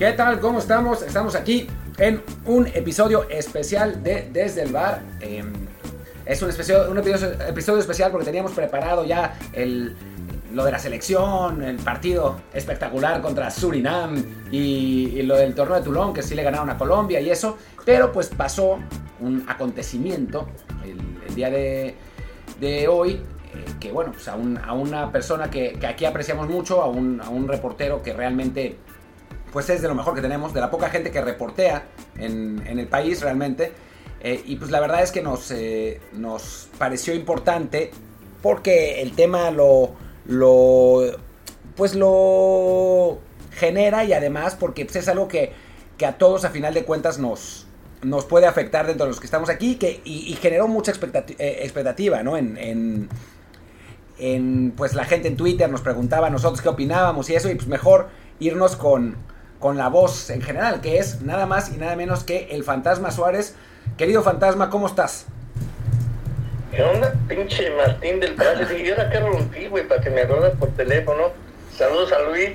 ¿Qué 0.00 0.12
tal? 0.12 0.40
¿Cómo 0.40 0.60
estamos? 0.60 1.02
Estamos 1.02 1.34
aquí 1.34 1.66
en 1.98 2.22
un 2.46 2.66
episodio 2.68 3.28
especial 3.28 4.02
de 4.02 4.30
Desde 4.32 4.62
el 4.62 4.72
Bar. 4.72 5.02
Em, 5.20 5.52
es 6.24 6.40
un, 6.40 6.48
episodio, 6.48 6.90
un 6.90 6.96
episodio, 6.96 7.78
especial 7.78 8.10
porque 8.10 8.24
teníamos 8.24 8.52
preparado 8.52 9.04
ya 9.04 9.38
el, 9.52 9.94
lo 10.54 10.64
de 10.64 10.72
la 10.72 10.78
selección, 10.78 11.62
el 11.62 11.76
partido 11.76 12.40
espectacular 12.54 13.20
contra 13.20 13.50
Surinam 13.50 14.24
y, 14.50 15.20
lo 15.20 15.36
del 15.36 15.54
torneo 15.54 15.76
de 15.76 15.82
Toulon, 15.82 16.14
que 16.14 16.22
sí 16.22 16.34
le 16.34 16.44
ganaron 16.44 16.70
a 16.70 16.78
Colombia 16.78 17.20
y 17.20 17.28
eso. 17.28 17.58
Pero 17.84 18.10
pues 18.10 18.28
pasó 18.30 18.78
un 19.20 19.44
acontecimiento 19.48 20.48
el, 20.82 21.34
día 21.34 21.50
de, 21.50 22.88
hoy 22.88 23.20
eh, 23.52 23.64
que 23.78 23.92
bueno, 23.92 24.12
pues 24.12 24.26
a, 24.28 24.32
a 24.32 24.72
una 24.72 25.12
persona 25.12 25.50
que, 25.50 25.74
que, 25.74 25.86
aquí 25.86 26.06
apreciamos 26.06 26.48
mucho, 26.48 26.80
a 26.80 26.86
un, 26.86 27.20
a 27.20 27.28
un, 27.28 27.46
reportero 27.46 28.02
que 28.02 28.14
realmente 28.14 28.78
pues 29.52 29.68
es 29.70 29.82
de 29.82 29.88
lo 29.88 29.94
mejor 29.94 30.14
que 30.14 30.20
tenemos, 30.20 30.54
de 30.54 30.60
la 30.60 30.70
poca 30.70 30.90
gente 30.90 31.10
que 31.10 31.20
reportea 31.20 31.84
en, 32.18 32.62
en 32.66 32.78
el 32.78 32.86
país 32.86 33.20
realmente. 33.20 33.72
Eh, 34.22 34.42
y 34.46 34.56
pues 34.56 34.70
la 34.70 34.80
verdad 34.80 35.02
es 35.02 35.12
que 35.12 35.22
nos, 35.22 35.50
eh, 35.50 36.00
nos 36.12 36.68
pareció 36.78 37.14
importante 37.14 37.90
porque 38.42 39.00
el 39.00 39.12
tema 39.12 39.50
lo, 39.50 39.92
lo, 40.26 41.02
pues 41.74 41.94
lo 41.94 43.18
genera 43.52 44.04
y 44.04 44.12
además 44.12 44.56
porque 44.58 44.84
pues, 44.84 44.96
es 44.96 45.08
algo 45.08 45.26
que, 45.26 45.52
que 45.96 46.06
a 46.06 46.18
todos 46.18 46.44
a 46.44 46.50
final 46.50 46.74
de 46.74 46.84
cuentas 46.84 47.18
nos, 47.18 47.66
nos 48.02 48.26
puede 48.26 48.46
afectar 48.46 48.86
dentro 48.86 49.06
de 49.06 49.10
los 49.10 49.20
que 49.20 49.26
estamos 49.26 49.48
aquí 49.48 49.76
que, 49.76 50.02
y, 50.04 50.34
generó 50.34 50.68
mucha 50.68 50.92
expectativa, 50.92 52.22
¿no? 52.22 52.36
En, 52.36 52.56
en, 52.58 53.08
en, 54.18 54.72
pues 54.76 54.94
la 54.94 55.04
gente 55.04 55.28
en 55.28 55.36
Twitter 55.36 55.70
nos 55.70 55.80
preguntaba 55.80 56.26
a 56.26 56.30
nosotros 56.30 56.60
qué 56.60 56.68
opinábamos 56.68 57.28
y 57.30 57.34
eso, 57.34 57.50
y 57.50 57.54
pues 57.54 57.68
mejor 57.68 58.08
irnos 58.38 58.76
con, 58.76 59.16
con 59.60 59.76
la 59.76 59.88
voz 59.88 60.30
en 60.30 60.42
general, 60.42 60.80
que 60.80 60.98
es 60.98 61.20
nada 61.20 61.46
más 61.46 61.70
y 61.70 61.76
nada 61.76 61.94
menos 61.94 62.24
que 62.24 62.48
el 62.50 62.64
Fantasma 62.64 63.10
Suárez. 63.10 63.54
Querido 63.96 64.22
Fantasma, 64.22 64.70
¿cómo 64.70 64.86
estás? 64.86 65.26
¿Qué 66.72 66.82
onda, 66.82 67.12
pinche 67.28 67.70
Martín 67.76 68.20
del 68.20 68.34
Valle? 68.34 68.82
Y 68.82 68.90
ahora 68.90 69.10
que 69.10 69.20
rompí, 69.20 69.66
güey, 69.66 69.86
para 69.86 70.00
que 70.00 70.10
me 70.10 70.22
acuerdes 70.22 70.56
por 70.56 70.70
teléfono. 70.70 71.30
Saludos 71.76 72.10
a 72.12 72.22
Luis. 72.22 72.50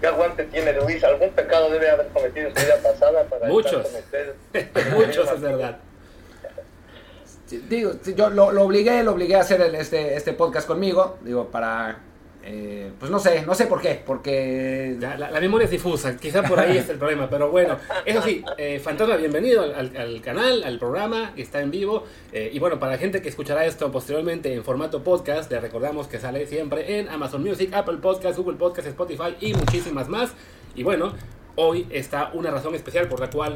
¿Qué 0.00 0.06
aguante 0.06 0.44
tiene 0.44 0.72
Luis? 0.74 1.02
¿Algún 1.02 1.30
pecado 1.30 1.70
debe 1.70 1.90
haber 1.90 2.08
cometido 2.08 2.48
en 2.48 2.54
su 2.54 2.64
vida 2.64 2.76
pasada 2.82 3.24
para 3.24 3.48
Muchos. 3.48 3.86
Muchos, 4.94 5.30
es 5.32 5.40
verdad. 5.40 5.78
Digo, 7.68 7.92
yo 8.16 8.30
lo, 8.30 8.52
lo, 8.52 8.64
obligué, 8.64 9.02
lo 9.02 9.12
obligué 9.12 9.36
a 9.36 9.40
hacer 9.40 9.60
el, 9.60 9.74
este, 9.74 10.16
este 10.16 10.32
podcast 10.32 10.66
conmigo, 10.66 11.18
digo, 11.22 11.50
para 11.50 11.98
eh, 12.46 12.92
pues 12.98 13.10
no 13.10 13.18
sé, 13.18 13.42
no 13.46 13.54
sé 13.54 13.66
por 13.66 13.80
qué, 13.80 14.02
porque... 14.04 14.96
La, 15.00 15.40
memoria 15.40 15.64
es 15.64 15.70
difusa, 15.70 16.16
quizá 16.16 16.42
por 16.42 16.60
ahí 16.60 16.76
es 16.76 16.88
el 16.90 16.98
problema, 16.98 17.28
pero 17.30 17.50
bueno, 17.50 17.78
eso 18.04 18.20
sí, 18.20 18.44
eh, 18.58 18.78
Fantasma, 18.80 19.16
bienvenido 19.16 19.62
al, 19.62 20.20
canal, 20.20 20.62
al 20.62 20.78
programa, 20.78 21.32
está 21.36 21.62
en 21.62 21.70
vivo, 21.70 22.04
eh, 22.32 22.50
y 22.52 22.58
bueno, 22.58 22.78
para 22.78 22.92
la 22.92 22.98
gente 22.98 23.22
que 23.22 23.30
escuchará 23.30 23.64
esto 23.64 23.90
posteriormente 23.90 24.52
en 24.52 24.62
formato 24.62 25.02
podcast, 25.02 25.50
le 25.50 25.58
recordamos 25.58 26.06
que 26.06 26.18
sale 26.18 26.46
siempre 26.46 26.98
en 26.98 27.08
Amazon 27.08 27.42
Music, 27.42 27.72
Apple 27.72 27.96
Podcast, 27.96 28.38
Google 28.38 28.56
Podcast, 28.56 28.88
Spotify 28.88 29.36
y 29.40 29.54
muchísimas 29.54 30.08
más, 30.10 30.34
y 30.74 30.82
bueno, 30.82 31.14
hoy 31.56 31.86
está 31.90 32.30
una 32.34 32.50
razón 32.50 32.74
especial 32.74 33.08
por 33.08 33.20
la 33.20 33.30
cual 33.30 33.54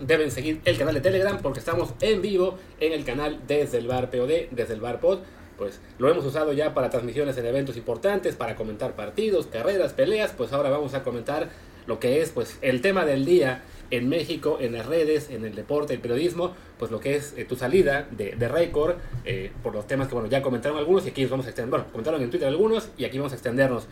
deben 0.00 0.30
seguir 0.30 0.60
el 0.64 0.78
canal 0.78 0.94
de 0.94 1.00
Telegram, 1.00 1.38
porque 1.42 1.58
estamos 1.58 1.90
en 2.00 2.22
vivo 2.22 2.58
en 2.80 2.92
el 2.92 3.04
canal 3.04 3.40
desde 3.46 3.78
el 3.78 3.86
bar 3.86 4.10
POD, 4.10 4.50
desde 4.50 4.74
el 4.74 4.80
bar 4.80 5.00
pod, 5.00 5.20
pues 5.56 5.80
lo 5.98 6.10
hemos 6.10 6.24
usado 6.24 6.52
ya 6.52 6.74
para 6.74 6.90
transmisiones 6.90 7.36
en 7.38 7.46
eventos 7.46 7.76
importantes, 7.76 8.36
para 8.36 8.56
comentar 8.56 8.94
partidos, 8.94 9.46
carreras, 9.46 9.92
peleas, 9.92 10.32
pues 10.36 10.52
ahora 10.52 10.70
vamos 10.70 10.94
a 10.94 11.02
comentar 11.02 11.48
lo 11.86 12.00
que 12.00 12.20
es 12.20 12.30
pues 12.30 12.58
el 12.62 12.80
tema 12.80 13.04
del 13.04 13.24
día 13.24 13.62
en 13.90 14.08
México, 14.08 14.58
en 14.60 14.72
las 14.72 14.86
redes, 14.86 15.30
en 15.30 15.44
el 15.44 15.54
deporte, 15.54 15.94
el 15.94 16.00
periodismo, 16.00 16.54
pues 16.78 16.90
lo 16.90 17.00
que 17.00 17.16
es 17.16 17.34
eh, 17.36 17.44
tu 17.44 17.56
salida 17.56 18.08
de, 18.10 18.32
de 18.32 18.48
récord, 18.48 18.96
eh, 19.24 19.52
por 19.62 19.74
los 19.74 19.86
temas 19.86 20.08
que 20.08 20.14
bueno, 20.14 20.28
ya 20.28 20.42
comentaron 20.42 20.78
algunos 20.78 21.06
y 21.06 21.10
aquí 21.10 21.24
vamos 21.26 21.46
a 21.46 21.50
extender, 21.50 21.70
bueno, 21.70 21.86
comentaron 21.92 22.20
en 22.20 22.30
Twitter 22.30 22.48
algunos 22.48 22.88
y 22.98 23.04
aquí 23.04 23.18
vamos 23.18 23.32
a 23.32 23.36
extendernos. 23.36 23.86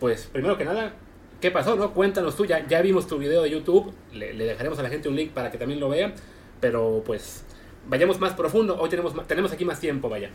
Pues 0.00 0.28
primero 0.32 0.58
que 0.58 0.64
nada, 0.64 0.94
¿qué 1.40 1.50
pasó? 1.50 1.76
no 1.76 1.94
Cuéntanos 1.94 2.36
tú, 2.36 2.44
ya, 2.44 2.66
ya 2.66 2.82
vimos 2.82 3.06
tu 3.06 3.18
video 3.18 3.42
de 3.42 3.50
YouTube, 3.50 3.92
le, 4.12 4.34
le, 4.34 4.44
dejaremos 4.44 4.78
a 4.78 4.82
la 4.82 4.88
gente 4.88 5.08
un 5.08 5.16
link 5.16 5.30
para 5.30 5.50
que 5.50 5.58
también 5.58 5.80
lo 5.80 5.88
vea, 5.88 6.12
pero 6.60 7.02
pues 7.06 7.44
vayamos 7.88 8.18
más 8.18 8.32
profundo, 8.32 8.76
hoy 8.78 8.88
tenemos, 8.88 9.14
tenemos 9.26 9.52
aquí 9.52 9.64
más 9.64 9.78
tiempo, 9.78 10.08
vaya. 10.08 10.30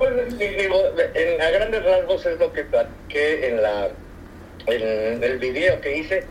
Pues 0.00 0.38
digo, 0.38 0.82
en, 1.12 1.42
a 1.42 1.50
grandes 1.50 1.84
rasgos 1.84 2.24
es 2.24 2.38
lo 2.38 2.50
que 2.54 2.64
platiqué 2.64 3.48
en 3.48 3.60
la 3.60 3.90
en 4.66 5.22
el 5.22 5.38
video 5.38 5.78
que 5.82 5.94
hice 5.94 6.24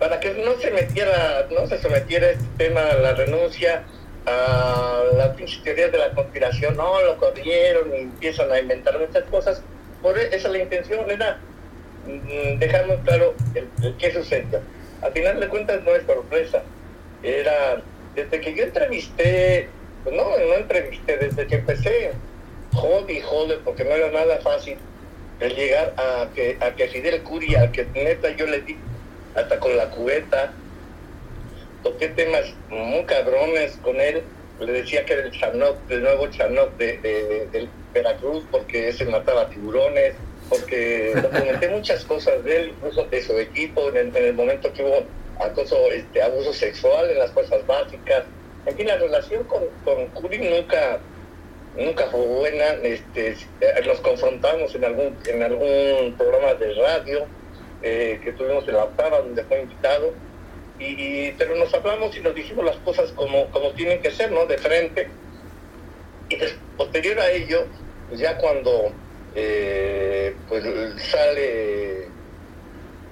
para 0.00 0.18
que 0.18 0.34
no 0.34 0.54
se 0.56 0.72
metiera, 0.72 1.46
no 1.48 1.64
se 1.68 1.78
sometiera 1.78 2.30
este 2.30 2.44
tema 2.58 2.80
a 2.80 2.94
la 2.94 3.14
renuncia 3.14 3.84
a 4.26 5.04
las 5.14 5.36
teorías 5.62 5.92
de 5.92 5.98
la 5.98 6.10
conspiración, 6.10 6.76
no 6.76 7.00
lo 7.02 7.16
corrieron 7.18 7.94
y 7.94 7.98
empiezan 8.00 8.50
a 8.50 8.58
inventar 8.58 8.98
muchas 8.98 9.22
cosas. 9.30 9.62
Por 10.02 10.18
e, 10.18 10.34
esa 10.34 10.48
la 10.48 10.58
intención 10.58 11.08
era 11.08 11.38
mm, 12.08 12.58
dejarnos 12.58 12.98
claro 13.04 13.34
el, 13.54 13.96
qué 13.96 14.12
sucedió. 14.12 14.60
Al 15.02 15.12
final 15.12 15.38
de 15.38 15.46
cuentas 15.46 15.84
no 15.84 15.94
es 15.94 16.04
sorpresa. 16.04 16.64
Era 17.22 17.80
desde 18.16 18.40
que 18.40 18.56
yo 18.56 18.64
entrevisté, 18.64 19.68
pues 20.02 20.16
no, 20.16 20.36
no 20.36 20.54
entrevisté, 20.54 21.16
desde 21.16 21.46
que 21.46 21.54
empecé 21.54 22.10
jode 22.74 23.12
y 23.12 23.20
jode, 23.20 23.58
porque 23.64 23.84
no 23.84 23.90
era 23.90 24.10
nada 24.10 24.38
fácil 24.40 24.76
el 25.40 25.54
llegar 25.54 25.94
a 25.96 26.28
que, 26.34 26.56
a 26.60 26.74
que 26.74 26.88
Fidel 26.88 27.22
Curia, 27.22 27.62
al 27.62 27.72
que 27.72 27.86
neta 27.94 28.30
yo 28.30 28.46
le 28.46 28.60
di 28.60 28.76
hasta 29.34 29.58
con 29.58 29.76
la 29.76 29.90
cubeta, 29.90 30.52
toqué 31.82 32.08
temas 32.08 32.54
muy 32.68 33.04
cabrones 33.04 33.76
con 33.82 34.00
él, 34.00 34.22
le 34.60 34.72
decía 34.72 35.04
que 35.04 35.14
era 35.14 35.24
el 35.24 35.32
Chanok, 35.32 35.76
el 35.88 36.02
nuevo 36.02 36.28
Chanok 36.28 36.76
de, 36.76 36.98
de, 36.98 37.68
Veracruz, 37.92 38.44
porque 38.50 38.88
ese 38.88 39.04
mataba 39.04 39.48
tiburones, 39.50 40.14
porque 40.48 41.12
documenté 41.14 41.68
muchas 41.68 42.04
cosas 42.04 42.42
de 42.44 42.56
él, 42.56 42.68
incluso 42.70 43.04
de 43.04 43.22
su 43.22 43.38
equipo, 43.38 43.88
en 43.90 44.14
el, 44.16 44.34
momento 44.34 44.72
que 44.72 44.82
hubo 44.82 45.04
acoso, 45.40 45.92
este, 45.92 46.22
abuso 46.22 46.52
sexual 46.52 47.10
en 47.10 47.18
las 47.20 47.30
fuerzas 47.30 47.64
básicas. 47.66 48.24
En 48.66 48.76
fin, 48.76 48.86
la 48.86 48.96
relación 48.96 49.44
con, 49.44 49.62
con 49.84 50.06
Curi 50.08 50.38
nunca 50.38 50.98
nunca 51.76 52.06
fue 52.06 52.20
buena, 52.20 52.64
este, 52.82 53.36
nos 53.86 54.00
confrontamos 54.00 54.74
en 54.74 54.84
algún, 54.84 55.16
en 55.26 55.42
algún 55.42 56.14
programa 56.16 56.54
de 56.54 56.74
radio 56.74 57.26
eh, 57.82 58.20
que 58.22 58.32
tuvimos 58.32 58.66
en 58.68 58.74
la 58.74 58.84
octava 58.84 59.20
donde 59.20 59.44
fue 59.44 59.60
invitado, 59.60 60.12
y, 60.78 61.32
pero 61.32 61.54
nos 61.56 61.72
hablamos 61.72 62.16
y 62.16 62.20
nos 62.20 62.34
dijimos 62.34 62.64
las 62.64 62.76
cosas 62.76 63.12
como, 63.12 63.50
como 63.50 63.70
tienen 63.72 64.02
que 64.02 64.10
ser, 64.10 64.32
¿no? 64.32 64.46
De 64.46 64.58
frente. 64.58 65.08
Y 66.28 66.36
posterior 66.76 67.20
a 67.20 67.30
ello, 67.30 67.66
pues 68.08 68.20
ya 68.20 68.36
cuando 68.38 68.90
eh, 69.34 70.34
pues 70.48 70.64
sale 71.10 72.08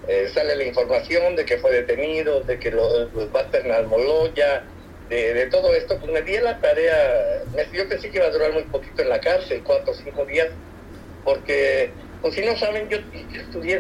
eh, 0.08 0.28
sale 0.34 0.56
la 0.56 0.64
información 0.64 1.36
de 1.36 1.44
que 1.44 1.58
fue 1.58 1.72
detenido, 1.72 2.40
de 2.40 2.58
que 2.58 2.72
lo, 2.72 3.08
va 3.32 3.40
a 3.40 3.76
al 3.76 3.86
Moloya, 3.86 4.64
de, 5.08 5.46
todo 5.50 5.74
esto, 5.74 5.98
pues 5.98 6.12
me 6.12 6.22
di 6.22 6.38
la 6.38 6.58
tarea, 6.58 7.42
yo 7.72 7.88
pensé 7.88 8.10
que 8.10 8.18
iba 8.18 8.26
a 8.26 8.30
durar 8.30 8.52
muy 8.52 8.62
poquito 8.64 9.02
en 9.02 9.08
la 9.08 9.20
cárcel, 9.20 9.62
cuatro 9.64 9.92
o 9.92 9.94
cinco 9.94 10.24
días, 10.24 10.48
porque, 11.24 11.90
pues 12.20 12.34
si 12.34 12.42
no 12.42 12.56
saben, 12.56 12.88
yo, 12.88 12.98
estudié, 13.34 13.78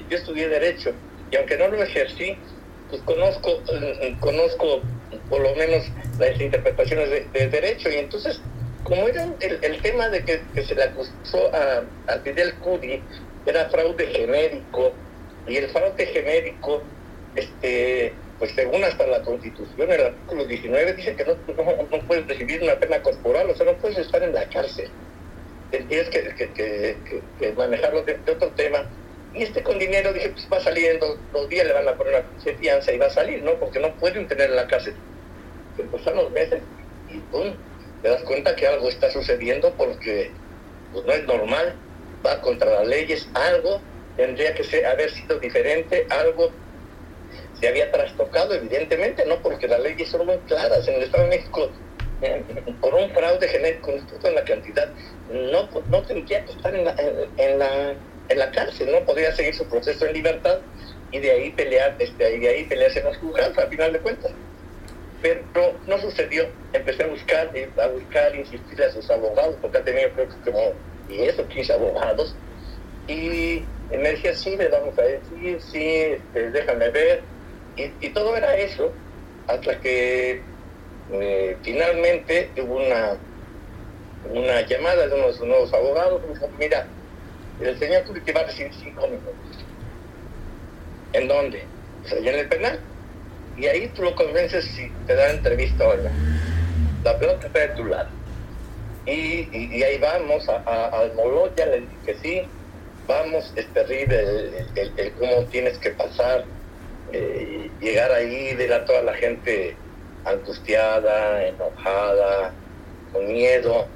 yo 0.10 0.16
estudié 0.16 0.48
Derecho, 0.48 0.92
y 1.30 1.36
aunque 1.36 1.56
no 1.56 1.68
lo 1.68 1.82
ejercí, 1.82 2.36
pues 2.90 3.02
conozco, 3.02 3.60
mm, 3.60 4.20
conozco 4.20 4.82
por 5.30 5.40
lo 5.40 5.54
menos 5.54 5.84
las 6.18 6.40
interpretaciones 6.40 7.32
de, 7.32 7.48
Derecho, 7.48 7.90
y 7.90 7.96
entonces, 7.96 8.40
como 8.82 9.08
era 9.08 9.26
el, 9.40 9.80
tema 9.80 10.08
de 10.10 10.24
que, 10.24 10.62
se 10.62 10.74
le 10.74 10.82
acusó 10.82 11.54
a, 11.54 11.84
a 12.12 12.18
Fidel 12.18 12.54
Cudi, 12.56 13.02
era 13.46 13.70
fraude 13.70 14.06
genérico, 14.08 14.92
y 15.46 15.56
el 15.56 15.70
fraude 15.70 16.06
genérico, 16.06 16.82
este 17.34 18.12
pues 18.38 18.52
según 18.52 18.82
hasta 18.82 19.06
la 19.06 19.22
Constitución, 19.22 19.90
el 19.90 20.00
artículo 20.00 20.44
19 20.44 20.92
dice 20.94 21.14
que 21.14 21.24
no, 21.24 21.34
no, 21.34 22.06
puedes 22.06 22.26
recibir 22.26 22.62
una 22.62 22.74
pena 22.74 23.00
corporal, 23.02 23.48
o 23.50 23.54
sea, 23.54 23.66
no 23.66 23.74
puedes 23.74 23.98
estar 23.98 24.22
en 24.22 24.34
la 24.34 24.48
cárcel. 24.48 24.88
Tienes 25.70 26.08
que, 26.08 26.34
que, 26.34 26.96
que, 27.38 27.52
manejarlo 27.52 28.02
de, 28.02 28.18
otro 28.30 28.48
tema. 28.50 28.88
Y 29.34 29.42
este 29.42 29.62
con 29.62 29.78
dinero, 29.78 30.12
dije, 30.12 30.28
pues 30.30 30.48
va 30.52 30.60
saliendo, 30.60 31.18
dos 31.32 31.48
días 31.48 31.66
le 31.66 31.72
van 31.72 31.88
a 31.88 31.94
poner 31.94 32.24
una 32.24 32.54
fianza 32.58 32.92
y 32.92 32.98
va 32.98 33.06
a 33.06 33.10
salir, 33.10 33.42
¿no? 33.42 33.54
Porque 33.54 33.80
no 33.80 33.92
pueden 33.96 34.28
tener 34.28 34.50
en 34.50 34.56
la 34.56 34.68
cárcel. 34.68 34.94
Pero 35.76 35.90
pasan 35.90 36.16
los 36.16 36.30
meses 36.30 36.62
y 37.10 37.18
pum, 37.32 37.52
te 38.02 38.08
das 38.08 38.22
cuenta 38.22 38.54
que 38.54 38.66
algo 38.66 38.88
está 38.88 39.10
sucediendo 39.10 39.72
porque 39.76 40.30
pues, 40.92 41.04
no 41.04 41.12
es 41.12 41.24
normal, 41.24 41.74
va 42.24 42.40
contra 42.40 42.70
las 42.70 42.86
leyes, 42.86 43.28
algo 43.34 43.80
tendría 44.16 44.54
que 44.54 44.62
ser, 44.62 44.86
haber 44.86 45.10
sido 45.10 45.38
diferente, 45.40 46.06
algo 46.10 46.52
se 47.60 47.68
había 47.68 47.90
trastocado, 47.90 48.54
evidentemente, 48.54 49.24
¿no? 49.26 49.36
Porque 49.42 49.68
las 49.68 49.80
leyes 49.80 50.08
son 50.08 50.26
muy 50.26 50.36
claras 50.46 50.86
en 50.88 50.94
el 50.94 51.02
Estado 51.04 51.24
de 51.24 51.30
México. 51.30 51.70
Eh, 52.22 52.42
por 52.80 52.94
un 52.94 53.10
fraude 53.10 53.48
genérico 53.48 53.92
en 54.22 54.34
la 54.34 54.44
cantidad, 54.44 54.88
no, 55.30 55.68
no 55.90 56.02
tendría 56.02 56.44
que 56.44 56.52
estar 56.52 56.74
en 56.74 56.84
la, 56.84 56.94
en, 57.36 57.58
la, 57.58 57.94
en 58.28 58.38
la 58.38 58.50
cárcel, 58.50 58.90
no 58.92 59.00
podría 59.04 59.34
seguir 59.34 59.54
su 59.54 59.66
proceso 59.66 60.06
en 60.06 60.14
libertad. 60.14 60.58
y 61.12 61.18
de 61.18 61.30
ahí 61.30 61.50
pelear, 61.50 61.94
este, 61.98 62.36
y 62.36 62.40
de 62.40 62.48
ahí 62.48 62.64
pelearse 62.64 63.00
en 63.00 63.06
los 63.06 63.16
juzgados, 63.18 63.56
al 63.58 63.68
final 63.68 63.92
de 63.92 63.98
cuentas. 64.00 64.32
Pero 65.22 65.74
no 65.86 65.98
sucedió. 65.98 66.46
Empecé 66.72 67.04
a 67.04 67.06
buscar, 67.06 67.50
a 67.80 67.86
buscar, 67.88 68.34
insistir 68.34 68.82
a 68.82 68.90
sus 68.90 69.08
abogados, 69.10 69.56
porque 69.60 69.78
ha 69.78 69.84
tenido 69.84 70.10
creo 70.10 70.28
que 70.28 70.50
como 70.50 70.72
10 71.08 71.38
o 71.38 71.48
15 71.48 71.72
abogados, 71.72 72.34
y 73.06 73.62
me 73.90 74.10
decía, 74.10 74.34
sí, 74.34 74.56
le 74.56 74.68
vamos 74.68 74.98
a 74.98 75.02
decir, 75.02 75.60
sí, 75.60 75.88
este, 75.88 76.50
déjame 76.50 76.90
ver, 76.90 77.22
y, 77.76 77.92
y, 78.00 78.10
todo 78.10 78.36
era 78.36 78.56
eso, 78.56 78.92
hasta 79.46 79.80
que 79.80 80.40
eh, 81.12 81.56
finalmente 81.62 82.50
hubo 82.58 82.76
una, 82.76 83.16
una 84.30 84.60
llamada 84.62 85.06
de 85.06 85.14
uno 85.14 85.26
de 85.28 85.32
sus 85.32 85.46
nuevos 85.46 85.72
abogados, 85.72 86.22
me 86.22 86.34
dijo, 86.34 86.48
mira, 86.58 86.86
el 87.60 87.78
señor 87.78 88.04
que 88.22 88.32
va 88.32 88.40
a 88.40 88.44
recibir 88.44 88.72
cinco 88.74 89.06
minutos. 89.06 89.34
¿En 91.12 91.28
dónde? 91.28 91.64
Pues 92.02 92.14
allá 92.14 92.32
en 92.32 92.38
el 92.40 92.48
penal. 92.48 92.80
Y 93.56 93.66
ahí 93.66 93.86
tú 93.94 94.02
lo 94.02 94.14
convences 94.16 94.64
si 94.64 94.90
te 95.06 95.14
da 95.14 95.30
entrevista 95.30 95.86
o 95.86 95.96
no. 95.96 96.10
La 97.04 97.18
pelota 97.18 97.46
está 97.46 97.60
de 97.60 97.68
tu 97.68 97.84
lado. 97.84 98.08
Y, 99.06 99.82
ahí 99.82 99.98
vamos 99.98 100.48
a, 100.48 100.62
a, 100.66 101.00
al 101.00 101.14
Moloya, 101.14 101.66
le 101.66 101.80
dije 101.80 101.96
que 102.06 102.14
sí, 102.16 102.42
vamos, 103.06 103.52
es 103.54 103.66
terrible 103.74 104.66
el, 104.74 105.12
cómo 105.18 105.44
tienes 105.50 105.78
que 105.78 105.90
pasar, 105.90 106.44
eh, 107.14 107.70
llegar 107.80 108.10
ahí, 108.10 108.54
ver 108.56 108.72
a 108.72 108.84
toda 108.84 109.02
la 109.02 109.14
gente 109.14 109.76
angustiada, 110.24 111.46
enojada, 111.46 112.52
con 113.12 113.32
miedo. 113.32 113.86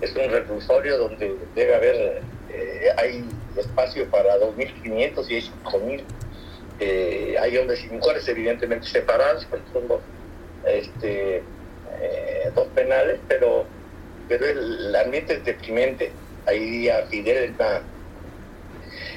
Es 0.00 0.14
un 0.14 0.30
reclusorio 0.30 0.96
donde 0.96 1.34
debe 1.56 1.74
haber, 1.74 2.22
eh, 2.50 2.88
hay 2.96 3.24
espacio 3.56 4.08
para 4.10 4.38
2.500 4.38 5.28
y 5.28 5.34
hay 5.34 5.50
5.000 5.64 6.02
eh, 6.80 7.36
hay 7.40 7.58
hombres 7.58 7.84
y 7.84 7.88
mujeres 7.92 8.28
evidentemente 8.28 8.86
separados, 8.86 9.44
porque 9.46 9.64
son 9.72 9.88
dos, 9.88 10.00
dos 12.54 12.68
penales, 12.68 13.18
pero, 13.26 13.64
pero 14.28 14.46
el 14.46 14.94
ambiente 14.94 15.34
es 15.34 15.44
deprimente. 15.44 16.12
Ahí 16.46 16.88
a 16.88 17.04
Fidel 17.06 17.44
en 17.44 17.56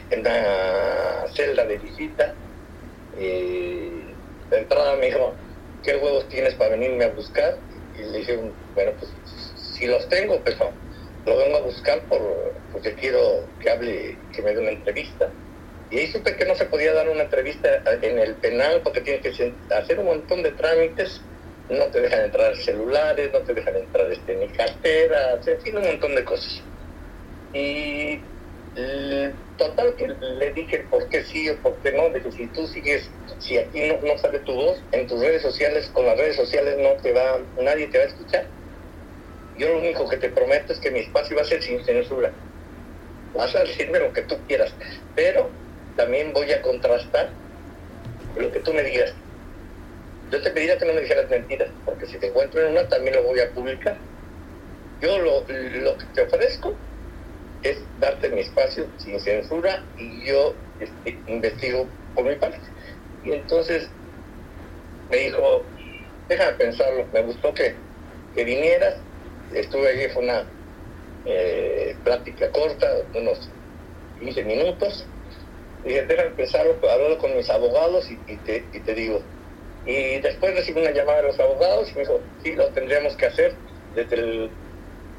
en 0.09 0.19
una 0.21 1.27
celda 1.35 1.65
de 1.65 1.77
visita, 1.77 2.33
eh, 3.17 3.91
de 4.49 4.57
entrada 4.57 4.95
me 4.97 5.07
dijo, 5.07 5.33
¿qué 5.83 5.95
huevos 5.95 6.27
tienes 6.29 6.53
para 6.55 6.71
venirme 6.71 7.05
a 7.05 7.09
buscar? 7.09 7.57
Y 7.97 8.03
le 8.03 8.19
dije, 8.19 8.39
bueno, 8.75 8.91
pues 8.99 9.11
si 9.55 9.87
los 9.87 10.07
tengo, 10.09 10.39
pues 10.41 10.57
no, 10.59 10.71
lo 11.25 11.37
vengo 11.37 11.57
a 11.57 11.61
buscar 11.61 12.01
por, 12.03 12.53
porque 12.71 12.93
quiero 12.95 13.45
que 13.59 13.69
hable, 13.69 14.17
que 14.33 14.41
me 14.41 14.53
dé 14.53 14.59
una 14.59 14.71
entrevista. 14.71 15.29
Y 15.89 15.99
ahí 15.99 16.07
supe 16.07 16.35
que 16.35 16.45
no 16.45 16.55
se 16.55 16.65
podía 16.65 16.93
dar 16.93 17.09
una 17.09 17.23
entrevista 17.23 17.83
en 18.01 18.17
el 18.17 18.35
penal 18.35 18.81
porque 18.83 19.01
tiene 19.01 19.19
que 19.19 19.53
hacer 19.75 19.99
un 19.99 20.05
montón 20.05 20.41
de 20.41 20.51
trámites, 20.51 21.21
no 21.69 21.85
te 21.85 22.01
dejan 22.01 22.21
entrar 22.25 22.55
celulares, 22.55 23.31
no 23.33 23.39
te 23.39 23.53
dejan 23.53 23.75
entrar 23.75 24.11
este, 24.11 24.35
ni 24.35 24.47
carteras, 24.49 25.45
en 25.47 25.61
fin, 25.61 25.77
un 25.77 25.85
montón 25.85 26.15
de 26.15 26.23
cosas. 26.23 26.61
Y 27.53 28.19
total 29.61 29.95
que 29.95 30.07
le 30.07 30.53
dije 30.53 30.85
por 30.89 31.07
qué 31.09 31.23
sí 31.23 31.47
o 31.49 31.55
por 31.57 31.77
qué 31.77 31.91
no, 31.91 32.09
dije, 32.09 32.31
si 32.31 32.47
tú 32.47 32.65
sigues, 32.67 33.07
si 33.39 33.57
aquí 33.57 33.87
no, 33.87 33.99
no 34.01 34.17
sale 34.17 34.39
tu 34.39 34.53
voz, 34.53 34.81
en 34.91 35.07
tus 35.07 35.19
redes 35.19 35.41
sociales, 35.43 35.87
con 35.93 36.05
las 36.05 36.17
redes 36.17 36.35
sociales 36.35 36.77
no 36.79 36.99
te 37.01 37.13
va, 37.13 37.39
nadie 37.59 37.87
te 37.87 37.99
va 37.99 38.05
a 38.05 38.07
escuchar. 38.07 38.45
Yo 39.57 39.69
lo 39.69 39.79
único 39.79 40.09
que 40.09 40.17
te 40.17 40.29
prometo 40.29 40.73
es 40.73 40.79
que 40.79 40.89
mi 40.89 41.01
espacio 41.01 41.35
va 41.35 41.43
a 41.43 41.45
ser 41.45 41.61
sin 41.61 41.83
censura. 41.85 42.31
Vas 43.35 43.55
a 43.55 43.63
decirme 43.63 43.99
lo 43.99 44.11
que 44.11 44.23
tú 44.23 44.35
quieras, 44.47 44.73
pero 45.15 45.49
también 45.95 46.33
voy 46.33 46.51
a 46.51 46.61
contrastar 46.61 47.29
lo 48.35 48.51
que 48.51 48.59
tú 48.61 48.73
me 48.73 48.83
digas. 48.83 49.13
Yo 50.31 50.41
te 50.41 50.49
pediría 50.49 50.77
que 50.77 50.85
no 50.85 50.93
me 50.93 51.01
dijeras 51.01 51.29
mentiras, 51.29 51.69
porque 51.85 52.07
si 52.07 52.17
te 52.17 52.27
encuentro 52.27 52.65
en 52.65 52.71
una 52.71 52.87
también 52.87 53.15
lo 53.15 53.23
voy 53.23 53.39
a 53.39 53.49
publicar. 53.51 53.97
Yo 55.01 55.19
lo, 55.19 55.41
lo 55.41 55.97
que 55.97 56.05
te 56.15 56.21
ofrezco 56.21 56.73
es 57.63 57.77
darte 57.99 58.29
mi 58.29 58.41
espacio 58.41 58.87
sin 58.97 59.19
censura 59.19 59.83
y 59.97 60.25
yo 60.25 60.53
este, 60.79 61.17
investigo 61.27 61.87
por 62.15 62.25
mi 62.25 62.35
parte. 62.35 62.59
Y 63.23 63.33
entonces 63.33 63.89
me 65.09 65.17
dijo, 65.17 65.63
déjame 66.27 66.53
pensarlo, 66.53 67.05
me 67.13 67.21
gustó 67.23 67.53
que, 67.53 67.75
que 68.35 68.43
vinieras, 68.43 68.95
estuve 69.53 69.89
allí, 69.89 70.13
fue 70.13 70.23
una 70.23 70.43
eh, 71.25 71.95
plática 72.03 72.49
corta, 72.51 72.87
unos 73.13 73.49
15 74.19 74.43
minutos, 74.45 75.05
Dije, 75.83 76.05
deja 76.05 76.23
empezar, 76.23 76.67
hablar 76.67 77.17
con 77.17 77.35
mis 77.35 77.49
abogados 77.49 78.07
y, 78.27 78.37
te, 78.37 78.63
y 78.71 78.79
te 78.81 78.93
digo. 78.93 79.21
Y 79.85 80.19
después 80.19 80.53
recibí 80.53 80.79
una 80.79 80.91
llamada 80.91 81.21
de 81.21 81.27
los 81.29 81.39
abogados 81.39 81.89
y 81.89 81.95
me 81.95 82.01
dijo, 82.01 82.19
sí, 82.43 82.53
lo 82.53 82.67
tendríamos 82.69 83.15
que 83.15 83.25
hacer 83.25 83.55
desde 83.95 84.15
el... 84.15 84.49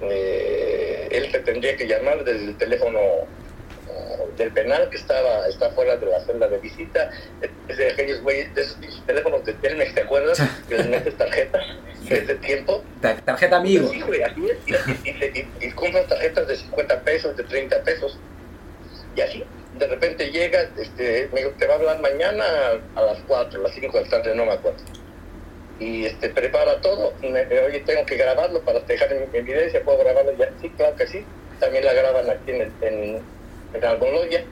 Eh, 0.03 0.92
él 1.13 1.31
te 1.31 1.41
tendría 1.41 1.77
que 1.77 1.87
llamar 1.87 2.25
desde 2.25 2.45
el 2.47 2.57
teléfono 2.57 2.99
eh, 2.99 4.27
del 4.37 4.53
penal 4.53 4.89
que 4.91 4.97
estaba 4.97 5.47
está 5.49 5.71
fuera 5.71 5.97
de 5.97 6.07
la 6.07 6.21
celda 6.21 6.49
de 6.49 6.59
visita, 6.59 7.11
de 7.41 7.91
aquellos 7.91 8.23
güeyes, 8.23 8.55
de 8.55 8.63
esos 8.63 9.07
teléfonos 9.07 9.45
de 9.45 9.53
Telmex, 9.55 9.95
¿te 9.95 10.03
acuerdas? 10.03 10.43
Que 10.69 10.77
les 10.77 10.89
metes 10.89 11.17
tarjetas 11.17 11.65
desde 12.09 12.35
tiempo. 12.37 12.83
Tarjeta 13.01 13.57
amigo. 13.57 13.89
Sí, 13.89 14.01
güey, 14.01 14.23
así 14.23 14.49
es. 14.49 14.59
Y, 15.05 15.09
y, 15.09 15.11
y, 15.11 15.67
y, 15.67 15.71
compras 15.73 16.07
tarjetas 16.09 16.49
de 16.49 16.57
50 16.57 17.01
pesos, 17.01 17.37
de 17.37 17.45
30 17.45 17.83
pesos. 17.83 18.19
Y 19.15 19.21
así 19.21 19.45
de 19.79 19.87
repente 19.87 20.31
llega, 20.31 20.69
este, 20.77 21.29
me 21.33 21.41
dijo, 21.41 21.53
te 21.59 21.67
va 21.67 21.75
a 21.75 21.77
hablar 21.79 22.01
mañana 22.01 22.45
a 22.95 23.03
las 23.03 23.19
4, 23.27 23.59
a 23.59 23.63
las 23.63 23.73
5 23.73 23.99
de 23.99 24.05
la 24.05 24.11
tarde, 24.11 24.35
no 24.35 24.47
me 24.47 24.53
acuerdo. 24.53 24.79
Y 25.79 26.07
este, 26.07 26.29
prepara 26.29 26.81
todo, 26.81 27.13
me, 27.23 27.43
oye, 27.61 27.81
tengo 27.81 28.07
que 28.07 28.17
grabarlo 28.17 28.61
para 28.63 28.81
dejar 28.81 29.13
en 29.13 29.29
evidencia, 29.33 29.83
¿puedo 29.83 29.99
grabarlo 29.99 30.33
ya? 30.37 30.51
Sí, 30.61 30.71
claro 30.71 30.95
que 30.97 31.07
sí. 31.07 31.25
También 31.59 31.85
la 31.85 31.93
graban 31.93 32.29
aquí 32.31 32.51
en, 32.51 32.63
el, 32.63 32.73
en, 32.83 33.21
en 33.75 33.85
Almoloya. 33.85 34.45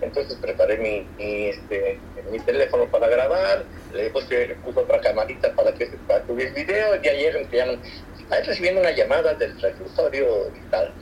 Entonces 0.00 0.36
preparé 0.40 0.76
mi, 0.76 1.06
mi, 1.18 1.46
este, 1.48 1.98
mi 2.30 2.38
teléfono 2.40 2.86
para 2.86 3.08
grabar, 3.08 3.64
le 3.92 4.10
puse, 4.10 4.56
puse 4.64 4.78
otra 4.78 5.00
camarita 5.00 5.52
para 5.54 5.72
que 5.72 5.86
para 6.06 6.24
subir 6.26 6.52
video, 6.52 6.94
y 7.02 7.08
ayer 7.08 7.48
ya 7.50 7.64
ahí 8.30 8.42
recibiendo 8.44 8.80
una 8.80 8.92
llamada 8.92 9.34
del 9.34 9.60
reclusorio 9.60 10.48
y 10.48 10.70
tal. 10.70 10.92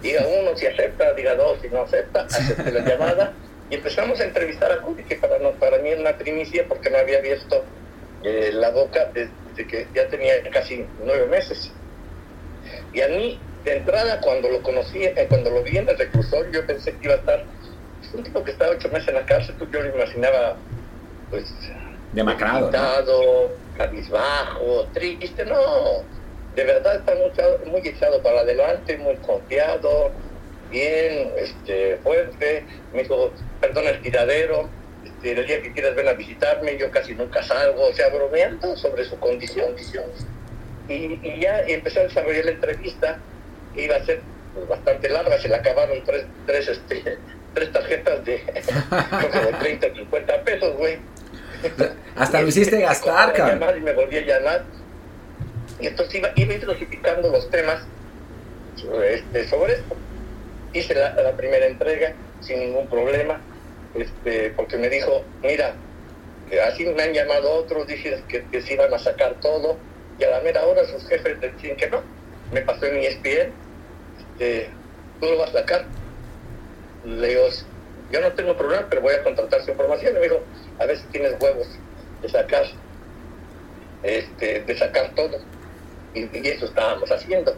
Diga 0.00 0.26
uno 0.26 0.56
si 0.56 0.66
acepta, 0.66 1.12
diga 1.14 1.34
dos 1.36 1.58
si 1.62 1.68
no 1.68 1.82
acepta, 1.82 2.26
la 2.72 2.80
llamada. 2.80 3.32
Y 3.70 3.76
empezamos 3.76 4.20
a 4.20 4.24
entrevistar 4.24 4.72
a 4.72 4.78
Cody, 4.78 5.04
que 5.04 5.16
para, 5.16 5.38
no, 5.38 5.52
para 5.52 5.78
mí 5.78 5.90
es 5.90 6.00
una 6.00 6.16
primicia 6.18 6.64
porque 6.68 6.90
no 6.90 6.98
había 6.98 7.20
visto 7.20 7.64
eh, 8.24 8.50
la 8.52 8.70
boca 8.70 9.10
desde 9.12 9.66
que 9.66 9.86
ya 9.94 10.08
tenía 10.08 10.34
casi 10.50 10.84
nueve 11.04 11.26
meses. 11.26 11.72
Y 12.92 13.00
a 13.00 13.08
mí, 13.08 13.38
de 13.64 13.76
entrada, 13.76 14.20
cuando 14.20 14.48
lo 14.48 14.62
conocí, 14.62 15.04
eh, 15.04 15.26
cuando 15.28 15.50
lo 15.50 15.62
vi 15.62 15.78
en 15.78 15.88
el 15.88 15.98
reclusorio, 15.98 16.52
yo 16.52 16.66
pensé 16.66 16.92
que 16.92 17.04
iba 17.04 17.14
a 17.14 17.18
estar, 17.18 17.44
es 18.02 18.14
un 18.14 18.22
tipo 18.22 18.42
que 18.44 18.52
estaba 18.52 18.72
ocho 18.72 18.88
meses 18.88 19.08
en 19.08 19.14
la 19.14 19.26
cárcel, 19.26 19.54
yo 19.58 19.82
lo 19.82 19.94
imaginaba, 19.94 20.56
pues, 21.30 21.52
demacrado, 22.12 22.70
¿no? 22.70 23.62
cabizbajo, 23.76 24.86
triste, 24.92 25.46
no 25.46 26.04
de 26.54 26.64
verdad 26.64 26.96
está 26.96 27.14
muy, 27.14 27.70
muy 27.70 27.88
echado 27.88 28.22
para 28.22 28.40
adelante, 28.40 28.98
muy 28.98 29.16
confiado, 29.16 30.10
bien, 30.70 31.32
este, 31.36 31.96
fuerte. 32.02 32.64
Me 32.92 33.02
dijo, 33.02 33.32
perdón 33.60 33.86
el 33.86 34.02
tiradero, 34.02 34.68
este, 35.22 35.40
el 35.40 35.46
día 35.46 35.62
que 35.62 35.72
quieras 35.72 35.94
ven 35.94 36.08
a 36.08 36.12
visitarme, 36.12 36.76
yo 36.76 36.90
casi 36.90 37.14
nunca 37.14 37.42
salgo, 37.42 37.86
o 37.88 37.92
sea, 37.92 38.08
bromeando 38.08 38.76
sobre 38.76 39.04
su 39.04 39.18
condición. 39.18 39.72
Y, 40.88 41.20
y 41.22 41.40
ya 41.40 41.60
empecé 41.60 42.00
a 42.00 42.02
desarrollar 42.04 42.44
la 42.44 42.50
entrevista, 42.50 43.18
que 43.74 43.84
iba 43.84 43.96
a 43.96 44.04
ser 44.04 44.20
pues, 44.54 44.68
bastante 44.68 45.08
larga, 45.08 45.38
se 45.38 45.48
le 45.48 45.56
acabaron 45.56 46.02
tres, 46.04 46.26
tres, 46.46 46.68
este, 46.68 47.18
tres 47.54 47.72
tarjetas 47.72 48.24
de, 48.24 48.32
de 48.42 49.52
30, 49.60 49.94
50 49.94 50.44
pesos, 50.44 50.76
güey. 50.76 50.98
Hasta 52.16 52.42
lo 52.42 52.48
hiciste 52.48 52.80
gastar, 52.80 53.32
cabrón. 53.32 53.78
Y 53.78 53.80
me 53.80 53.92
volví 53.92 54.16
a 54.16 54.20
llamar 54.22 54.64
y 55.80 55.86
entonces 55.86 56.16
iba, 56.16 56.30
iba 56.36 56.54
dosificando 56.64 57.30
los 57.30 57.50
temas 57.50 57.82
este, 59.04 59.48
sobre 59.48 59.74
esto. 59.74 59.96
Hice 60.72 60.94
la, 60.94 61.32
primera 61.36 61.66
entrega 61.66 62.14
sin 62.40 62.58
ningún 62.60 62.88
problema, 62.88 63.40
este, 63.94 64.50
porque 64.50 64.76
me 64.76 64.88
dijo, 64.88 65.24
mira, 65.42 65.74
así 66.66 66.84
me 66.86 67.02
han 67.02 67.12
llamado 67.12 67.50
otros, 67.52 67.86
dicen 67.86 68.22
que, 68.28 68.44
que 68.44 68.62
se 68.62 68.74
iban 68.74 68.92
a 68.92 68.98
sacar 68.98 69.40
todo, 69.40 69.76
y 70.18 70.24
a 70.24 70.30
la 70.30 70.40
mera 70.40 70.64
hora 70.66 70.84
sus 70.86 71.06
jefes 71.08 71.40
decían 71.40 71.76
que 71.76 71.88
no. 71.90 72.02
Me 72.52 72.60
pasó 72.62 72.86
en 72.86 72.98
ESPN, 72.98 73.52
este, 74.18 74.68
tú 75.20 75.26
lo 75.26 75.38
vas 75.38 75.50
a 75.50 75.60
sacar. 75.60 75.84
Le 77.04 77.28
digo, 77.28 77.42
yo 78.10 78.20
no 78.20 78.32
tengo 78.32 78.56
problema, 78.56 78.86
pero 78.90 79.02
voy 79.02 79.14
a 79.14 79.22
contratar 79.22 79.62
su 79.62 79.70
información. 79.70 80.12
Y 80.12 80.18
me 80.18 80.24
dijo, 80.24 80.40
a 80.78 80.86
ver 80.86 80.98
si 80.98 81.06
tienes 81.06 81.34
huevos 81.40 81.66
de 82.20 82.28
sacar, 82.28 82.64
este, 84.02 84.60
de 84.62 84.76
sacar 84.76 85.14
todo 85.14 85.38
y, 86.14 86.48
eso 86.48 86.66
estábamos 86.66 87.10
haciendo. 87.10 87.54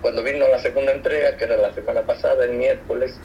Cuando 0.00 0.22
vino 0.22 0.46
la 0.48 0.58
segunda 0.60 0.92
entrega, 0.92 1.36
que 1.36 1.44
era 1.44 1.56
la 1.56 1.72
semana 1.74 2.02
pasada, 2.02 2.44
el 2.44 2.52
miércoles, 2.52 3.18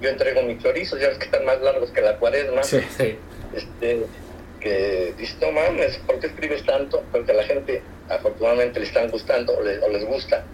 yo 0.00 0.08
entrego 0.08 0.42
mis 0.42 0.62
chorizos, 0.62 1.00
ya 1.00 1.08
ves 1.08 1.18
que 1.18 1.26
están 1.26 1.44
más 1.44 1.60
largos 1.60 1.90
que 1.90 2.00
la 2.00 2.16
cuaresma. 2.16 2.62
Sí, 2.62 2.80
sí. 2.96 3.16
este, 3.54 4.06
que 4.60 5.14
dice, 5.16 5.36
no 5.40 5.52
mames, 5.52 5.96
¿por 6.06 6.20
qué 6.20 6.28
escribes 6.28 6.64
tanto? 6.64 7.02
Porque 7.10 7.32
a 7.32 7.34
la 7.34 7.44
gente 7.44 7.82
afortunadamente 8.08 8.78
le 8.80 8.86
están 8.86 9.08
gustando 9.10 9.56
o 9.56 9.62
les, 9.62 10.04
gusta. 10.04 10.44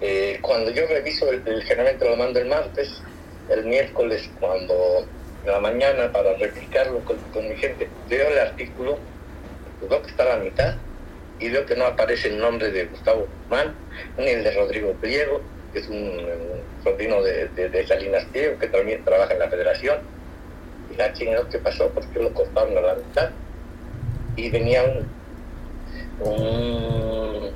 Eh, 0.00 0.38
cuando 0.40 0.70
yo 0.70 0.86
reviso, 0.86 1.30
el, 1.30 1.62
generalmente 1.62 2.08
lo 2.08 2.16
mando 2.16 2.40
el 2.40 2.46
martes, 2.46 3.02
el 3.48 3.64
miércoles 3.64 4.28
cuando 4.38 5.06
en 5.44 5.50
la 5.50 5.60
mañana 5.60 6.12
para 6.12 6.34
replicarlo 6.34 7.00
con, 7.04 7.48
mi 7.48 7.56
gente, 7.56 7.88
veo 8.08 8.28
el 8.28 8.38
artículo, 8.38 8.98
pues 9.78 9.90
veo 9.90 10.02
que 10.02 10.10
está 10.10 10.24
a 10.24 10.36
la 10.38 10.44
mitad 10.44 10.74
y 11.38 11.48
veo 11.48 11.64
que 11.64 11.76
no 11.76 11.86
aparece 11.86 12.28
el 12.28 12.38
nombre 12.38 12.70
de 12.70 12.86
Gustavo 12.86 13.26
Guzmán, 13.42 13.74
ni 14.18 14.28
el 14.28 14.44
de 14.44 14.50
Rodrigo 14.52 14.92
Pliego, 14.94 15.40
que 15.72 15.80
es 15.80 15.88
un, 15.88 16.12
sobrino 16.82 17.22
de, 17.22 17.48
de, 17.48 17.86
Salinas 17.86 18.24
Pliego, 18.26 18.58
que 18.58 18.68
también 18.68 19.04
trabaja 19.04 19.32
en 19.32 19.38
la 19.38 19.48
federación. 19.48 19.98
Y 20.92 20.96
la 20.96 21.12
chingada, 21.12 21.48
¿qué 21.50 21.58
pasó? 21.58 21.88
¿Por 21.90 22.06
qué 22.06 22.20
lo 22.20 22.32
cortaron 22.32 22.76
a 22.76 22.80
la 22.80 22.94
mitad? 22.94 23.30
Y 24.36 24.50
venía 24.50 24.82
un, 26.20 27.50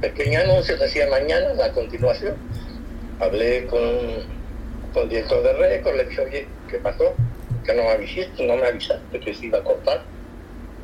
pequeño 0.00 0.40
anuncio, 0.40 0.76
decía 0.76 1.08
mañana, 1.08 1.52
a 1.64 1.72
continuación. 1.72 2.34
Hablé 3.20 3.66
con, 3.66 3.80
con 4.92 5.04
el 5.04 5.08
director 5.08 5.42
de 5.42 5.52
récord, 5.52 5.96
le 5.96 6.04
dije, 6.04 6.20
oye, 6.20 6.46
¿qué 6.70 6.78
pasó? 6.78 7.14
Que 7.64 7.74
no 7.74 7.82
me 7.84 7.90
avisaste, 7.90 8.46
no 8.46 8.56
me 8.56 8.66
avisaste 8.66 9.20
que 9.20 9.34
se 9.34 9.46
iba 9.46 9.58
a 9.58 9.62
cortar. 9.62 10.02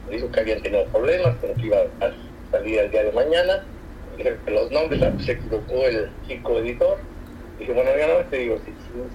Me 0.06 0.16
dijo 0.16 0.30
que 0.30 0.40
habían 0.40 0.62
tenido 0.62 0.84
problemas, 0.86 1.36
que 1.38 1.54
no 1.54 1.64
iba 1.64 1.78
a 1.78 2.12
salía 2.50 2.82
el 2.82 2.90
día 2.90 3.04
de 3.04 3.12
mañana, 3.12 3.62
que 3.62 3.79
los 4.46 4.70
nombres 4.70 5.00
se 5.24 5.32
equivocó 5.32 5.86
el 5.86 6.10
chico 6.26 6.58
editor. 6.58 6.98
Dije, 7.58 7.72
bueno, 7.72 7.90
ya 7.96 8.06
no 8.06 8.14
te 8.30 8.38
digo, 8.38 8.58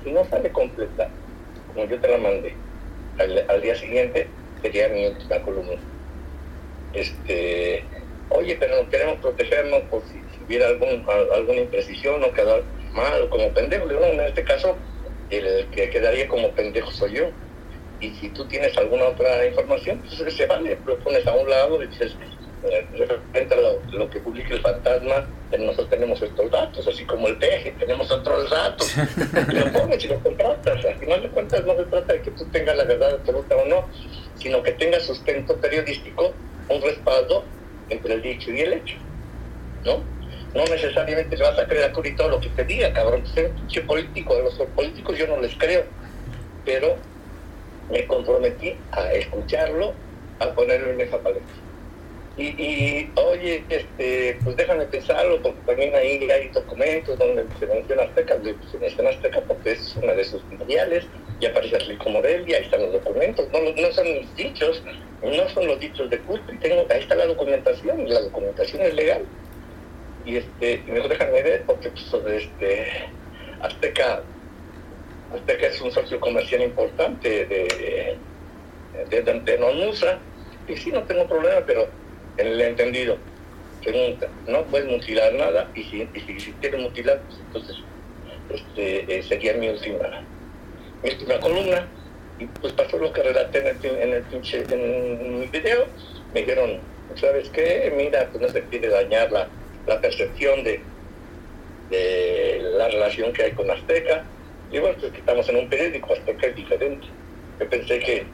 si, 0.04 0.12
no 0.12 0.26
sale 0.26 0.52
completa, 0.52 1.10
como 1.74 1.88
yo 1.88 2.00
te 2.00 2.08
la 2.08 2.18
mandé, 2.18 2.54
al, 3.18 3.62
día 3.62 3.76
siguiente 3.76 4.28
sería 4.62 4.88
mi 4.90 5.08
última 5.08 5.42
columna. 5.42 5.76
Este, 6.94 7.84
oye, 8.30 8.56
pero 8.60 8.84
no 8.84 8.90
queremos 8.90 9.18
protegernos 9.20 9.82
por 9.84 10.02
si, 10.04 10.22
hubiera 10.46 10.68
algún, 10.68 11.06
alguna 11.34 11.62
imprecisión 11.62 12.24
o 12.24 12.32
quedar 12.32 12.62
mal 12.94 13.28
como 13.30 13.50
pendejo. 13.50 13.90
en 13.90 14.20
este 14.22 14.44
caso, 14.44 14.76
el 15.30 15.66
que 15.68 15.90
quedaría 15.90 16.28
como 16.28 16.52
pendejo 16.52 16.92
soy 16.92 17.14
yo. 17.14 17.30
Y 18.00 18.12
si 18.16 18.30
tú 18.30 18.46
tienes 18.46 18.78
alguna 18.78 19.06
otra 19.06 19.46
información, 19.48 20.00
pues 20.00 20.36
se 20.36 20.46
vale, 20.46 20.78
lo 20.86 21.00
pones 21.00 21.26
a 21.26 21.34
un 21.34 21.50
lado 21.50 21.82
y 21.82 21.88
dices, 21.88 22.16
referente 22.98 23.56
a 23.56 23.96
lo, 23.96 24.10
que 24.10 24.20
publica 24.20 24.54
el 24.54 24.62
fantasma, 24.62 25.28
nosotros 25.58 25.90
tenemos 25.90 26.22
estos 26.22 26.52
datos, 26.52 26.88
así 26.88 27.06
como 27.06 27.28
el 27.28 27.38
peje, 27.38 27.72
tenemos 27.80 28.12
otros 28.12 28.50
datos, 28.50 28.96
lo 29.54 29.72
pones 29.72 30.04
y 30.04 30.08
lo 30.08 30.20
contratas. 30.20 30.86
Al 30.86 30.96
final 30.96 31.22
de 31.22 31.30
cuentas 31.30 31.66
no 31.66 31.76
se 31.76 31.84
trata 31.86 32.14
de 32.14 32.22
que 32.22 32.32
tú 32.32 32.46
tengas 32.46 32.76
la 32.76 32.84
verdad 32.84 33.14
absoluta 33.14 33.56
o 33.56 33.66
no, 33.66 33.86
sino 34.38 34.62
que 34.64 34.72
tengas 34.74 35.04
sustento 35.04 35.56
periodístico, 35.58 36.34
un 36.70 36.82
respaldo 36.82 37.44
entre 37.90 38.16
el 38.16 38.22
dicho 38.22 38.52
y 38.52 38.62
el 38.62 38.74
hecho. 38.74 38.96
¿No? 39.84 40.02
No 40.56 40.64
necesariamente 40.66 41.36
le 41.36 41.44
vas 41.44 41.60
a 41.60 41.68
creer 41.68 41.84
a 41.84 41.92
Curi 41.92 42.16
todo 42.16 42.30
lo 42.30 42.40
que 42.40 42.48
te 42.50 42.64
diga, 42.64 42.92
cabrón. 42.94 43.28
Ser 43.28 43.52
un 43.52 43.88
político, 43.88 44.36
de 44.36 44.44
los 44.44 44.54
políticos 44.54 45.18
yo 45.18 45.28
no 45.28 45.38
les 45.42 45.54
creo, 45.56 45.84
pero 46.64 46.96
me 47.92 48.06
comprometí 48.08 48.76
a 48.92 49.12
escucharlo, 49.12 49.94
a 50.40 50.48
ponerlo 50.48 50.92
en 50.92 51.02
esa 51.02 51.20
paleta. 51.20 51.46
Y, 52.38 53.10
oye, 53.16 53.64
este, 53.70 54.38
pues 54.44 54.58
déjame 54.58 54.86
pensarlo, 54.88 55.42
porque 55.42 55.60
también 55.66 55.96
ahí 55.96 56.30
hay 56.30 56.50
documentos 56.50 57.18
donde 57.18 57.46
se 57.58 57.66
menciona 57.66 58.04
Azteca, 58.04 58.36
se 58.72 58.78
menciona 58.78 59.10
Azteca 59.12 59.42
porque 59.48 59.72
es 59.72 59.96
una 60.02 60.12
de 60.14 60.26
sus 60.26 60.42
filiales, 60.44 61.06
y 61.40 61.46
aparece 61.46 61.80
Rico 61.80 62.10
Morelia, 62.10 62.58
ahí 62.58 62.64
están 62.66 62.82
los 62.82 62.92
documentos, 62.92 63.48
no, 63.54 63.60
no 63.62 63.92
son 63.94 64.16
los 64.16 64.36
dichos, 64.36 64.84
no 65.24 65.50
son 65.50 65.68
los 65.68 65.80
dichos 65.80 66.10
de 66.10 66.20
Custri, 66.20 66.58
tengo, 66.58 66.86
ahí 66.90 67.00
está 67.00 67.16
la 67.16 67.28
documentación, 67.28 68.06
y 68.06 68.10
la 68.10 68.20
documentación 68.20 68.82
es 68.82 68.94
legal. 68.96 69.26
Y 70.26 70.36
este, 70.36 70.84
me 70.88 71.00
lo 71.00 71.08
déjame 71.08 71.42
ver, 71.42 71.64
porque 71.66 71.90
pues, 71.90 72.26
este, 72.44 72.86
Azteca, 73.62 74.24
Azteca 75.34 75.68
es 75.68 75.80
un 75.80 75.92
socio 75.92 76.20
comercial 76.20 76.64
importante 76.64 77.46
de, 77.46 78.18
de, 79.10 79.22
de, 79.22 79.42
de 79.42 80.18
y 80.68 80.76
sí, 80.78 80.92
no 80.92 81.04
tengo 81.04 81.28
problema, 81.28 81.62
pero 81.66 81.88
en 82.38 82.48
el 82.48 82.62
entendido 82.62 83.18
que 83.82 83.92
nunca, 83.92 84.28
no 84.48 84.64
puedes 84.64 84.88
mutilar 84.90 85.34
nada 85.34 85.70
y 85.76 85.84
si, 85.84 86.02
y 86.02 86.78
mutilar, 86.78 87.22
pues 87.22 87.40
entonces 87.40 87.78
este, 88.50 89.18
eh, 89.18 89.24
sería 89.24 89.54
mi 89.54 89.70
última, 89.70 91.40
columna. 91.42 91.88
Y 92.40 92.46
pues 92.48 92.74
pasó 92.74 92.98
lo 92.98 93.14
que 93.14 93.24
relaté 93.24 93.60
en 93.60 93.68
el, 93.68 94.24
en 94.42 95.44
en 95.44 95.52
video. 95.52 95.86
Me 96.34 96.42
dijeron, 96.42 96.80
¿sabes 97.16 97.50
qué? 97.50 97.94
Mira, 97.96 98.28
pues 98.32 98.42
no 98.42 98.50
se 98.50 98.62
quiere 98.64 98.90
dañar 98.90 99.32
la, 99.32 99.48
percepción 100.02 100.64
de, 100.64 100.82
la 102.78 102.90
relación 102.90 103.32
que 103.32 103.44
hay 103.44 103.52
con 103.52 103.70
Azteca. 103.72 104.26
Y 104.72 104.80
bueno, 104.80 104.98
pues 105.00 105.14
estamos 105.14 105.48
en 105.48 105.58
un 105.58 105.70
periódico, 105.70 106.14
Azteca 106.14 106.48
es 106.48 106.56
diferente. 106.56 107.08
Yo 107.60 107.70
pensé 107.70 108.00
que, 108.00 108.26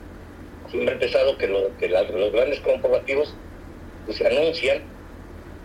siempre 0.69 0.95
he 0.95 0.97
pensado 0.97 1.37
que, 1.37 1.47
lo, 1.47 1.77
que 1.77 1.89
los 1.89 2.31
grandes 2.31 2.59
corporativos 2.61 3.35
se 4.13 4.27
anuncian 4.27 4.81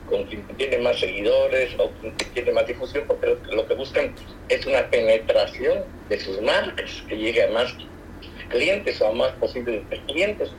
con 0.08 0.24
quien 0.24 0.42
tiene 0.56 0.78
más 0.78 0.98
seguidores 0.98 1.74
o 1.78 1.90
quien 2.00 2.14
tiene 2.32 2.52
más 2.52 2.66
difusión, 2.66 3.04
porque 3.06 3.36
lo, 3.50 3.66
que 3.66 3.74
buscan 3.74 4.14
es 4.48 4.64
una 4.66 4.88
penetración 4.88 5.84
de 6.08 6.20
sus 6.20 6.40
marcas, 6.40 7.02
que 7.08 7.16
llegue 7.16 7.44
a 7.44 7.50
más 7.50 7.74
clientes 8.48 9.00
o 9.00 9.08
a 9.08 9.12
más 9.12 9.32
posibles 9.32 9.82
clientes, 10.06 10.50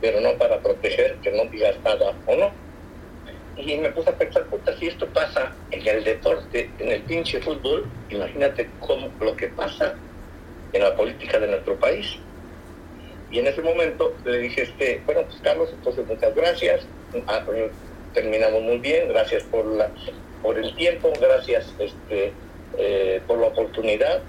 pero 0.00 0.20
no 0.20 0.32
para 0.38 0.58
proteger 0.60 1.16
que 1.22 1.30
no 1.32 1.44
digas 1.46 1.76
nada 1.84 2.14
o 2.26 2.36
no. 2.36 2.50
Y 3.56 3.76
me 3.76 3.90
puse 3.90 4.10
a 4.10 4.16
pensar, 4.16 4.44
puta, 4.46 4.76
si 4.78 4.88
esto 4.88 5.06
pasa 5.08 5.54
en 5.70 5.86
el 5.86 6.02
deporte, 6.02 6.70
en 6.78 6.88
el 6.88 7.02
pinche 7.02 7.40
fútbol, 7.40 7.86
imagínate 8.08 8.70
cómo, 8.80 9.10
lo 9.20 9.36
que 9.36 9.48
pasa 9.48 9.94
en 10.72 10.82
la 10.82 10.96
política 10.96 11.38
de 11.38 11.48
nuestro 11.48 11.76
país. 11.78 12.16
Y 13.30 13.38
en 13.38 13.46
ese 13.46 13.60
momento 13.60 14.14
le 14.24 14.38
dije, 14.38 14.62
este, 14.62 15.02
bueno, 15.04 15.22
pues 15.22 15.36
Carlos, 15.42 15.68
entonces 15.72 16.06
muchas 16.06 16.34
gracias, 16.34 16.86
terminamos 18.14 18.62
muy 18.62 18.78
bien, 18.78 19.08
gracias 19.08 19.42
por, 19.44 19.64
la, 19.66 19.90
por 20.42 20.58
el 20.58 20.74
tiempo, 20.74 21.12
gracias 21.20 21.74
este, 21.78 22.32
eh, 22.78 23.20
por 23.26 23.38
la 23.38 23.48
oportunidad 23.48 24.22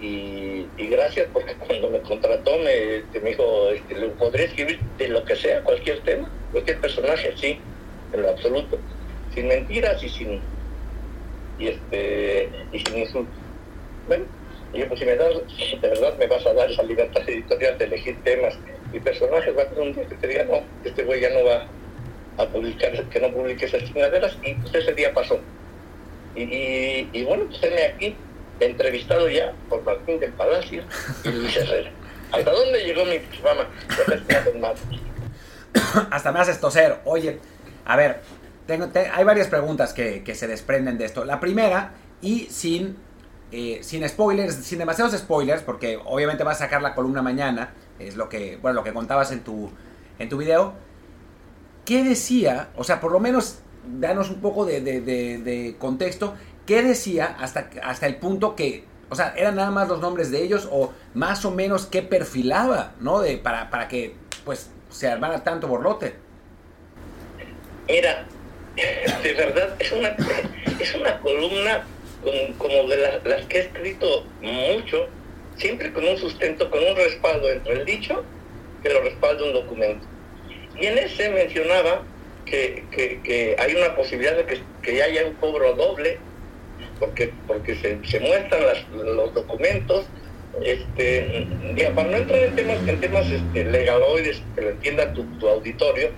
y, 0.00 0.66
gracias 0.76 1.28
porque 1.32 1.54
cuando 1.66 1.90
me 1.90 2.00
contrató 2.00 2.58
me, 2.58 2.96
este, 2.96 3.20
me 3.20 3.30
dijo, 3.30 3.70
este, 3.70 3.94
¿le 3.94 4.08
podré 4.08 4.44
escribir 4.44 4.80
de 4.98 5.08
lo 5.08 5.24
que 5.24 5.36
sea, 5.36 5.62
cualquier 5.62 6.00
tema, 6.00 6.30
cualquier 6.52 6.80
personaje? 6.80 7.32
Sí, 7.36 7.58
en 8.12 8.22
lo 8.22 8.30
absoluto, 8.30 8.78
sin 9.34 9.48
mentiras 9.48 10.02
y 10.02 10.08
sin, 10.08 10.40
y 11.58 11.68
este, 11.68 12.48
y 12.72 12.78
sin 12.80 12.98
insultos. 12.98 13.34
Bueno, 14.06 14.24
y 14.72 14.80
yo, 14.80 14.88
pues 14.88 15.00
si 15.00 15.06
me 15.06 15.16
das, 15.16 15.34
de 15.80 15.88
verdad 15.88 16.18
me 16.18 16.26
vas 16.26 16.44
a 16.46 16.52
dar 16.52 16.70
esa 16.70 16.82
libertad 16.82 17.22
editorial 17.28 17.78
de 17.78 17.84
elegir 17.84 18.16
temas 18.24 18.58
y 18.92 19.00
personajes, 19.00 19.56
va 19.56 19.62
a 19.62 19.66
tener 19.66 19.82
un 19.82 19.94
día 19.94 20.06
que 20.06 20.14
te 20.16 20.26
diga, 20.26 20.44
no, 20.44 20.60
este 20.84 21.04
güey 21.04 21.20
ya 21.20 21.30
no 21.30 21.44
va 21.44 21.66
a 22.36 22.46
publicar, 22.46 22.92
que 23.04 23.20
no 23.20 23.30
publique 23.32 23.66
esas 23.66 23.84
chingaderas, 23.84 24.36
y 24.42 24.54
pues 24.54 24.74
ese 24.74 24.92
día 24.94 25.12
pasó. 25.12 25.38
Y, 26.36 27.22
bueno, 27.24 27.44
pues 27.46 27.60
tenme 27.60 27.84
aquí, 27.84 28.16
entrevistado 28.60 29.28
ya 29.28 29.52
por 29.68 29.82
Martín 29.84 30.18
del 30.18 30.32
Palacio 30.32 30.82
y 31.24 31.28
Luis 31.28 31.56
Herrera. 31.56 31.90
¿Hasta 32.32 32.50
dónde 32.50 32.84
llegó 32.84 33.04
mi 33.04 33.18
fama? 33.40 33.68
Hasta 36.10 36.32
me 36.32 36.40
haces 36.40 36.60
toser. 36.60 36.98
Oye, 37.04 37.38
a 37.84 37.96
ver, 37.96 38.20
tengo, 38.66 38.88
hay 39.12 39.24
varias 39.24 39.46
preguntas 39.46 39.92
que, 39.92 40.24
que 40.24 40.34
se 40.34 40.48
desprenden 40.48 40.98
de 40.98 41.04
esto. 41.04 41.24
La 41.24 41.38
primera, 41.38 41.92
y 42.20 42.46
sin 42.50 42.96
eh, 43.56 43.84
sin 43.84 44.08
spoilers, 44.08 44.56
sin 44.56 44.80
demasiados 44.80 45.16
spoilers, 45.16 45.62
porque 45.62 45.96
obviamente 46.04 46.42
vas 46.42 46.56
a 46.56 46.64
sacar 46.64 46.82
la 46.82 46.92
columna 46.92 47.22
mañana, 47.22 47.72
es 48.00 48.16
lo 48.16 48.28
que, 48.28 48.58
bueno, 48.60 48.74
lo 48.74 48.82
que 48.82 48.92
contabas 48.92 49.30
en 49.30 49.44
tu, 49.44 49.70
en 50.18 50.28
tu 50.28 50.38
video. 50.38 50.72
¿Qué 51.84 52.02
decía? 52.02 52.68
O 52.76 52.84
sea, 52.84 53.00
por 53.00 53.12
lo 53.12 53.20
menos 53.20 53.58
danos 53.86 54.30
un 54.30 54.40
poco 54.40 54.64
de, 54.64 55.76
contexto. 55.78 56.34
¿Qué 56.66 56.82
decía 56.82 57.36
hasta, 57.38 57.68
hasta 57.82 58.06
el 58.06 58.16
punto 58.16 58.56
que, 58.56 58.84
o 59.10 59.14
sea, 59.14 59.34
eran 59.36 59.56
nada 59.56 59.70
más 59.70 59.88
los 59.88 60.00
nombres 60.00 60.30
de 60.30 60.42
ellos 60.42 60.68
o 60.70 60.92
más 61.12 61.44
o 61.44 61.50
menos 61.50 61.86
qué 61.86 62.02
perfilaba, 62.02 62.94
¿no? 63.00 63.20
De, 63.20 63.36
para, 63.36 63.70
para 63.70 63.88
que, 63.88 64.14
pues, 64.44 64.70
se 64.88 65.08
armara 65.08 65.44
tanto 65.44 65.68
borlote. 65.68 66.14
Era, 67.86 68.24
de 69.22 69.34
verdad, 69.34 69.76
es 69.78 69.92
una, 69.92 70.16
es 70.80 70.94
una 70.94 71.20
columna 71.20 71.84
como 72.58 72.88
de 72.88 73.20
las, 73.24 73.44
que 73.46 73.58
he 73.58 73.60
escrito 73.60 74.24
mucho, 74.40 75.08
siempre 75.56 75.92
con 75.92 76.06
un 76.06 76.16
sustento, 76.16 76.70
con 76.70 76.82
un 76.82 76.96
respaldo 76.96 77.50
entre 77.50 77.74
el 77.74 77.84
dicho 77.84 78.24
que 78.82 78.90
lo 78.90 79.02
respalda 79.02 79.44
un 79.44 79.52
documento. 79.52 80.06
Y 80.80 80.86
en 80.86 80.98
ese 80.98 81.30
mencionaba 81.30 82.02
que, 82.44 83.56
hay 83.58 83.74
una 83.74 83.94
posibilidad 83.96 84.36
de 84.36 84.60
que, 84.82 85.02
haya 85.02 85.26
un 85.26 85.34
cobro 85.34 85.74
doble, 85.74 86.18
porque, 86.98 87.32
porque 87.46 87.74
se, 87.76 88.20
muestran 88.20 88.62
los 88.92 89.34
documentos 89.34 90.06
este, 90.62 91.46
diga, 91.74 91.90
para 91.90 92.10
no 92.10 92.16
entrar 92.18 92.38
en 92.38 92.54
temas, 92.54 92.78
en 92.86 93.00
temas 93.00 93.26
este, 93.26 93.64
que 94.54 94.62
lo 94.62 94.70
entienda 94.70 95.12
tu, 95.12 95.24
tu 95.38 95.48
auditorio, 95.48 96.10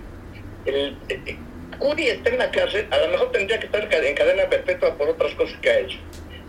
el, 0.67 0.97
eh, 1.09 1.37
Curi 1.79 2.09
está 2.09 2.31
en 2.31 2.39
la 2.39 2.51
cárcel, 2.51 2.87
a 2.91 2.99
lo 2.99 3.09
mejor 3.09 3.33
tendría 3.33 3.59
que 3.59 3.67
estar 3.67 3.83
en 3.83 4.15
cadena 4.15 4.49
perpetua 4.49 4.95
por 4.97 5.09
otras 5.09 5.35
cosas 5.35 5.59
que 5.61 5.71
ha 5.71 5.79
hecho, 5.81 5.99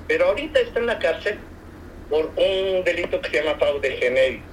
pero 0.08 0.26
ahorita 0.26 0.60
está 0.60 0.80
en 0.80 0.86
la 0.86 1.00
cárcel 1.00 1.38
por 2.10 2.32
un 2.36 2.84
delito 2.84 3.20
que 3.22 3.30
se 3.30 3.44
llama 3.44 3.58
fraude 3.58 3.92
genérico. 3.92 4.44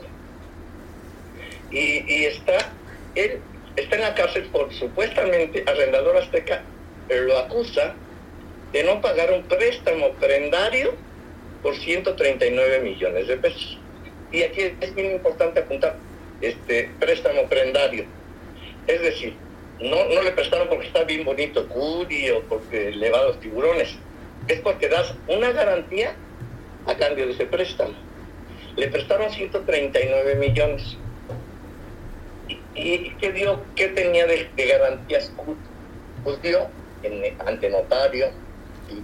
Y, 1.71 2.05
y 2.13 2.25
está, 2.27 2.73
él 3.15 3.41
está 3.77 3.97
en 3.97 4.03
la 4.03 4.15
cárcel 4.15 4.45
por 4.53 4.73
supuestamente 4.73 5.65
Arrendador 5.67 6.17
Azteca 6.17 6.63
lo 7.09 7.39
acusa 7.39 7.95
de 8.73 8.85
no 8.85 9.01
pagar 9.01 9.33
un 9.33 9.45
préstamo 9.45 10.11
prendario 10.15 10.95
por 11.63 11.77
139 11.77 12.81
millones 12.81 13.29
de 13.29 13.37
pesos. 13.37 13.79
Y 14.33 14.43
aquí 14.43 14.63
es 14.81 14.95
bien 14.95 15.13
importante 15.13 15.61
apuntar, 15.61 15.97
este 16.41 16.91
préstamo 16.99 17.45
prendario. 17.49 18.05
Es 18.87 19.01
decir, 19.01 19.35
no, 19.81 20.05
no 20.07 20.23
le 20.23 20.33
prestaron 20.33 20.69
porque 20.69 20.87
está 20.87 21.05
bien 21.05 21.25
bonito 21.25 21.69
Curi 21.69 22.31
o 22.31 22.43
porque 22.43 22.91
le 22.91 23.11
va 23.11 23.21
a 23.21 23.25
los 23.25 23.41
tiburones. 23.41 23.95
Es 24.49 24.61
porque 24.61 24.89
das 24.89 25.15
una 25.29 25.53
garantía 25.53 26.15
a 26.87 26.95
cambio 26.97 27.27
de 27.27 27.33
ese 27.33 27.47
préstamo. 27.47 27.95
Le 28.77 28.89
prestaron 28.89 29.31
139 29.31 30.35
millones. 30.35 30.97
¿Y, 32.75 33.11
qué 33.17 33.33
dio? 33.33 33.61
¿Qué 33.77 33.89
tenía 33.89 34.27
de, 34.27 34.49
garantías? 34.57 35.33
Pues 36.25 36.43
dio 36.43 36.67
en, 37.03 37.41
ante 37.47 37.71
notario, 37.71 38.27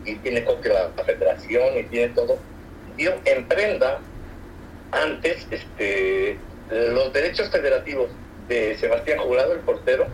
y, 0.05 0.15
tiene 0.17 0.45
copia 0.45 0.73
la, 0.73 0.91
la 0.97 1.05
federación 1.05 1.79
y 1.79 1.83
tiene 1.85 2.15
todo, 2.15 2.39
dio 2.97 3.13
en 3.25 3.47
prenda 3.47 4.01
antes 4.93 5.47
este, 5.51 6.37
los 6.71 7.13
derechos 7.13 7.51
federativos 7.51 8.11
de 8.49 8.77
Sebastián 8.79 9.19
Jurado, 9.19 9.53
el 9.53 9.61
portero, 9.61 10.07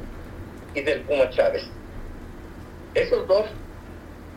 y 0.75 0.83
del 0.83 1.01
Puma 1.03 1.31
Chávez. 1.31 1.65
Esos 2.95 3.27
dos, 3.27 3.47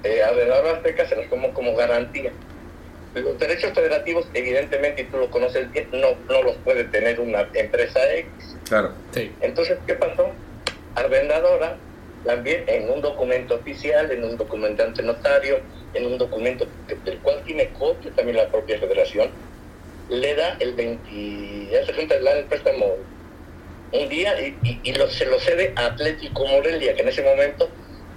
eh, 0.04 0.24
Adenauer 0.24 0.78
Azteca 0.78 1.08
se 1.08 1.16
los 1.16 1.30
tomó 1.30 1.54
como 1.54 1.76
garantía. 1.76 2.32
Los 3.16 3.40
derechos 3.40 3.74
federativos, 3.74 4.28
evidentemente, 4.34 5.02
y 5.02 5.06
tú 5.06 5.18
lo 5.18 5.32
conoces 5.32 5.72
bien, 5.72 5.88
no, 5.92 6.10
no 6.28 6.44
los 6.44 6.56
puede 6.58 6.84
tener 6.86 7.20
una 7.20 7.48
empresa 7.54 8.00
X. 8.14 8.30
Claro. 8.68 8.94
Sí. 9.14 9.32
Entonces, 9.42 9.80
¿qué 9.88 9.96
pasó? 9.96 10.30
Arrendadora, 10.96 11.78
también 12.26 12.64
en 12.68 12.90
un 12.90 13.02
documento 13.02 13.56
oficial, 13.56 14.12
en 14.12 14.24
un 14.24 14.38
documento 14.38 14.84
ante 14.84 15.02
notario, 15.02 15.60
en 15.94 16.06
un 16.06 16.18
documento 16.18 16.68
del 17.04 17.18
cual 17.20 17.42
tiene 17.46 17.70
copia 17.70 18.12
también 18.12 18.38
la 18.38 18.48
propia 18.50 18.78
federación, 18.80 19.30
le 20.10 20.36
da 20.36 20.56
el 20.60 20.74
20, 20.74 21.72
ya 21.72 21.86
se 21.86 21.94
cuenta, 21.94 22.16
el 22.16 22.46
préstamo 22.46 22.96
un 23.92 24.10
día 24.10 24.40
y, 24.40 24.80
y, 24.84 24.94
lo, 24.94 25.08
se 25.08 25.26
lo 25.26 25.40
cede 25.40 25.74
a 25.76 25.88
Atlético 25.88 26.46
Morelia, 26.46 26.94
que 26.96 27.02
en 27.02 27.08
ese 27.08 27.24
momento 27.24 27.70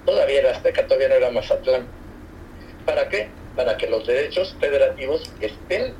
todavía 0.04 0.40
era 0.40 0.50
Azteca, 0.52 0.86
todavía 0.86 1.08
no 1.08 1.14
era 1.14 1.30
Mazatlán. 1.30 1.86
¿Para 2.84 3.08
qué? 3.08 3.28
Para 3.56 3.76
que 3.76 3.88
los 3.88 4.06
derechos 4.06 4.56
federativos 4.60 5.30
estén, 5.40 5.94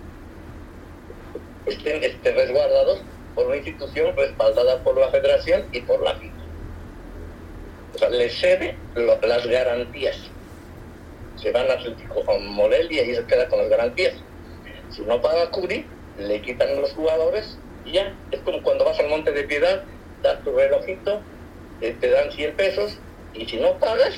estén 1.66 2.02
este, 2.02 2.32
resguardados 2.32 3.00
por 3.35 3.47
una 3.47 3.56
institución 3.56 4.16
respaldada 4.16 4.82
por 4.82 4.99
la 4.99 5.09
federación 5.09 5.64
y 5.73 5.80
por 5.80 6.02
la 6.02 6.14
FIFA. 6.14 6.35
O 7.94 7.99
sea, 7.99 8.09
le 8.09 8.30
cede 8.30 8.76
las 8.94 9.47
garantías. 9.47 10.16
Se 11.37 11.50
van 11.50 11.70
a 11.70 11.74
Atlético 11.74 12.24
Morelia 12.40 13.03
y 13.05 13.14
se 13.14 13.24
queda 13.24 13.48
con 13.48 13.59
las 13.59 13.68
garantías. 13.68 14.14
Si 14.90 15.03
no 15.03 15.20
paga 15.20 15.50
Curi, 15.50 15.85
le 16.18 16.40
quitan 16.40 16.81
los 16.81 16.92
jugadores 16.92 17.59
y 17.85 17.92
ya. 17.92 18.14
Es 18.31 18.40
como 18.40 18.62
cuando 18.62 18.85
vas 18.85 18.98
al 18.98 19.09
Monte 19.09 19.33
de 19.33 19.44
Piedad, 19.44 19.83
das 20.22 20.42
tu 20.44 20.53
relojito, 20.53 21.20
eh, 21.81 21.96
te 22.00 22.11
dan 22.11 22.31
100 22.31 22.55
pesos 22.55 22.98
y 23.35 23.46
si 23.46 23.57
no 23.57 23.79
pagas, 23.79 24.14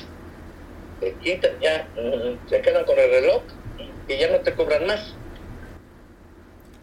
te 1.05 1.13
quitan 1.13 1.51
ya, 1.61 1.87
mm, 1.95 2.49
se 2.49 2.61
quedan 2.61 2.83
con 2.83 2.97
el 2.97 3.09
reloj 3.09 3.43
y 4.07 4.17
ya 4.17 4.31
no 4.31 4.39
te 4.39 4.53
cobran 4.53 4.87
más. 4.87 5.15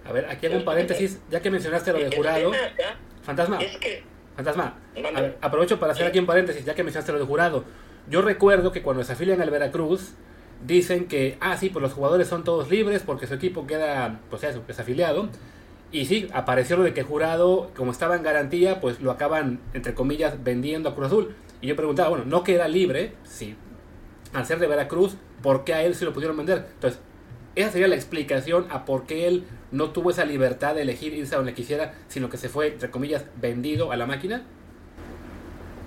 A 0.04 0.12
ver, 0.12 0.26
aquí 0.26 0.46
hay 0.46 0.54
un 0.54 0.64
paréntesis, 0.64 1.20
ya 1.28 1.40
que 1.40 1.50
mencionaste 1.50 1.92
lo 1.92 1.98
de 1.98 2.16
jurado. 2.16 2.52
Fantasma. 3.22 3.58
Que 3.58 4.02
Fantasma, 4.36 4.78
aprovecho 5.40 5.78
para 5.78 5.92
hacer 5.92 6.06
aquí 6.06 6.18
un 6.18 6.26
paréntesis, 6.26 6.64
ya 6.64 6.74
que 6.74 6.82
mencionaste 6.82 7.12
lo 7.12 7.18
de 7.18 7.24
jurado. 7.24 7.64
Yo 8.08 8.22
recuerdo 8.22 8.72
que 8.72 8.82
cuando 8.82 9.04
se 9.04 9.12
afilian 9.12 9.42
al 9.42 9.50
Veracruz, 9.50 10.14
dicen 10.64 11.06
que, 11.06 11.36
ah, 11.40 11.56
sí, 11.56 11.68
pues 11.68 11.82
los 11.82 11.92
jugadores 11.92 12.28
son 12.28 12.44
todos 12.44 12.70
libres 12.70 13.02
porque 13.04 13.26
su 13.26 13.34
equipo 13.34 13.66
queda, 13.66 14.20
pues 14.30 14.44
eso, 14.44 14.62
desafiliado. 14.66 15.28
Y 15.90 16.06
sí, 16.06 16.28
apareció 16.32 16.76
lo 16.76 16.84
de 16.84 16.94
que 16.94 17.02
jurado, 17.02 17.70
como 17.76 17.90
estaba 17.92 18.16
en 18.16 18.22
garantía, 18.22 18.80
pues 18.80 19.00
lo 19.00 19.10
acaban, 19.10 19.60
entre 19.74 19.94
comillas, 19.94 20.42
vendiendo 20.42 20.88
a 20.88 20.94
Cruz 20.94 21.08
Azul. 21.08 21.34
Y 21.60 21.66
yo 21.66 21.76
preguntaba, 21.76 22.08
bueno, 22.08 22.24
no 22.24 22.42
queda 22.42 22.66
libre, 22.66 23.12
sí, 23.24 23.56
al 24.32 24.46
ser 24.46 24.58
de 24.58 24.66
Veracruz, 24.66 25.16
¿por 25.42 25.64
qué 25.64 25.74
a 25.74 25.82
él 25.82 25.94
sí 25.94 26.04
lo 26.04 26.12
pudieron 26.12 26.36
vender? 26.36 26.66
Entonces, 26.74 27.00
esa 27.54 27.70
sería 27.70 27.88
la 27.88 27.96
explicación 27.96 28.66
a 28.70 28.84
por 28.84 29.06
qué 29.06 29.26
él 29.26 29.44
no 29.70 29.90
tuvo 29.90 30.10
esa 30.10 30.24
libertad 30.24 30.74
de 30.74 30.82
elegir 30.82 31.12
irse 31.14 31.34
a 31.34 31.38
donde 31.38 31.54
quisiera, 31.54 31.94
sino 32.08 32.30
que 32.30 32.38
se 32.38 32.48
fue, 32.48 32.68
entre 32.68 32.90
comillas, 32.90 33.24
vendido 33.36 33.92
a 33.92 33.96
la 33.96 34.06
máquina. 34.06 34.42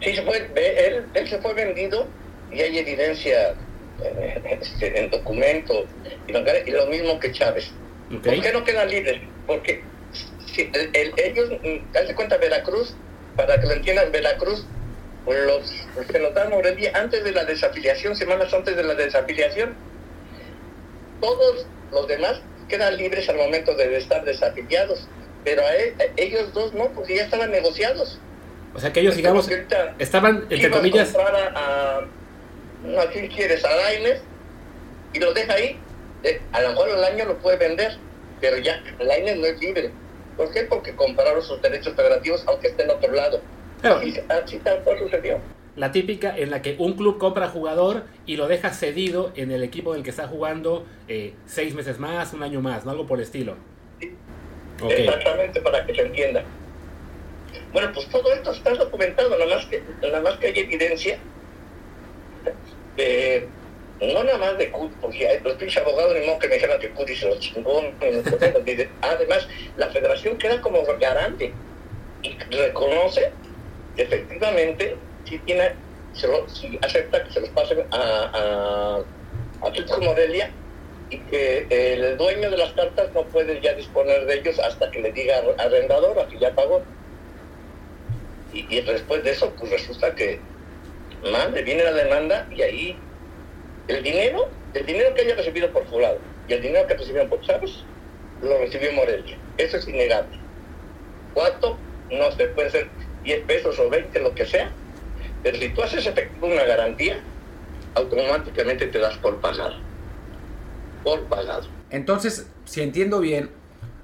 Sí, 0.01 0.15
se 0.15 0.23
fue, 0.23 0.49
él, 0.55 1.05
él 1.13 1.27
se 1.27 1.39
fue 1.39 1.53
vendido 1.53 2.07
y 2.51 2.61
hay 2.61 2.77
evidencia 2.77 3.55
eh, 4.03 4.59
este, 4.61 4.99
en 4.99 5.09
documentos 5.09 5.85
y, 6.27 6.31
lo 6.71 6.85
mismo 6.87 7.19
que 7.19 7.31
Chávez. 7.31 7.71
¿Por 8.09 8.41
qué 8.41 8.51
no 8.51 8.63
quedan 8.63 8.89
libres? 8.89 9.21
Porque 9.47 9.83
si 10.45 10.69
el, 10.73 11.13
ellos, 11.17 11.49
hace 11.95 12.13
cuenta 12.13 12.37
Veracruz, 12.37 12.95
para 13.35 13.59
que 13.59 13.67
lo 13.67 13.73
entiendan, 13.73 14.11
Veracruz, 14.11 14.65
los, 15.33 15.67
se 16.11 16.19
nos 16.19 16.33
dan 16.33 16.49
Morelia 16.49 16.91
antes 16.95 17.23
de 17.23 17.31
la 17.31 17.45
desafiliación, 17.45 18.15
semanas 18.15 18.53
antes 18.53 18.75
de 18.75 18.83
la 18.83 18.93
desafiliación, 18.93 19.75
todos 21.19 21.65
los 21.91 22.07
demás 22.07 22.41
quedan 22.69 22.97
libres 22.97 23.27
al 23.29 23.37
momento 23.37 23.75
de 23.75 23.97
estar 23.97 24.23
desafiliados, 24.23 25.07
pero 25.43 25.61
a, 25.61 25.73
ellos 26.17 26.53
dos 26.53 26.73
no, 26.73 26.89
porque 26.89 27.15
ya 27.15 27.23
estaban 27.23 27.51
negociados. 27.51 28.19
O 28.73 28.79
sea 28.79 28.91
que 28.91 28.99
ellos, 28.99 29.15
digamos, 29.15 29.49
estaban, 29.99 30.45
entre 30.49 30.69
comillas... 30.69 31.15
A, 31.15 31.99
a, 31.99 33.09
quién 33.11 33.27
quieres? 33.27 33.63
A 33.65 33.75
Laines, 33.75 34.21
y 35.13 35.19
lo 35.19 35.33
deja 35.33 35.53
ahí. 35.53 35.79
Eh, 36.23 36.41
a 36.51 36.61
lo 36.61 36.69
mejor 36.69 36.89
el 36.89 37.03
año 37.03 37.25
lo 37.25 37.37
puede 37.37 37.57
vender, 37.57 37.97
pero 38.41 38.57
ya, 38.57 38.83
Laines 38.99 39.37
no 39.37 39.45
es 39.45 39.59
libre. 39.59 39.91
¿Por 40.35 40.51
qué? 40.51 40.63
Porque 40.63 40.93
compraron 40.95 41.41
sus 41.41 41.61
derechos 41.61 41.95
federativos 41.95 42.43
aunque 42.47 42.67
esté 42.67 42.83
en 42.83 42.89
otro 42.91 43.11
lado. 43.13 43.41
Así, 43.85 44.19
así 44.29 44.57
tal 44.59 44.79
cual 44.83 44.99
sucedió 44.99 45.39
la 45.75 45.91
típica 45.91 46.35
en 46.37 46.51
la 46.51 46.61
que 46.61 46.75
un 46.79 46.93
club 46.93 47.17
compra 47.17 47.49
jugador 47.49 48.03
y 48.25 48.37
lo 48.37 48.47
deja 48.47 48.69
cedido 48.71 49.31
en 49.35 49.51
el 49.51 49.63
equipo 49.63 49.93
en 49.93 49.99
el 49.99 50.03
que 50.03 50.09
está 50.09 50.27
jugando 50.27 50.85
eh, 51.07 51.33
seis 51.45 51.73
meses 51.73 51.99
más, 51.99 52.33
un 52.33 52.43
año 52.43 52.61
más, 52.61 52.85
¿no? 52.85 52.91
algo 52.91 53.05
por 53.05 53.19
el 53.19 53.25
estilo. 53.25 53.55
Exactamente, 54.89 55.61
para 55.61 55.85
que 55.85 55.95
se 55.95 56.01
entienda. 56.01 56.43
Bueno, 57.71 57.91
pues 57.93 58.07
todo 58.07 58.33
esto 58.33 58.51
está 58.51 58.73
documentado, 58.73 59.29
nada 59.29 59.45
más 59.45 59.65
que, 59.65 59.81
nada 60.01 60.21
más 60.21 60.37
que 60.37 60.47
hay 60.47 60.59
evidencia 60.59 61.17
de, 62.95 63.47
no 64.01 64.23
nada 64.23 64.37
más 64.37 64.57
de 64.57 64.71
CUT, 64.71 64.91
porque 65.01 65.41
los 65.43 65.53
pinches 65.55 65.81
abogados 65.81 66.13
ni 66.17 66.25
modo 66.25 66.39
que 66.39 66.47
me 66.47 66.55
dijeran 66.55 66.79
que 66.79 66.89
CUT 66.89 67.09
se 67.09 67.27
los 67.27 67.39
chingó. 67.39 67.81
Además, 69.01 69.47
la 69.77 69.87
federación 69.89 70.37
queda 70.37 70.61
como 70.61 70.83
garante 70.99 71.53
y 72.21 72.37
reconoce 72.55 73.31
efectivamente 73.97 74.95
si 75.25 75.39
tiene, 75.39 75.73
se 76.13 76.27
lo, 76.27 76.45
acepta 76.81 77.23
que 77.23 77.31
se 77.31 77.41
los 77.41 77.49
pasen 77.49 77.85
a, 77.91 79.01
a, 79.61 79.67
a 79.67 79.97
Morelia 79.99 80.51
y 81.09 81.17
que 81.17 81.67
el 81.69 82.17
dueño 82.17 82.49
de 82.49 82.57
las 82.57 82.71
cartas 82.73 83.09
no 83.13 83.23
puede 83.23 83.61
ya 83.61 83.73
disponer 83.73 84.25
de 84.25 84.35
ellos 84.35 84.59
hasta 84.59 84.89
que 84.91 85.01
le 85.01 85.11
diga 85.11 85.41
arrendador 85.57 86.19
a 86.19 86.27
que 86.27 86.39
ya 86.39 86.53
pagó. 86.53 86.81
Y, 88.53 88.65
y, 88.69 88.81
después 88.81 89.23
de 89.23 89.31
eso, 89.31 89.53
pues 89.59 89.71
resulta 89.71 90.15
que 90.15 90.39
madre, 91.31 91.61
viene 91.63 91.83
la 91.83 91.91
demanda 91.91 92.47
y 92.55 92.61
ahí 92.61 92.97
el 93.87 94.03
dinero, 94.03 94.47
el 94.73 94.85
dinero 94.85 95.13
que 95.13 95.21
haya 95.21 95.35
recibido 95.35 95.69
por 95.71 95.85
fulano 95.87 96.19
y 96.47 96.53
el 96.53 96.61
dinero 96.61 96.87
que 96.87 96.95
recibieron 96.95 97.29
por 97.29 97.41
Chávez, 97.41 97.83
lo 98.41 98.57
recibió 98.59 98.91
Morelia. 98.93 99.37
Eso 99.57 99.77
es 99.77 99.87
innegable. 99.87 100.37
¿Cuánto? 101.33 101.77
No 102.11 102.31
sé, 102.31 102.47
puede 102.47 102.69
ser 102.69 102.87
10 103.25 103.45
pesos 103.45 103.77
o 103.79 103.89
20, 103.89 104.19
lo 104.21 104.33
que 104.33 104.45
sea, 104.45 104.71
pero 105.43 105.57
si 105.57 105.69
tú 105.69 105.83
haces 105.83 106.09
una 106.41 106.63
garantía, 106.63 107.19
automáticamente 107.93 108.87
te 108.87 108.99
das 108.99 109.17
por 109.17 109.41
pagado. 109.41 109.75
Por 111.03 111.23
pagado. 111.25 111.67
Entonces, 111.89 112.47
si 112.65 112.81
entiendo 112.81 113.19
bien, 113.19 113.51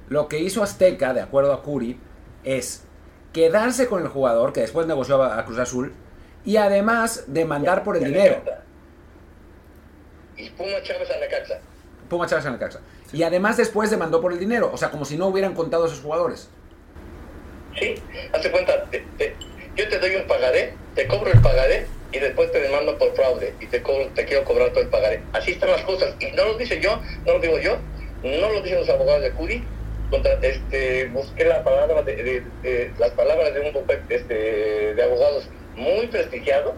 lo 0.09 0.27
que 0.27 0.39
hizo 0.39 0.61
Azteca, 0.61 1.13
de 1.13 1.21
acuerdo 1.21 1.53
a 1.53 1.63
Curi, 1.63 1.99
es 2.43 2.83
quedarse 3.31 3.87
con 3.87 4.01
el 4.01 4.09
jugador, 4.09 4.53
que 4.53 4.61
después 4.61 4.87
negoció 4.87 5.23
a 5.23 5.43
Cruz 5.45 5.59
Azul, 5.59 5.93
y 6.43 6.57
además 6.57 7.25
demandar 7.27 7.83
por 7.83 7.97
el 7.97 8.03
dinero. 8.03 8.41
Y 10.35 10.49
Puma 10.49 10.81
Chávez 10.83 11.09
a 11.11 11.17
la 11.19 11.27
casa. 11.27 11.59
Puma 12.09 12.27
Chávez 12.27 12.45
en 12.45 12.53
Necaxa. 12.53 12.81
Y 13.13 13.23
además 13.23 13.57
después 13.57 13.89
demandó 13.89 14.21
por 14.21 14.33
el 14.33 14.39
dinero, 14.39 14.71
o 14.73 14.77
sea, 14.77 14.89
como 14.89 15.05
si 15.05 15.17
no 15.17 15.27
hubieran 15.27 15.53
contado 15.53 15.83
a 15.83 15.87
esos 15.87 16.01
jugadores. 16.01 16.49
Sí, 17.79 17.95
hace 18.33 18.51
cuenta, 18.51 18.85
te- 18.91 19.03
te- 19.17 19.35
yo 19.75 19.87
te 19.87 19.99
doy 19.99 20.15
un 20.15 20.23
pagaré, 20.27 20.73
te 20.95 21.07
cobro 21.07 21.31
el 21.31 21.41
pagaré 21.41 21.85
y 22.11 22.19
después 22.19 22.51
te 22.51 22.59
demando 22.59 22.97
por 22.97 23.15
fraude 23.15 23.53
y 23.61 23.67
te, 23.67 23.81
cobro- 23.81 24.09
te 24.13 24.25
quiero 24.25 24.43
cobrar 24.43 24.69
todo 24.71 24.81
el 24.81 24.89
pagaré. 24.89 25.21
Así 25.33 25.51
están 25.51 25.71
las 25.71 25.81
cosas. 25.83 26.13
Y 26.19 26.31
no 26.31 26.45
lo 26.45 26.57
dice 26.57 26.79
yo, 26.81 27.01
no 27.25 27.33
lo 27.33 27.39
digo 27.39 27.57
yo, 27.59 27.77
no 28.23 28.49
lo 28.51 28.61
dicen 28.61 28.79
los 28.79 28.89
abogados 28.89 29.21
de 29.23 29.31
Curi. 29.31 29.63
Contra, 30.09 30.33
este, 30.41 31.05
busqué 31.05 31.45
la 31.45 31.63
palabra 31.63 32.01
de, 32.03 32.43
las 32.99 33.11
palabras 33.11 33.53
de 33.53 33.61
un 33.61 33.71
bufete 33.71 34.13
este, 34.15 34.93
de 34.93 35.03
abogados 35.03 35.47
muy 35.77 36.07
prestigiado 36.07 36.75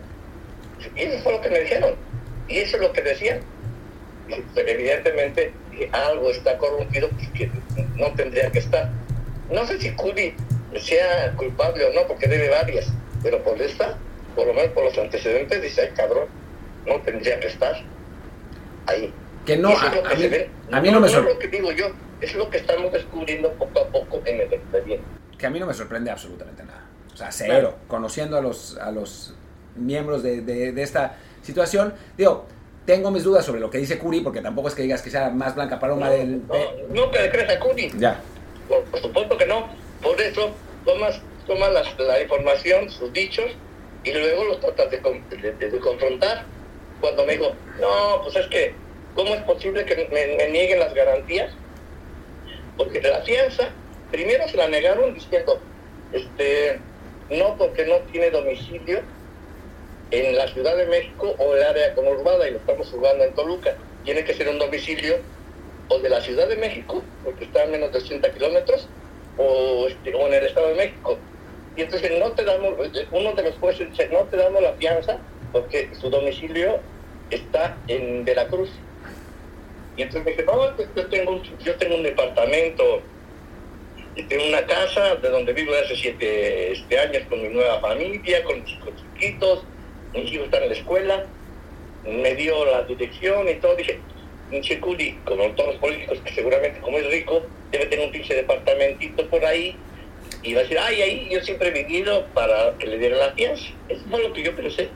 y 0.95 1.01
eso 1.01 1.17
fue 1.23 1.31
lo 1.33 1.41
que 1.41 1.49
me 1.49 1.61
dijeron. 1.61 1.95
Y 2.47 2.59
eso 2.59 2.75
es 2.75 2.83
lo 2.83 2.93
que 2.93 3.01
decían. 3.01 3.39
Y, 4.29 4.35
pues, 4.53 4.67
Evidentemente 4.67 5.51
algo 5.91 6.29
está 6.29 6.59
corrompido 6.59 7.09
pues, 7.09 7.27
que 7.29 7.49
no 7.95 8.13
tendría 8.13 8.51
que 8.51 8.59
estar. 8.59 8.91
No 9.49 9.65
sé 9.65 9.79
si 9.79 9.89
Curi 9.93 10.35
sea 10.79 11.33
culpable 11.35 11.85
o 11.85 11.93
no, 11.93 12.07
porque 12.07 12.27
debe 12.27 12.49
varias, 12.49 12.87
pero 13.21 13.43
por 13.43 13.61
esta, 13.61 13.97
por 14.35 14.47
lo 14.47 14.53
menos 14.53 14.71
por 14.71 14.83
los 14.85 14.97
antecedentes, 14.97 15.61
dice, 15.61 15.81
ay 15.81 15.89
cabrón, 15.95 16.27
no 16.85 16.99
tendría 17.01 17.39
que 17.39 17.47
estar 17.47 17.75
ahí. 18.87 19.13
Que 19.45 19.57
no, 19.57 19.69
a, 19.69 19.91
que 19.91 20.49
a 20.71 20.79
mí, 20.81 20.89
a 20.89 20.91
no 20.91 20.99
me 21.01 21.07
es 21.07 21.13
sorprende. 21.13 21.33
lo 21.33 21.39
que 21.39 21.47
digo 21.57 21.71
yo, 21.73 21.87
es 22.21 22.33
lo 22.35 22.49
que 22.49 22.57
estamos 22.57 22.91
descubriendo 22.93 23.51
poco 23.53 23.79
a 23.81 23.87
poco 23.87 24.21
en 24.25 24.39
el 24.41 24.53
expediente. 24.53 25.03
que 25.37 25.45
a 25.45 25.49
mí 25.49 25.59
no 25.59 25.65
me 25.65 25.73
sorprende 25.73 26.09
absolutamente 26.11 26.63
nada. 26.63 26.81
O 27.13 27.17
sea, 27.17 27.31
cero. 27.31 27.49
Claro. 27.51 27.75
Conociendo 27.87 28.37
a 28.37 28.41
los, 28.41 28.77
a 28.77 28.91
los 28.91 29.33
miembros 29.75 30.23
de, 30.23 30.41
de- 30.41 30.71
de 30.71 30.81
esta 30.83 31.17
situación, 31.41 31.93
digo, 32.17 32.45
tengo 32.85 33.11
mis 33.11 33.23
dudas 33.23 33.45
sobre 33.45 33.59
lo 33.59 33.69
que 33.69 33.77
dice 33.77 33.97
Curi, 33.99 34.21
porque 34.21 34.41
tampoco 34.41 34.69
es 34.69 34.75
que 34.75 34.81
digas 34.83 35.01
que 35.01 35.09
sea 35.09 35.29
más 35.29 35.55
blanca 35.55 35.79
paloma 35.79 36.07
No, 36.07 36.11
del... 36.13 36.41
no, 36.47 36.55
no 37.05 37.11
le 37.11 37.29
crees 37.29 37.49
a 37.49 37.59
Curi. 37.59 37.91
Ya. 37.97 38.19
Por, 38.67 38.83
por 38.85 38.99
supuesto 39.01 39.37
que 39.37 39.45
no. 39.45 39.67
Por 40.03 40.19
eso 40.21 40.51
tomas, 40.85 41.21
tomas 41.47 41.71
la, 41.97 42.21
información, 42.21 42.89
sus 42.89 43.11
dichos, 43.13 43.45
y 44.03 44.11
luego 44.11 44.43
los 44.45 44.59
tratas 44.59 44.91
de, 44.91 44.99
con- 45.01 45.27
de- 45.29 45.53
de- 45.53 45.69
de 45.71 45.79
confrontar. 45.79 46.45
Cuando 46.99 47.25
me 47.25 47.33
dijo, 47.37 47.53
no, 47.79 48.21
pues 48.23 48.35
es 48.35 48.47
que, 48.47 48.73
¿cómo 49.15 49.33
es 49.33 49.41
posible 49.43 49.85
que 49.85 50.07
me, 50.11 50.35
me 50.37 50.49
nieguen 50.49 50.79
las 50.79 50.93
garantías? 50.93 51.51
Porque 52.77 53.01
la 53.01 53.21
fianza, 53.21 53.69
primero 54.11 54.47
se 54.47 54.57
la 54.57 54.67
negaron 54.67 55.13
diciendo, 55.13 55.59
este, 56.11 56.79
no 57.29 57.55
porque 57.57 57.85
no 57.85 57.97
tiene 58.11 58.29
domicilio 58.31 59.01
en 60.11 60.35
la 60.37 60.47
Ciudad 60.49 60.75
de 60.77 60.85
México 60.85 61.33
o 61.37 61.55
el 61.55 61.63
área 61.63 61.93
conurbada, 61.95 62.47
y 62.47 62.51
lo 62.51 62.57
estamos 62.57 62.87
jugando 62.89 63.23
en 63.23 63.33
Toluca. 63.33 63.75
Tiene 64.03 64.23
que 64.23 64.33
ser 64.33 64.49
un 64.49 64.59
domicilio 64.59 65.17
o 65.89 65.99
de 65.99 66.09
la 66.09 66.21
Ciudad 66.21 66.47
de 66.47 66.57
México, 66.57 67.01
porque 67.23 67.45
está 67.45 67.63
a 67.63 67.67
menos 67.67 67.91
de 67.91 67.99
80 67.99 68.31
kilómetros, 68.33 68.87
o, 69.37 69.87
este, 69.87 70.13
o 70.13 70.27
en 70.27 70.33
el 70.33 70.45
Estado 70.45 70.69
de 70.69 70.75
México. 70.75 71.17
Y 71.75 71.81
entonces 71.81 72.11
no 72.19 72.31
te 72.31 72.43
damos, 72.43 72.73
uno 73.11 73.33
de 73.33 73.43
los 73.43 73.55
jueces 73.55 73.89
dice, 73.89 74.09
no 74.09 74.19
te 74.25 74.37
damos 74.37 74.61
la 74.61 74.73
fianza 74.73 75.17
porque 75.51 75.89
su 75.99 76.09
domicilio 76.09 76.79
está 77.29 77.77
en 77.87 78.25
Veracruz. 78.25 78.69
Y 79.97 80.03
entonces 80.03 80.25
me 80.25 80.31
dije, 80.31 80.45
no, 80.45 80.75
pues 80.75 80.87
yo 80.95 81.05
tengo 81.07 81.31
un, 81.31 81.43
yo 81.59 81.75
tengo 81.75 81.95
un 81.95 82.03
departamento, 82.03 83.01
y 84.15 84.23
tengo 84.23 84.45
una 84.47 84.65
casa 84.65 85.15
de 85.15 85.29
donde 85.29 85.53
vivo 85.53 85.73
hace 85.83 85.95
siete 85.95 86.71
este, 86.71 86.99
años 86.99 87.23
con 87.29 87.41
mi 87.41 87.49
nueva 87.49 87.79
familia, 87.79 88.43
con 88.43 88.61
mis 88.61 88.73
hijos 88.73 88.91
chiquitos, 88.95 89.63
mis 90.13 90.31
hijos 90.31 90.45
están 90.45 90.63
en 90.63 90.69
la 90.69 90.75
escuela, 90.75 91.25
me 92.05 92.35
dio 92.35 92.65
la 92.65 92.83
dirección 92.83 93.49
y 93.49 93.55
todo, 93.55 93.75
dije, 93.75 93.99
pinche 94.53 94.79
Culi, 94.79 95.17
como 95.25 95.49
todos 95.51 95.73
los 95.73 95.81
políticos, 95.81 96.19
que 96.23 96.33
seguramente 96.33 96.79
como 96.79 96.99
es 96.99 97.07
rico, 97.07 97.41
debe 97.71 97.87
tener 97.87 98.05
un 98.05 98.11
pinche 98.11 98.35
departamentito 98.35 99.27
por 99.27 99.43
ahí, 99.43 99.75
y 100.43 100.53
va 100.53 100.59
a 100.59 100.63
decir, 100.63 100.77
ay, 100.79 101.01
ahí 101.01 101.29
yo 101.31 101.41
siempre 101.41 101.69
he 101.69 101.83
vivido 101.83 102.25
para 102.33 102.77
que 102.77 102.87
le 102.87 102.97
dieran 102.97 103.19
la 103.19 103.31
fianza. 103.31 103.63
Eso 103.89 104.03
fue 104.09 104.21
lo 104.21 104.33
que 104.33 104.43
yo 104.43 104.55
pensé. 104.55 104.89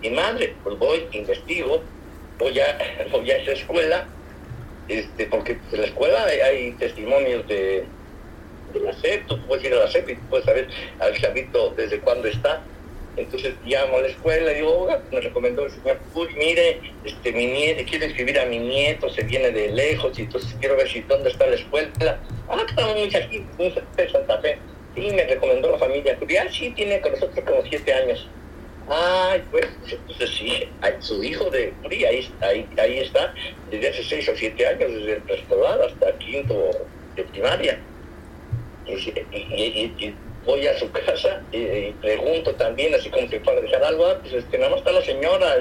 Mi 0.00 0.10
madre, 0.10 0.54
pues 0.64 0.78
voy, 0.78 1.06
investigo, 1.12 1.82
voy 2.38 2.58
a, 2.58 2.78
voy 3.12 3.30
a 3.30 3.36
esa 3.36 3.52
escuela, 3.52 4.08
este, 4.88 5.26
porque 5.26 5.58
en 5.72 5.80
la 5.80 5.86
escuela 5.86 6.24
hay, 6.24 6.40
hay 6.40 6.72
testimonios 6.72 7.46
de, 7.46 7.84
de 8.72 8.80
la 8.80 8.92
SEP, 8.94 9.26
tú 9.26 9.38
puedes 9.46 9.64
ir 9.64 9.74
a 9.74 9.84
la 9.84 9.90
SEP 9.90 10.08
y 10.08 10.14
puedes 10.16 10.46
saber 10.46 10.68
al 10.98 11.16
chavito 11.20 11.74
desde 11.76 12.00
cuándo 12.00 12.28
está. 12.28 12.62
Entonces 13.16 13.54
llamo 13.64 13.98
a 13.98 14.02
la 14.02 14.08
escuela 14.08 14.52
y 14.52 14.56
digo, 14.56 14.78
oiga, 14.78 15.02
me 15.10 15.20
recomendó 15.20 15.66
el 15.66 15.72
señor 15.72 15.98
Uy, 16.14 16.28
mire, 16.36 16.80
este, 17.04 17.32
mi 17.32 17.46
nieto, 17.46 17.82
quiero 17.88 18.04
inscribir 18.04 18.38
a 18.38 18.46
mi 18.46 18.58
nieto, 18.58 19.10
se 19.10 19.22
viene 19.24 19.50
de 19.50 19.68
lejos, 19.68 20.18
y 20.18 20.22
entonces 20.22 20.54
quiero 20.60 20.76
ver 20.76 20.88
si 20.88 21.00
dónde 21.00 21.30
está 21.30 21.46
la 21.46 21.56
escuela. 21.56 22.18
Ah, 22.48 22.64
estamos 22.66 22.96
muy 22.96 23.14
aquí, 23.14 23.44
de 23.58 24.10
Santa 24.10 24.38
Fe. 24.40 24.58
Sí, 24.94 25.10
me 25.12 25.24
recomendó 25.24 25.70
la 25.70 25.78
familia. 25.78 26.16
Curi. 26.16 26.36
Ah, 26.36 26.48
sí, 26.50 26.70
tiene 26.70 27.00
con 27.00 27.12
nosotros 27.12 27.44
como 27.44 27.62
siete 27.68 27.92
años. 27.92 28.28
Ay, 28.88 29.42
pues, 29.50 29.66
entonces 29.88 30.30
sí, 30.30 30.68
su 31.00 31.22
hijo 31.22 31.48
de 31.50 31.72
Curi, 31.82 32.04
ahí, 32.04 32.28
ahí, 32.40 32.66
ahí 32.76 32.98
está, 32.98 33.32
desde 33.70 33.88
hace 33.88 34.02
seis 34.04 34.28
o 34.28 34.36
siete 34.36 34.66
años, 34.66 34.90
desde 34.92 35.14
el 35.16 35.22
preescolar 35.22 35.80
hasta 35.82 36.18
quinto 36.18 36.70
de 37.14 37.22
primaria. 37.24 37.78
Y- 38.86 38.92
y- 38.92 39.24
y- 39.32 39.94
y 39.98 40.14
voy 40.44 40.66
a 40.66 40.78
su 40.78 40.90
casa 40.90 41.42
y, 41.52 41.90
pregunto 42.00 42.54
también, 42.54 42.94
así 42.94 43.10
como 43.10 43.28
si 43.28 43.38
fuera 43.40 43.60
a 43.60 43.62
dejar 43.62 43.84
algo, 43.84 44.06
ah, 44.06 44.18
pues 44.20 44.32
este, 44.32 44.58
nada 44.58 44.70
más 44.70 44.80
está 44.80 44.92
la 44.92 45.02
señora, 45.02 45.56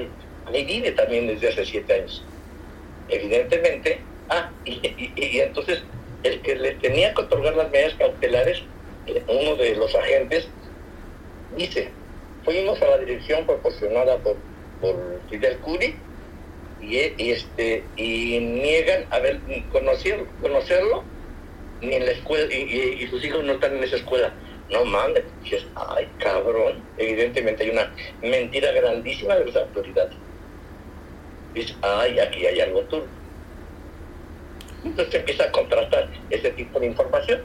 y 0.54 0.63
vive 0.63 0.92
también 0.92 1.28
desde 1.28 1.50
hace 1.50 1.65
siete 1.65 1.94
años. 1.94 2.24
Evidentemente, 3.10 4.00
ah, 4.30 4.50
y, 4.65 4.80
entonces 5.39 5.84
el 6.24 6.42
que 6.42 6.56
le 6.56 6.72
tenía 6.76 7.13
que 7.13 7.22
otorgar 7.22 7.56
las 7.56 7.70
medidas 7.72 7.94
cautelares, 7.96 8.62
uno 9.28 9.56
de 9.56 9.76
los 9.76 9.94
agentes, 9.96 10.48
dice, 11.58 11.89
fuimos 12.46 12.82
a 12.82 12.88
la 12.88 12.98
dirección 13.00 13.46
proporcionada 13.46 14.18
por, 14.18 14.36
por 14.82 14.96
Fidel 15.30 15.58
Curi 15.60 15.96
y, 16.82 16.96
y 17.18 17.32
este 17.32 17.84
y 17.98 18.39
niegan 18.39 19.06
haber 19.10 19.39
conocido, 19.72 20.26
conocerlo 20.42 21.04
ni 21.82 21.96
en 21.96 22.06
la 22.06 22.12
escuela 22.12 22.54
y 22.54 23.08
sus 23.08 23.24
hijos 23.24 23.44
no 23.44 23.54
están 23.54 23.78
en 23.78 23.84
esa 23.84 23.96
escuela. 23.96 24.34
No 24.71 24.86
mames, 24.86 25.23
dices, 25.43 25.65
ay 25.75 26.08
cabrón, 26.19 26.84
evidentemente 26.97 27.63
hay 27.63 27.69
una 27.71 27.91
mentira 28.21 28.71
grandísima 28.71 29.36
de 29.36 29.45
las 29.45 29.55
autoridades. 29.55 30.15
Dices, 31.53 31.75
ay, 31.82 32.19
aquí 32.19 32.45
hay 32.45 32.60
algo 32.62 32.82
turbio. 32.86 33.08
Entonces 34.84 35.15
empieza 35.15 35.45
a 35.45 35.51
contrastar 35.51 36.10
ese 36.29 36.51
tipo 36.51 36.79
de 36.79 36.88
información. 36.88 37.41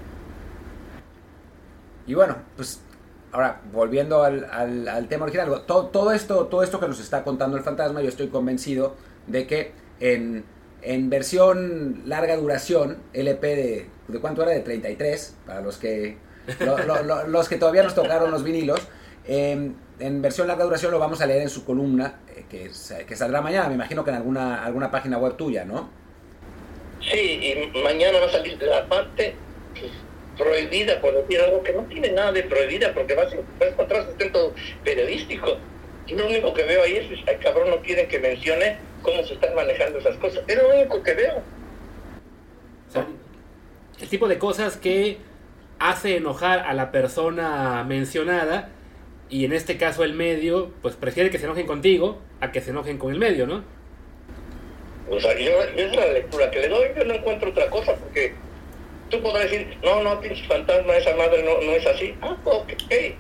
Y 2.06 2.14
bueno, 2.14 2.36
pues 2.56 2.80
ahora 3.32 3.62
volviendo 3.72 4.22
al, 4.22 4.44
al- 4.50 4.88
al 4.88 5.08
tema 5.08 5.24
original, 5.24 5.64
todo, 5.66 6.12
esto, 6.12 6.46
todo 6.46 6.62
esto 6.62 6.78
que 6.80 6.88
nos 6.88 7.00
está 7.00 7.24
contando 7.24 7.56
el 7.56 7.62
fantasma, 7.62 8.02
yo 8.02 8.08
estoy 8.08 8.28
convencido 8.28 8.94
de 9.26 9.46
que 9.46 9.72
en, 10.00 10.44
en 10.82 11.10
versión 11.10 12.02
larga 12.06 12.36
duración, 12.36 12.98
LP 13.14 13.56
de, 13.56 13.90
¿de 14.08 14.20
cuánto 14.20 14.42
era? 14.42 14.52
De 14.52 14.60
33, 14.60 15.36
para 15.46 15.62
los 15.62 15.78
que, 15.78 16.18
lo- 16.60 16.78
lo- 16.78 17.02
lo- 17.02 17.26
los 17.28 17.48
que 17.48 17.56
todavía 17.56 17.82
nos 17.82 17.94
tocaron 17.94 18.30
los 18.30 18.42
vinilos. 18.44 18.80
eh, 19.26 19.70
en 20.00 20.20
versión 20.22 20.46
larga 20.48 20.64
duración 20.64 20.90
lo 20.92 20.98
vamos 20.98 21.20
a 21.22 21.26
leer 21.26 21.40
en 21.42 21.48
su 21.48 21.64
columna, 21.64 22.20
eh, 22.28 22.44
que, 22.50 22.70
que 23.06 23.16
saldrá 23.16 23.40
mañana, 23.40 23.68
me 23.68 23.74
imagino 23.74 24.04
que 24.04 24.10
en 24.10 24.16
alguna, 24.16 24.62
alguna 24.64 24.90
página 24.90 25.16
web 25.18 25.36
tuya, 25.36 25.64
¿no? 25.64 25.88
Sí, 27.00 27.18
y 27.74 27.78
mañana 27.82 28.18
va 28.18 28.26
a 28.26 28.30
salir 28.30 28.60
la 28.62 28.86
parte 28.86 29.34
pues, 29.72 29.92
prohibida, 30.36 31.00
por 31.00 31.14
decir 31.14 31.40
algo 31.40 31.62
que 31.62 31.72
no 31.72 31.82
tiene 31.84 32.10
nada 32.12 32.32
de 32.32 32.42
prohibida, 32.42 32.92
porque 32.92 33.14
vas, 33.14 33.32
vas 33.60 33.70
para 33.70 33.84
atrás 33.84 34.04
sustento 34.06 34.52
periodístico. 34.84 35.56
Y 36.06 36.14
lo 36.16 36.26
único 36.26 36.52
que 36.52 36.64
veo 36.64 36.82
ahí 36.82 36.96
es, 36.96 37.06
ay 37.26 37.36
cabrón, 37.42 37.70
no 37.70 37.80
quieren 37.80 38.08
que 38.08 38.18
mencione 38.18 38.76
cómo 39.02 39.22
se 39.24 39.34
están 39.34 39.54
manejando 39.54 40.00
esas 40.00 40.16
cosas. 40.16 40.42
Es 40.46 40.56
lo 40.56 40.68
único 40.68 41.02
que 41.02 41.14
veo. 41.14 41.38
O 42.88 42.92
sea, 42.92 43.06
el 44.00 44.08
tipo 44.08 44.28
de 44.28 44.38
cosas 44.38 44.76
que 44.76 45.18
hace 45.78 46.16
enojar 46.16 46.60
a 46.60 46.74
la 46.74 46.90
persona 46.90 47.84
mencionada 47.84 48.70
y 49.28 49.44
en 49.44 49.52
este 49.52 49.76
caso 49.76 50.04
el 50.04 50.14
medio, 50.14 50.70
pues 50.82 50.96
prefiere 50.96 51.30
que 51.30 51.38
se 51.38 51.46
enojen 51.46 51.66
contigo 51.66 52.20
a 52.40 52.52
que 52.52 52.60
se 52.60 52.70
enojen 52.70 52.98
con 52.98 53.12
el 53.12 53.18
medio, 53.18 53.46
¿no? 53.46 53.64
O 55.10 55.20
sea, 55.20 55.38
yo, 55.38 55.50
yo 55.76 55.84
es 55.86 55.96
la 55.96 56.06
lectura 56.06 56.50
que 56.50 56.60
le 56.60 56.68
doy, 56.68 56.88
yo 56.96 57.04
no 57.04 57.14
encuentro 57.14 57.50
otra 57.50 57.68
cosa, 57.68 57.94
porque 57.94 58.34
tú 59.10 59.20
podrás 59.20 59.50
decir, 59.50 59.76
no, 59.82 60.02
no, 60.02 60.20
pinche 60.20 60.46
fantasma, 60.46 60.94
esa 60.94 61.14
madre 61.16 61.42
no, 61.42 61.60
no 61.60 61.72
es 61.72 61.86
así. 61.86 62.14
Ah, 62.22 62.36
ok, 62.44 62.72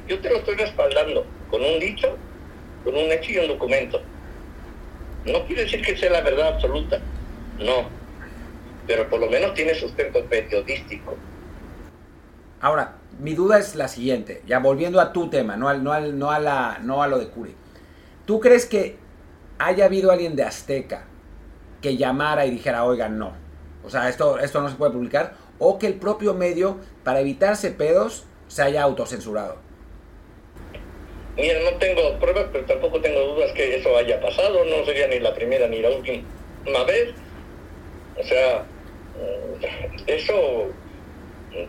yo 0.08 0.18
te 0.20 0.30
lo 0.30 0.36
estoy 0.36 0.56
respaldando 0.56 1.26
con 1.50 1.62
un 1.62 1.78
dicho, 1.78 2.16
con 2.84 2.94
un 2.94 3.12
hecho 3.12 3.32
y 3.32 3.38
un 3.38 3.48
documento. 3.48 4.00
No 5.26 5.44
quiere 5.46 5.64
decir 5.64 5.82
que 5.82 5.96
sea 5.96 6.10
la 6.10 6.20
verdad 6.20 6.54
absoluta, 6.54 7.00
no, 7.58 7.88
pero 8.86 9.08
por 9.08 9.20
lo 9.20 9.28
menos 9.28 9.54
tiene 9.54 9.74
sustento 9.74 10.24
periodístico. 10.24 11.16
Ahora, 12.64 12.94
mi 13.20 13.34
duda 13.34 13.58
es 13.58 13.74
la 13.74 13.88
siguiente, 13.88 14.40
ya 14.46 14.58
volviendo 14.58 14.98
a 14.98 15.12
tu 15.12 15.28
tema, 15.28 15.54
no, 15.54 15.68
al, 15.68 15.84
no, 15.84 15.92
al, 15.92 16.18
no, 16.18 16.30
a, 16.30 16.38
la, 16.38 16.78
no 16.80 17.02
a 17.02 17.08
lo 17.08 17.18
de 17.18 17.28
Curi. 17.28 17.54
¿Tú 18.24 18.40
crees 18.40 18.64
que 18.64 18.96
haya 19.58 19.84
habido 19.84 20.10
alguien 20.10 20.34
de 20.34 20.44
Azteca 20.44 21.04
que 21.82 21.98
llamara 21.98 22.46
y 22.46 22.50
dijera, 22.50 22.86
oigan, 22.86 23.18
no. 23.18 23.34
O 23.84 23.90
sea, 23.90 24.08
esto, 24.08 24.38
esto 24.38 24.62
no 24.62 24.70
se 24.70 24.76
puede 24.76 24.92
publicar. 24.92 25.34
O 25.58 25.78
que 25.78 25.86
el 25.86 25.96
propio 25.96 26.32
medio, 26.32 26.78
para 27.02 27.20
evitarse 27.20 27.70
pedos, 27.70 28.24
se 28.48 28.62
haya 28.62 28.82
autocensurado. 28.82 29.56
Mira, 31.36 31.70
no 31.70 31.76
tengo 31.76 32.18
pruebas, 32.18 32.46
pero 32.50 32.64
tampoco 32.64 32.98
tengo 33.02 33.34
dudas 33.34 33.52
que 33.52 33.76
eso 33.76 33.94
haya 33.94 34.18
pasado. 34.22 34.64
No 34.64 34.86
sería 34.86 35.06
ni 35.08 35.20
la 35.20 35.34
primera 35.34 35.68
ni 35.68 35.82
la 35.82 35.90
última 35.90 36.84
vez. 36.86 37.10
O 38.18 38.24
sea, 38.24 38.60
mm, 39.20 40.04
eso, 40.06 40.72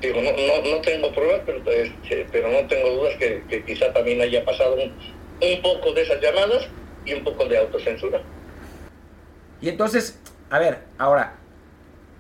digo, 0.01 0.21
no, 0.21 0.31
no, 0.31 0.75
no 0.75 0.81
tengo 0.81 1.11
pruebas, 1.13 1.41
pero, 1.45 1.59
este, 1.71 2.27
pero 2.31 2.49
no 2.49 2.67
tengo 2.67 2.89
dudas 2.89 3.15
que, 3.17 3.43
que 3.49 3.63
quizá 3.63 3.93
también 3.93 4.21
haya 4.21 4.43
pasado 4.43 4.75
un, 4.75 4.91
un 4.91 5.61
poco 5.61 5.93
de 5.93 6.01
esas 6.01 6.21
llamadas 6.21 6.67
y 7.05 7.13
un 7.13 7.23
poco 7.23 7.45
de 7.45 7.57
autocensura. 7.57 8.21
Y 9.61 9.69
entonces, 9.69 10.19
a 10.49 10.59
ver, 10.59 10.79
ahora, 10.97 11.35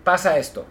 pasa 0.03 0.37
esto, 0.37 0.65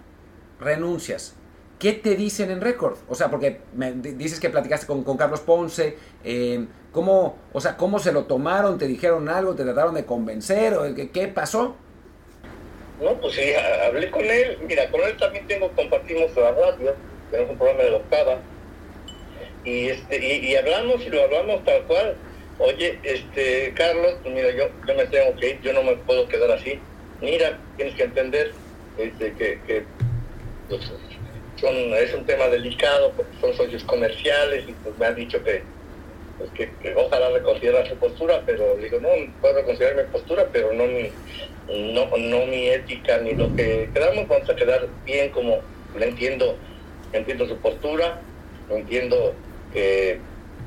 renuncias. 0.61 1.35
¿Qué 1.79 1.93
te 1.93 2.15
dicen 2.15 2.51
en 2.51 2.61
récord? 2.61 2.97
O 3.09 3.15
sea, 3.15 3.31
porque 3.31 3.61
me 3.75 3.93
dices 3.93 4.41
que 4.41 4.49
platicaste 4.49 4.87
con, 4.87 5.03
con 5.03 5.17
Carlos 5.17 5.41
Ponce, 5.41 5.99
eh, 6.23 6.67
¿cómo, 6.93 7.37
o 7.53 7.61
sea, 7.61 7.77
¿cómo 7.77 7.99
se 7.99 8.13
lo 8.13 8.25
tomaron? 8.25 8.79
¿Te 8.79 8.87
dijeron 8.87 9.29
algo? 9.29 9.55
¿Te 9.55 9.65
trataron 9.65 9.95
de 9.95 10.07
convencer? 10.07 10.75
¿O 10.75 10.95
qué, 10.95 11.11
qué 11.11 11.29
pasó? 11.29 11.77
No, 13.01 13.21
pues 13.21 13.35
sí, 13.35 13.53
hablé 13.87 14.11
con 14.11 14.25
él. 14.25 14.59
Mira, 14.67 14.89
con 14.91 15.01
él 15.03 15.17
también 15.17 15.47
tengo, 15.47 15.71
compartimos 15.73 16.35
la 16.37 16.53
radio, 16.53 16.95
tenemos 17.31 17.53
un 17.53 17.59
programa 17.59 17.83
de 17.83 17.91
la 17.91 17.97
octava. 17.97 18.39
Y, 19.65 19.89
este, 19.89 20.19
y, 20.19 20.55
hablamos 20.57 21.05
y 21.05 21.11
lo 21.11 21.23
hablamos 21.23 21.65
tal 21.65 21.83
cual 21.85 22.17
oye, 22.59 22.99
este, 23.03 23.73
Carlos, 23.75 24.15
pues 24.23 24.35
mira, 24.35 24.51
yo, 24.53 24.69
yo 24.87 24.95
me 24.95 25.07
tengo 25.07 25.37
que 25.37 25.51
ir, 25.51 25.61
yo 25.63 25.73
no 25.73 25.83
me 25.83 25.97
puedo 25.97 26.29
quedar 26.29 26.51
así. 26.53 26.79
Mira, 27.21 27.59
tienes 27.77 27.95
que 27.95 28.05
entender 28.05 28.53
este, 28.99 29.33
que, 29.35 29.61
que 29.67 29.85
pues, 30.69 30.93
son, 31.57 31.75
es 31.95 32.15
un 32.15 32.25
tema 32.27 32.49
delicado 32.49 33.13
porque 33.17 33.37
son 33.41 33.55
socios 33.55 33.85
comerciales 33.85 34.65
y 34.69 34.73
pues 34.73 34.99
me 34.99 35.07
han 35.07 35.15
dicho 35.15 35.43
que, 35.43 35.63
pues, 36.39 36.51
que, 36.51 36.95
ojalá 36.95 37.31
reconsidera 37.31 37.87
su 37.87 37.97
postura, 37.97 38.43
pero 38.45 38.77
digo, 38.77 38.99
no, 39.01 39.09
puedo 39.41 39.55
reconsiderar 39.55 40.05
mi 40.05 40.13
postura, 40.13 40.49
pero 40.53 40.73
no 40.73 40.85
mi, 40.87 41.11
no, 41.93 42.07
no 42.17 42.47
mi 42.47 42.69
ética 42.69 43.19
ni 43.19 43.35
lo 43.35 43.55
que 43.55 43.89
quedamos, 43.93 44.27
vamos 44.29 44.49
a 44.51 44.57
quedar 44.57 44.89
bien 45.05 45.31
como 45.31 45.61
le 45.97 46.09
entiendo, 46.09 46.57
entiendo 47.13 47.47
su 47.47 47.57
postura, 47.59 48.21
entiendo 48.69 49.35
que 49.73 50.19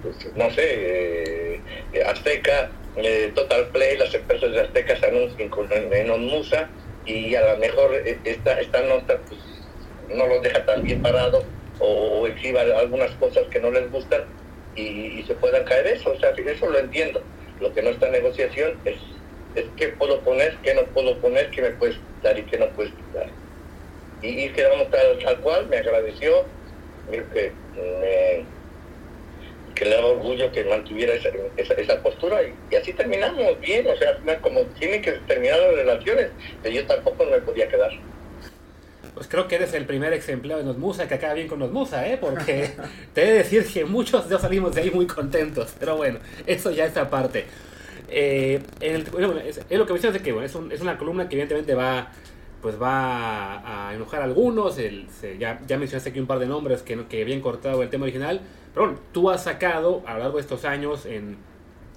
pues, 0.01 0.15
no 0.36 0.49
sé, 0.51 1.60
eh, 1.93 2.03
Azteca, 2.06 2.71
eh, 2.95 3.32
Total 3.36 3.67
Play, 3.67 3.97
las 3.97 4.13
empresas 4.13 4.51
de 4.51 4.62
Azteca 4.62 4.95
se 4.95 5.06
anuncian 5.06 5.51
en, 5.91 6.10
Onmusa 6.10 6.69
y 7.06 7.36
a 7.36 7.53
lo 7.53 7.58
mejor 7.60 7.93
eh, 7.93 8.17
esta, 8.23 8.60
esta 8.60 8.82
nota 8.82 9.19
pues, 9.27 9.39
no 10.15 10.27
los 10.27 10.41
deja 10.41 10.65
tan 10.65 10.84
bien 10.84 11.01
parados 11.01 11.43
o, 11.80 11.86
o 11.86 12.27
exhiba 12.27 12.62
algunas 12.62 13.12
cosas 13.15 13.43
que 13.51 13.60
no 13.60 13.71
les 13.71 13.91
gustan 13.91 14.23
y, 14.77 15.19
y, 15.19 15.23
se 15.27 15.33
puedan 15.35 15.63
caer 15.65 15.87
eso, 15.87 16.11
o 16.11 16.19
sea, 16.19 16.29
eso 16.29 16.69
lo 16.69 16.79
entiendo. 16.79 17.21
Lo 17.59 17.73
que 17.73 17.81
no 17.81 17.89
está 17.89 18.05
en 18.05 18.13
negociación 18.13 18.77
es, 18.85 18.97
es 19.55 19.65
qué 19.75 19.89
puedo 19.89 20.21
poner, 20.21 20.55
qué 20.63 20.73
no 20.75 20.83
puedo 20.85 21.17
poner, 21.17 21.49
qué 21.49 21.63
me 21.63 21.71
puedes 21.71 21.97
quitar 21.97 22.37
y 22.37 22.43
qué 22.43 22.57
no 22.57 22.67
puedes 22.69 22.93
quitar. 22.93 23.27
Y, 24.21 24.49
quedamos 24.49 24.89
tal, 24.89 25.19
tal 25.23 25.37
cual, 25.39 25.67
me 25.67 25.77
agradeció, 25.77 26.45
que 27.11 27.51
me 27.75 28.45
que 29.77 29.85
le 29.85 29.95
daba 29.95 30.07
orgullo 30.07 30.51
que 30.51 30.63
mantuviera 30.63 31.13
esa, 31.13 31.29
esa, 31.55 32.01
postura 32.01 32.39
y, 32.43 32.75
así 32.75 32.93
terminamos 32.93 33.59
bien, 33.59 33.85
o 33.87 33.95
sea, 33.95 34.17
como 34.41 34.61
tienen 34.79 35.01
que 35.01 35.11
terminar 35.27 35.59
las 35.59 35.75
relaciones, 35.75 36.29
pero 36.63 36.75
yo 36.75 36.85
tampoco 36.87 37.25
me 37.25 37.37
podía 37.39 37.67
quedar. 37.67 37.91
Pues 39.17 39.27
creo 39.27 39.47
que 39.47 39.56
eres 39.56 39.73
el 39.73 39.86
primer 39.86 40.13
ex 40.13 40.30
empleado 40.30 40.62
de 40.62 40.67
Nosmusa 40.67 41.08
que 41.08 41.15
acaba 41.15 41.34
bien 41.34 41.47
con 41.47 41.58
Nosmusa, 41.58 42.08
¿eh? 42.08 42.19
Porque 42.21 42.69
te 43.15 43.23
he 43.23 43.25
de 43.25 43.34
decir 43.39 43.65
que 43.65 43.84
muchos 43.84 44.30
ya 44.30 44.38
salimos 44.38 44.75
de 44.75 44.82
ahí 44.82 44.91
muy 44.91 45.08
contentos, 45.08 45.73
pero 45.80 45.97
bueno, 45.97 46.19
eso 46.45 46.69
ya 46.69 46.86
es 46.86 46.95
aparte. 46.97 47.45
Eh, 48.10 48.62
el, 48.80 49.06
bueno, 49.06 49.39
es, 49.39 49.60
es, 49.69 49.77
lo 49.77 49.88
que 49.88 49.93
mencionas 49.93 50.19
de 50.19 50.23
que 50.23 50.32
bueno, 50.32 50.45
es, 50.45 50.53
un, 50.53 50.71
es 50.71 50.82
una 50.82 50.99
columna 50.99 51.27
que 51.27 51.36
evidentemente 51.36 51.73
va 51.73 52.12
pues 52.62 52.80
va 52.80 53.88
a, 53.89 53.95
enojar 53.95 54.21
a 54.21 54.25
algunos. 54.25 54.77
El, 54.77 55.10
se, 55.10 55.39
ya, 55.39 55.60
ya, 55.65 55.80
mencionaste 55.80 56.12
aquí 56.12 56.19
un 56.19 56.27
par 56.27 56.38
de 56.38 56.45
nombres 56.45 56.84
que, 56.84 57.06
que 57.08 57.23
habían 57.23 57.41
cortado 57.41 57.82
el 57.82 57.89
tema 57.89 58.03
original. 58.03 58.41
Pero 58.73 58.86
bueno, 58.86 59.01
tú 59.13 59.32
has 59.32 59.45
sacado 59.45 60.03
a 60.06 60.13
lo 60.13 60.19
largo 60.19 60.38
de 60.38 60.41
estos 60.41 60.63
años 60.63 61.08
en, 61.08 61.38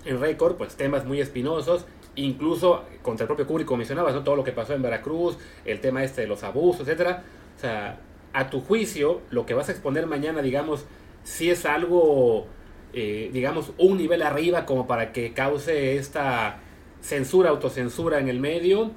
en 0.06 0.20
récord 0.20 0.56
pues 0.56 0.74
temas 0.76 1.04
muy 1.04 1.20
espinosos. 1.20 1.85
Incluso 2.16 2.85
contra 3.03 3.25
el 3.25 3.29
propio 3.29 3.46
Kubrick, 3.46 3.70
mencionabas, 3.70 4.23
todo 4.25 4.37
lo 4.37 4.44
que 4.44 4.53
pasó 4.53 4.75
en 4.75 4.83
Veracruz, 4.83 5.38
el 5.64 5.81
tema 5.81 6.03
este 6.03 6.23
de 6.23 6.27
los 6.27 6.42
abusos, 6.42 6.83
etcétera. 6.83 7.23
O 7.57 7.61
sea, 7.61 8.01
a 8.33 8.51
tu 8.51 8.61
juicio, 8.61 9.20
lo 9.31 9.46
que 9.46 9.55
vas 9.55 9.68
a 9.68 9.73
exponer 9.73 10.07
mañana, 10.07 10.42
digamos, 10.42 10.85
si 11.23 11.51
es 11.51 11.66
algo, 11.66 12.46
eh, 12.92 13.31
digamos, 13.33 13.73
un 13.79 13.99
nivel 13.99 14.23
arriba 14.23 14.66
como 14.66 14.87
para 14.87 15.12
que 15.12 15.33
cause 15.33 15.96
esta 15.96 16.59
censura, 17.01 17.51
autocensura 17.51 18.18
en 18.18 18.29
el 18.29 18.40
medio, 18.40 18.90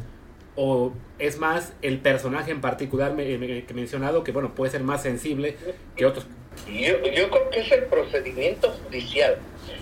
o 0.56 0.94
es 1.20 1.40
más 1.40 1.74
el 1.82 2.00
personaje 2.00 2.52
en 2.52 2.62
particular 2.62 3.16
que 3.16 3.74
mencionado 3.74 4.24
que 4.24 4.32
bueno 4.32 4.54
puede 4.54 4.72
ser 4.72 4.84
más 4.84 5.02
sensible 5.02 5.58
que 5.96 6.06
otros 6.06 6.28
yo, 6.68 6.98
yo 7.06 7.30
creo 7.30 7.50
que 7.50 7.60
es 7.62 7.72
el 7.72 7.86
procedimiento 7.86 8.72
judicial 8.84 9.38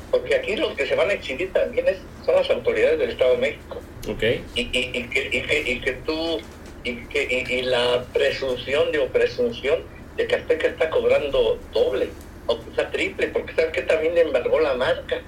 porque 0.09 0.35
aquí 0.35 0.55
los 0.55 0.73
que 0.73 0.85
se 0.85 0.95
van 0.95 1.09
a 1.09 1.13
exhibir 1.13 1.53
también 1.53 1.87
es, 1.87 1.97
son 2.25 2.35
las 2.35 2.49
autoridades 2.49 2.99
del 2.99 3.11
Estado 3.11 3.31
de 3.33 3.37
México 3.37 3.81
okay. 4.09 4.43
y, 4.55 4.61
y, 4.61 4.91
y, 4.93 5.03
que, 5.07 5.29
y, 5.31 5.41
que, 5.41 5.71
y 5.71 5.79
que 5.79 5.93
tú 5.93 6.39
y, 6.83 6.95
que, 7.05 7.45
y, 7.49 7.61
la 7.61 8.03
presunción 8.11 8.91
de 8.91 8.99
o 8.99 9.07
presunción 9.07 9.79
de 10.17 10.27
que 10.27 10.35
Azteca 10.35 10.67
está 10.67 10.89
cobrando 10.89 11.59
doble 11.71 12.09
o 12.47 12.59
quizá 12.59 12.89
triple 12.89 13.27
porque 13.27 13.53
sabes 13.53 13.71
que 13.71 13.83
también 13.83 14.15
le 14.15 14.21
embargó 14.21 14.59
la 14.59 14.73
marca 14.73 15.21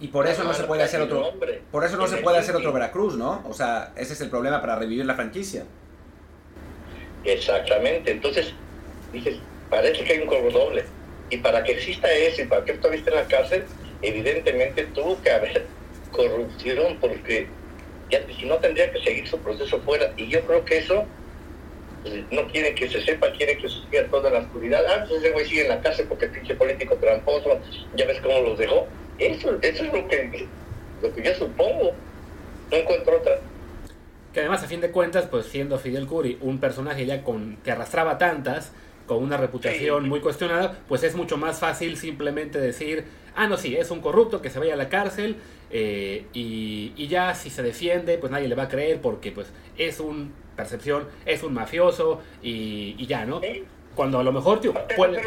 y 0.00 0.08
por 0.08 0.26
eso 0.26 0.44
no 0.44 0.52
se 0.52 0.64
puede 0.64 0.82
hacer 0.82 1.00
otro 1.00 1.32
por 1.70 1.84
eso 1.84 1.96
no 1.96 2.06
se 2.06 2.18
puede 2.18 2.38
hacer 2.38 2.54
otro 2.54 2.72
Veracruz, 2.72 3.16
¿no? 3.16 3.42
O 3.48 3.54
sea, 3.54 3.92
ese 3.96 4.12
es 4.12 4.20
el 4.20 4.28
problema 4.28 4.60
para 4.60 4.76
revivir 4.76 5.06
la 5.06 5.14
franquicia. 5.14 5.64
Exactamente. 7.24 8.10
Entonces, 8.10 8.52
dices, 9.12 9.38
parece 9.70 10.04
que 10.04 10.12
hay 10.12 10.18
un 10.20 10.26
cobro 10.26 10.50
doble. 10.50 10.84
Y 11.30 11.38
para 11.38 11.62
que 11.64 11.72
exista 11.72 12.12
eso 12.12 12.42
y 12.42 12.46
para 12.46 12.64
que 12.64 12.72
esto 12.72 12.92
esté 12.92 13.10
en 13.10 13.16
la 13.16 13.26
cárcel, 13.26 13.64
evidentemente 14.02 14.84
tuvo 14.94 15.20
que 15.22 15.30
haber 15.30 15.64
corrupción 16.12 16.98
porque 17.00 17.48
si 18.38 18.46
no 18.46 18.56
tendría 18.58 18.92
que 18.92 19.00
seguir 19.02 19.26
su 19.26 19.38
proceso 19.38 19.80
fuera. 19.80 20.12
Y 20.16 20.28
yo 20.28 20.40
creo 20.42 20.64
que 20.64 20.78
eso 20.78 21.04
pues, 22.02 22.14
no 22.30 22.46
quiere 22.48 22.74
que 22.74 22.88
se 22.88 23.00
sepa, 23.02 23.32
quiere 23.32 23.56
que 23.56 23.68
se 23.68 23.80
siga 23.82 24.06
toda 24.10 24.30
la 24.30 24.40
oscuridad. 24.40 24.84
Ah, 24.86 25.04
pues 25.08 25.22
ese 25.22 25.32
güey 25.32 25.46
sigue 25.46 25.62
en 25.62 25.68
la 25.68 25.80
cárcel 25.80 26.06
porque 26.08 26.28
pinche 26.28 26.54
político 26.54 26.94
tramposo, 26.96 27.58
ya 27.96 28.06
ves 28.06 28.20
cómo 28.20 28.40
los 28.40 28.58
dejó. 28.58 28.86
Eso, 29.18 29.56
eso 29.62 29.84
es 29.84 29.92
lo 29.92 30.06
que, 30.08 30.46
lo 31.02 31.14
que 31.14 31.22
yo 31.22 31.34
supongo. 31.34 31.92
No 32.70 32.76
encuentro 32.76 33.16
otra. 33.16 33.38
Que 34.32 34.40
además, 34.40 34.64
a 34.64 34.66
fin 34.66 34.80
de 34.80 34.90
cuentas, 34.90 35.26
pues 35.30 35.46
siendo 35.46 35.78
Fidel 35.78 36.06
Curi 36.06 36.38
un 36.40 36.58
personaje 36.58 37.06
ya 37.06 37.22
con 37.22 37.56
que 37.58 37.70
arrastraba 37.70 38.18
tantas, 38.18 38.72
con 39.06 39.22
una 39.22 39.36
reputación 39.36 40.04
sí. 40.04 40.08
muy 40.08 40.20
cuestionada, 40.20 40.78
pues 40.88 41.02
es 41.02 41.14
mucho 41.14 41.36
más 41.36 41.58
fácil 41.58 41.96
simplemente 41.96 42.58
decir, 42.58 43.04
ah, 43.36 43.46
no, 43.46 43.56
sí, 43.56 43.76
es 43.76 43.90
un 43.90 44.00
corrupto 44.00 44.40
que 44.40 44.50
se 44.50 44.58
vaya 44.58 44.74
a 44.74 44.76
la 44.76 44.88
cárcel 44.88 45.36
eh, 45.70 46.26
y, 46.32 46.92
y, 46.96 47.08
ya 47.08 47.34
si 47.34 47.50
se 47.50 47.62
defiende, 47.62 48.18
pues 48.18 48.30
nadie 48.30 48.48
le 48.48 48.54
va 48.54 48.64
a 48.64 48.68
creer 48.68 49.00
porque 49.00 49.32
pues 49.32 49.48
es 49.76 50.00
un 50.00 50.32
percepción, 50.56 51.06
es 51.26 51.42
un 51.42 51.52
mafioso 51.52 52.20
y, 52.42 52.94
y 52.98 53.06
ya, 53.06 53.24
¿no? 53.26 53.40
Sí. 53.40 53.64
Cuando 53.94 54.18
a 54.18 54.22
lo 54.22 54.32
mejor, 54.32 54.60
tío, 54.60 54.74
puede, 54.96 55.20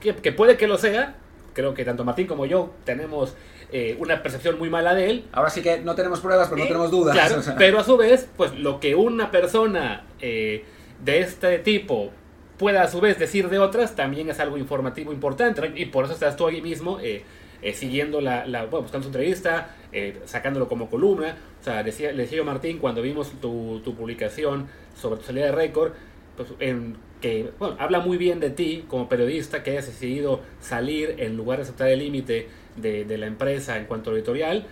que, 0.00 0.14
que 0.16 0.32
puede 0.32 0.56
que 0.56 0.66
lo 0.66 0.78
sea, 0.78 1.16
creo 1.54 1.74
que 1.74 1.84
tanto 1.84 2.04
Martín 2.04 2.26
como 2.26 2.46
yo 2.46 2.72
tenemos 2.84 3.34
eh, 3.72 3.96
una 3.98 4.22
percepción 4.22 4.58
muy 4.58 4.70
mala 4.70 4.94
de 4.94 5.10
él. 5.10 5.24
Ahora 5.32 5.50
sí 5.50 5.60
que 5.60 5.80
no 5.80 5.94
tenemos 5.94 6.20
pruebas, 6.20 6.48
pero 6.48 6.56
¿Sí? 6.56 6.62
no 6.62 6.68
tenemos 6.68 6.90
dudas. 6.90 7.14
Claro. 7.14 7.42
Pero 7.58 7.80
a 7.80 7.84
su 7.84 7.96
vez, 7.96 8.28
pues 8.36 8.54
lo 8.54 8.80
que 8.80 8.94
una 8.94 9.30
persona 9.30 10.06
eh, 10.20 10.64
de 11.04 11.20
este 11.20 11.58
tipo 11.58 12.10
pueda 12.58 12.82
a 12.82 12.88
su 12.88 13.00
vez 13.00 13.18
decir 13.18 13.48
de 13.48 13.58
otras 13.58 13.94
también 13.94 14.28
es 14.30 14.40
algo 14.40 14.58
informativo 14.58 15.12
importante. 15.12 15.72
Y 15.76 15.86
por 15.86 16.04
eso 16.04 16.14
estás 16.14 16.36
tú 16.36 16.46
ahí 16.46 16.60
mismo 16.60 16.98
eh, 17.00 17.24
siguiendo 17.72 18.20
la, 18.20 18.46
la, 18.46 18.64
bueno, 18.64 18.82
buscando 18.82 19.04
su 19.04 19.08
entrevista, 19.08 19.74
eh, 19.92 20.20
sacándolo 20.24 20.68
como 20.68 20.90
columna. 20.90 21.36
O 21.60 21.64
sea, 21.64 21.82
decía, 21.82 22.12
le 22.12 22.24
decía 22.24 22.38
yo 22.38 22.44
Martín 22.44 22.78
cuando 22.78 23.02
vimos 23.02 23.32
tu, 23.40 23.80
tu 23.84 23.94
publicación 23.94 24.68
sobre 24.94 25.20
tu 25.20 25.26
salida 25.26 25.46
de 25.46 25.52
récord, 25.52 25.92
pues 26.36 26.48
en 26.60 26.96
que 27.20 27.50
bueno, 27.58 27.76
habla 27.78 28.00
muy 28.00 28.16
bien 28.16 28.40
de 28.40 28.50
ti 28.50 28.84
como 28.88 29.08
periodista 29.08 29.62
que 29.62 29.72
hayas 29.72 29.86
decidido 29.86 30.40
salir 30.60 31.16
en 31.18 31.36
lugar 31.36 31.58
de 31.58 31.64
aceptar 31.64 31.88
el 31.88 31.98
límite 31.98 32.48
de, 32.76 33.18
la 33.18 33.26
empresa 33.26 33.78
en 33.78 33.86
cuanto 33.86 34.10
a 34.10 34.14
editorial. 34.14 34.66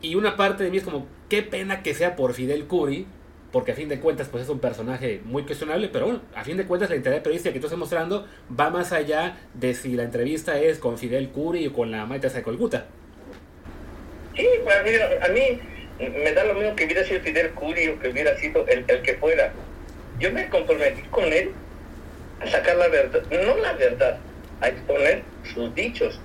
Y 0.00 0.14
una 0.14 0.36
parte 0.36 0.64
de 0.64 0.70
mí 0.70 0.78
es 0.78 0.84
como, 0.84 1.06
qué 1.28 1.42
pena 1.42 1.82
que 1.82 1.94
sea 1.94 2.16
por 2.16 2.32
Fidel 2.32 2.64
Curi, 2.64 3.06
porque 3.52 3.72
a 3.72 3.74
fin 3.74 3.88
de 3.88 3.98
cuentas 4.00 4.28
pues 4.28 4.44
es 4.44 4.48
un 4.48 4.60
personaje 4.60 5.20
muy 5.24 5.44
cuestionable, 5.44 5.88
pero 5.92 6.06
bueno, 6.06 6.20
a 6.34 6.44
fin 6.44 6.56
de 6.56 6.64
cuentas 6.66 6.90
la 6.90 6.96
entidad 6.96 7.16
periodística 7.22 7.52
que 7.52 7.60
tú 7.60 7.66
estás 7.66 7.78
mostrando 7.78 8.26
va 8.58 8.70
más 8.70 8.92
allá 8.92 9.36
de 9.54 9.74
si 9.74 9.94
la 9.94 10.04
entrevista 10.04 10.58
es 10.60 10.78
con 10.78 10.98
Fidel 10.98 11.30
Curi 11.30 11.66
o 11.66 11.72
con 11.72 11.90
la 11.90 12.06
Maite 12.06 12.30
Sacolguta. 12.30 12.86
Sí, 14.36 14.46
pues 14.62 14.76
a 14.76 15.28
mí 15.28 15.60
me 15.98 16.32
da 16.32 16.44
lo 16.44 16.54
mismo 16.54 16.74
que 16.76 16.84
hubiera 16.84 17.04
sido 17.04 17.20
Fidel 17.20 17.50
Curio, 17.50 17.98
que 17.98 18.08
hubiera 18.08 18.36
sido 18.38 18.66
el, 18.68 18.84
el 18.88 19.02
que 19.02 19.14
fuera. 19.14 19.52
Yo 20.18 20.32
me 20.32 20.48
comprometí 20.48 21.02
con 21.10 21.24
él 21.24 21.50
a 22.40 22.46
sacar 22.46 22.76
la 22.76 22.88
verdad, 22.88 23.20
no 23.30 23.56
la 23.56 23.72
verdad, 23.74 24.18
a 24.60 24.68
exponer 24.68 25.22
sus 25.52 25.74
dichos. 25.74 26.20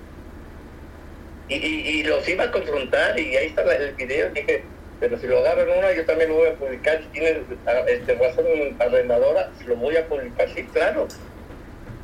Y, 1.49 1.55
y, 1.55 2.03
los 2.03 2.27
iba 2.27 2.45
a 2.45 2.51
confrontar 2.51 3.19
y 3.19 3.35
ahí 3.35 3.47
está 3.47 3.63
la- 3.63 3.75
el 3.75 3.93
video. 3.95 4.29
Dije, 4.31 4.63
pero 4.99 5.19
si 5.19 5.27
lo 5.27 5.39
agarran 5.39 5.77
una, 5.77 5.91
yo 5.93 6.05
también 6.05 6.29
lo 6.29 6.37
voy 6.37 6.47
a 6.49 6.53
publicar. 6.53 7.01
Si 7.01 7.07
tiene 7.09 7.41
este, 7.87 8.15
razón 8.15 8.45
arrendadora, 8.79 9.51
lo 9.65 9.75
voy 9.75 9.97
a 9.97 10.07
publicar. 10.07 10.49
Sí, 10.53 10.63
claro. 10.71 11.07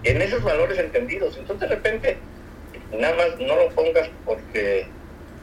En 0.03 0.21
esos 0.21 0.43
valores 0.43 0.77
entendidos. 0.77 1.37
Entonces, 1.37 1.69
de 1.69 1.75
repente, 1.75 2.17
nada 2.97 3.15
más 3.15 3.39
no 3.39 3.55
lo 3.55 3.69
pongas 3.69 4.09
porque 4.25 4.87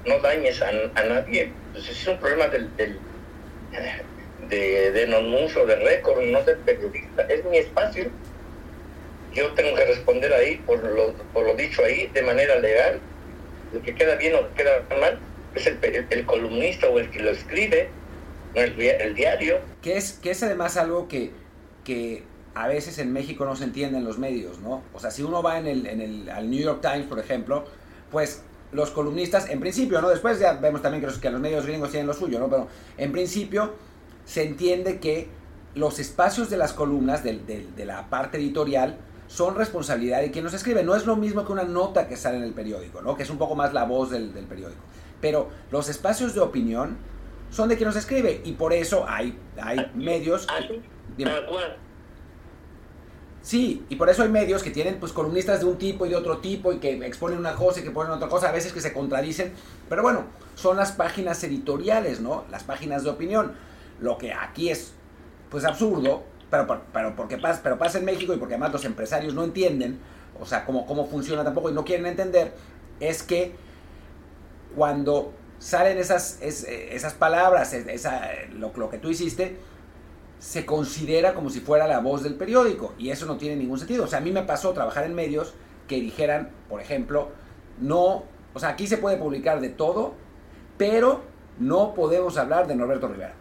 no 0.05 0.19
dañes 0.19 0.61
a, 0.61 0.69
a 0.69 1.03
nadie. 1.05 1.51
Pues 1.73 1.85
ese 1.85 1.93
es 1.93 2.09
un 2.09 2.19
problema 2.19 2.49
del, 2.49 2.75
del 2.77 2.99
de, 4.49 4.93
de 4.93 5.07
non-uso, 5.07 5.65
de 5.65 5.77
récord, 5.77 6.23
no 6.25 6.43
del 6.43 6.59
periodista. 6.59 7.23
Es 7.23 7.45
mi 7.47 7.59
espacio. 7.59 8.11
Yo 9.33 9.53
tengo 9.53 9.75
que 9.75 9.85
responder 9.85 10.33
ahí 10.33 10.57
por 10.67 10.83
lo, 10.83 11.13
por 11.33 11.47
lo 11.47 11.55
dicho 11.55 11.83
ahí 11.83 12.09
de 12.09 12.23
manera 12.23 12.57
legal. 12.57 13.01
Lo 13.73 13.81
que 13.83 13.95
queda 13.95 14.17
bien 14.17 14.35
o 14.35 14.55
queda 14.55 14.83
mal 15.01 15.19
es 15.55 15.67
el, 15.67 15.79
el- 16.11 16.27
columnista 16.27 16.89
o 16.89 16.99
el 16.99 17.11
que 17.11 17.21
lo 17.21 17.31
escribe, 17.31 17.89
no 18.55 18.61
el, 18.61 18.81
el 18.81 19.15
diario. 19.15 19.59
Que 19.83 19.97
es, 19.97 20.13
que 20.15 20.31
es 20.31 20.43
además 20.43 20.77
algo 20.77 21.09
que, 21.09 21.31
que 21.85 22.23
a 22.55 22.67
veces 22.69 22.99
en 22.99 23.13
México 23.13 23.45
no 23.45 23.57
se 23.57 23.65
entiende 23.65 23.99
en 23.99 24.05
los 24.05 24.19
medios, 24.19 24.59
¿no? 24.61 24.83
O 24.95 25.01
sea, 25.01 25.11
si 25.11 25.23
uno 25.23 25.43
va 25.43 25.59
en 25.59 25.67
el, 25.67 25.87
en 25.87 26.01
el, 26.01 26.29
al 26.31 26.51
New 26.51 26.61
York 26.61 26.81
Times, 26.81 27.07
por 27.07 27.19
ejemplo, 27.19 27.65
pues 28.11 28.43
los 28.73 28.91
columnistas, 28.91 29.49
en 29.49 29.61
principio, 29.61 30.01
¿no? 30.01 30.09
Después 30.09 30.39
ya 30.39 30.53
vemos 30.55 30.83
también 30.83 31.01
que 31.01 31.07
los, 31.07 31.19
que 31.19 31.31
los 31.31 31.41
medios 31.41 31.65
gringos 31.67 31.91
tienen 31.91 32.07
lo 32.07 32.15
suyo, 32.15 32.39
¿no? 32.39 32.49
Pero 32.49 32.69
en 32.97 33.13
principio 33.13 33.75
se 34.25 34.43
entiende 34.45 34.99
que 34.99 35.29
los 35.75 35.99
espacios 35.99 36.51
de 36.51 36.57
las 36.57 36.73
columnas, 36.73 37.23
del- 37.23 37.47
de 37.47 37.85
la 37.85 38.11
parte 38.11 38.39
editorial, 38.39 38.97
son 39.29 39.55
responsabilidad 39.57 40.21
de 40.23 40.31
quien 40.31 40.43
los 40.45 40.55
escribe. 40.55 40.83
No 40.83 40.97
es 40.97 41.05
lo 41.07 41.15
mismo 41.15 41.45
que 41.47 41.53
una 41.53 41.63
nota 41.65 42.09
que 42.09 42.17
sale 42.17 42.39
en 42.39 42.45
el 42.45 42.53
periódico, 42.55 43.03
¿no? 43.03 43.15
Que 43.17 43.23
es 43.23 43.31
un 43.31 43.39
poco 43.39 43.55
más 43.55 43.73
la 43.75 43.85
voz 43.85 44.11
del 44.11 44.31
periódico. 44.31 44.81
Pero 45.21 45.49
los 45.71 45.89
espacios 45.89 46.35
de 46.35 46.41
opinión 46.41 46.97
son 47.51 47.69
de 47.69 47.77
quien 47.77 47.89
los 47.89 47.97
escribe 47.97 48.41
y 48.45 48.53
por 48.53 48.73
eso 48.73 49.05
hay, 49.09 49.39
hay 49.61 49.91
medios... 49.95 50.47
Así, 50.49 50.81
Dime. 51.17 51.31
tal 51.31 51.47
cual. 51.47 51.77
Sí, 53.41 53.85
y 53.89 53.97
por 53.97 54.11
eso 54.11 54.23
hay 54.23 54.29
medios 54.29 54.63
que 54.63 54.71
tienen 54.71 55.01
pues 55.01 55.13
columnistas 55.13 55.61
de 55.61 55.67
un 55.67 55.79
tipo 55.79 56.05
y 56.05 56.11
de 56.11 56.17
otro 56.17 56.39
tipo 56.39 56.73
y 56.73 56.79
que 56.79 56.95
exponen 57.07 57.39
una 57.39 57.55
cosa 57.55 57.81
y 57.81 57.83
que 57.83 57.91
ponen 57.91 58.13
otra 58.13 58.29
cosa, 58.29 58.51
a 58.51 58.53
veces 58.53 58.73
que 58.73 58.81
se 58.81 58.93
contradicen, 58.93 59.53
pero 59.89 60.03
bueno, 60.03 60.25
son 60.55 60.77
las 60.77 60.93
páginas 60.93 61.43
editoriales, 61.45 62.21
¿no? 62.21 62.45
Las 62.51 62.65
páginas 62.65 63.05
de 63.05 63.11
opinión. 63.11 63.53
Lo 64.01 64.19
que 64.19 64.33
aquí 64.33 64.71
es 64.71 64.93
pues 65.51 65.65
absurdo, 65.65 66.25
pero, 66.51 66.83
pero, 66.93 67.17
porque 67.17 67.39
pasa, 67.39 67.61
pero 67.63 67.79
pasa 67.79 67.99
en 67.99 68.05
México 68.05 68.35
y 68.35 68.37
porque 68.37 68.55
además 68.55 68.73
los 68.73 68.85
empresarios 68.85 69.35
no 69.35 69.45
entienden, 69.45 69.99
o 70.39 70.45
sea, 70.45 70.65
cómo, 70.67 70.87
cómo 70.87 71.07
funciona 71.07 71.43
tampoco 71.43 71.71
y 71.71 71.73
no 71.73 71.85
quieren 71.85 72.07
entender, 72.07 72.53
es 73.01 73.23
que 73.23 73.55
cuando 74.79 75.33
salen 75.59 75.99
esas, 75.99 76.39
es- 76.41 76.65
esas 76.65 77.13
palabras, 77.15 77.73
es- 77.75 77.87
esa, 77.89 78.23
lo, 78.55 78.73
lo 78.77 78.89
que 78.89 78.99
tú 78.99 79.11
hiciste, 79.11 79.57
se 80.39 80.65
considera 80.65 81.35
como 81.35 81.51
si 81.51 81.59
fuera 81.61 81.89
la 81.89 81.99
voz 81.99 82.23
del 82.23 82.37
periódico 82.37 82.95
y 82.97 83.11
eso 83.11 83.27
no 83.27 83.37
tiene 83.37 83.57
ningún 83.57 83.79
sentido. 83.79 84.05
O 84.05 84.07
sea, 84.07 84.21
a 84.21 84.23
mí 84.23 84.31
me 84.31 84.45
pasó 84.45 84.73
trabajar 84.73 85.05
en 85.05 85.15
medios 85.15 85.53
que 85.89 85.97
dijeran, 86.01 86.51
por 86.69 86.81
ejemplo, 86.81 87.31
no, 87.81 88.23
o 88.55 88.59
sea, 88.61 88.71
aquí 88.71 88.87
se 88.87 88.99
puede 88.99 89.17
publicar 89.17 89.61
de 89.61 89.69
todo, 89.69 90.15
pero 90.79 91.23
no 91.59 91.93
podemos 91.93 92.39
hablar 92.39 92.69
de 92.69 92.77
Norberto 92.77 93.09
Rivera. 93.09 93.35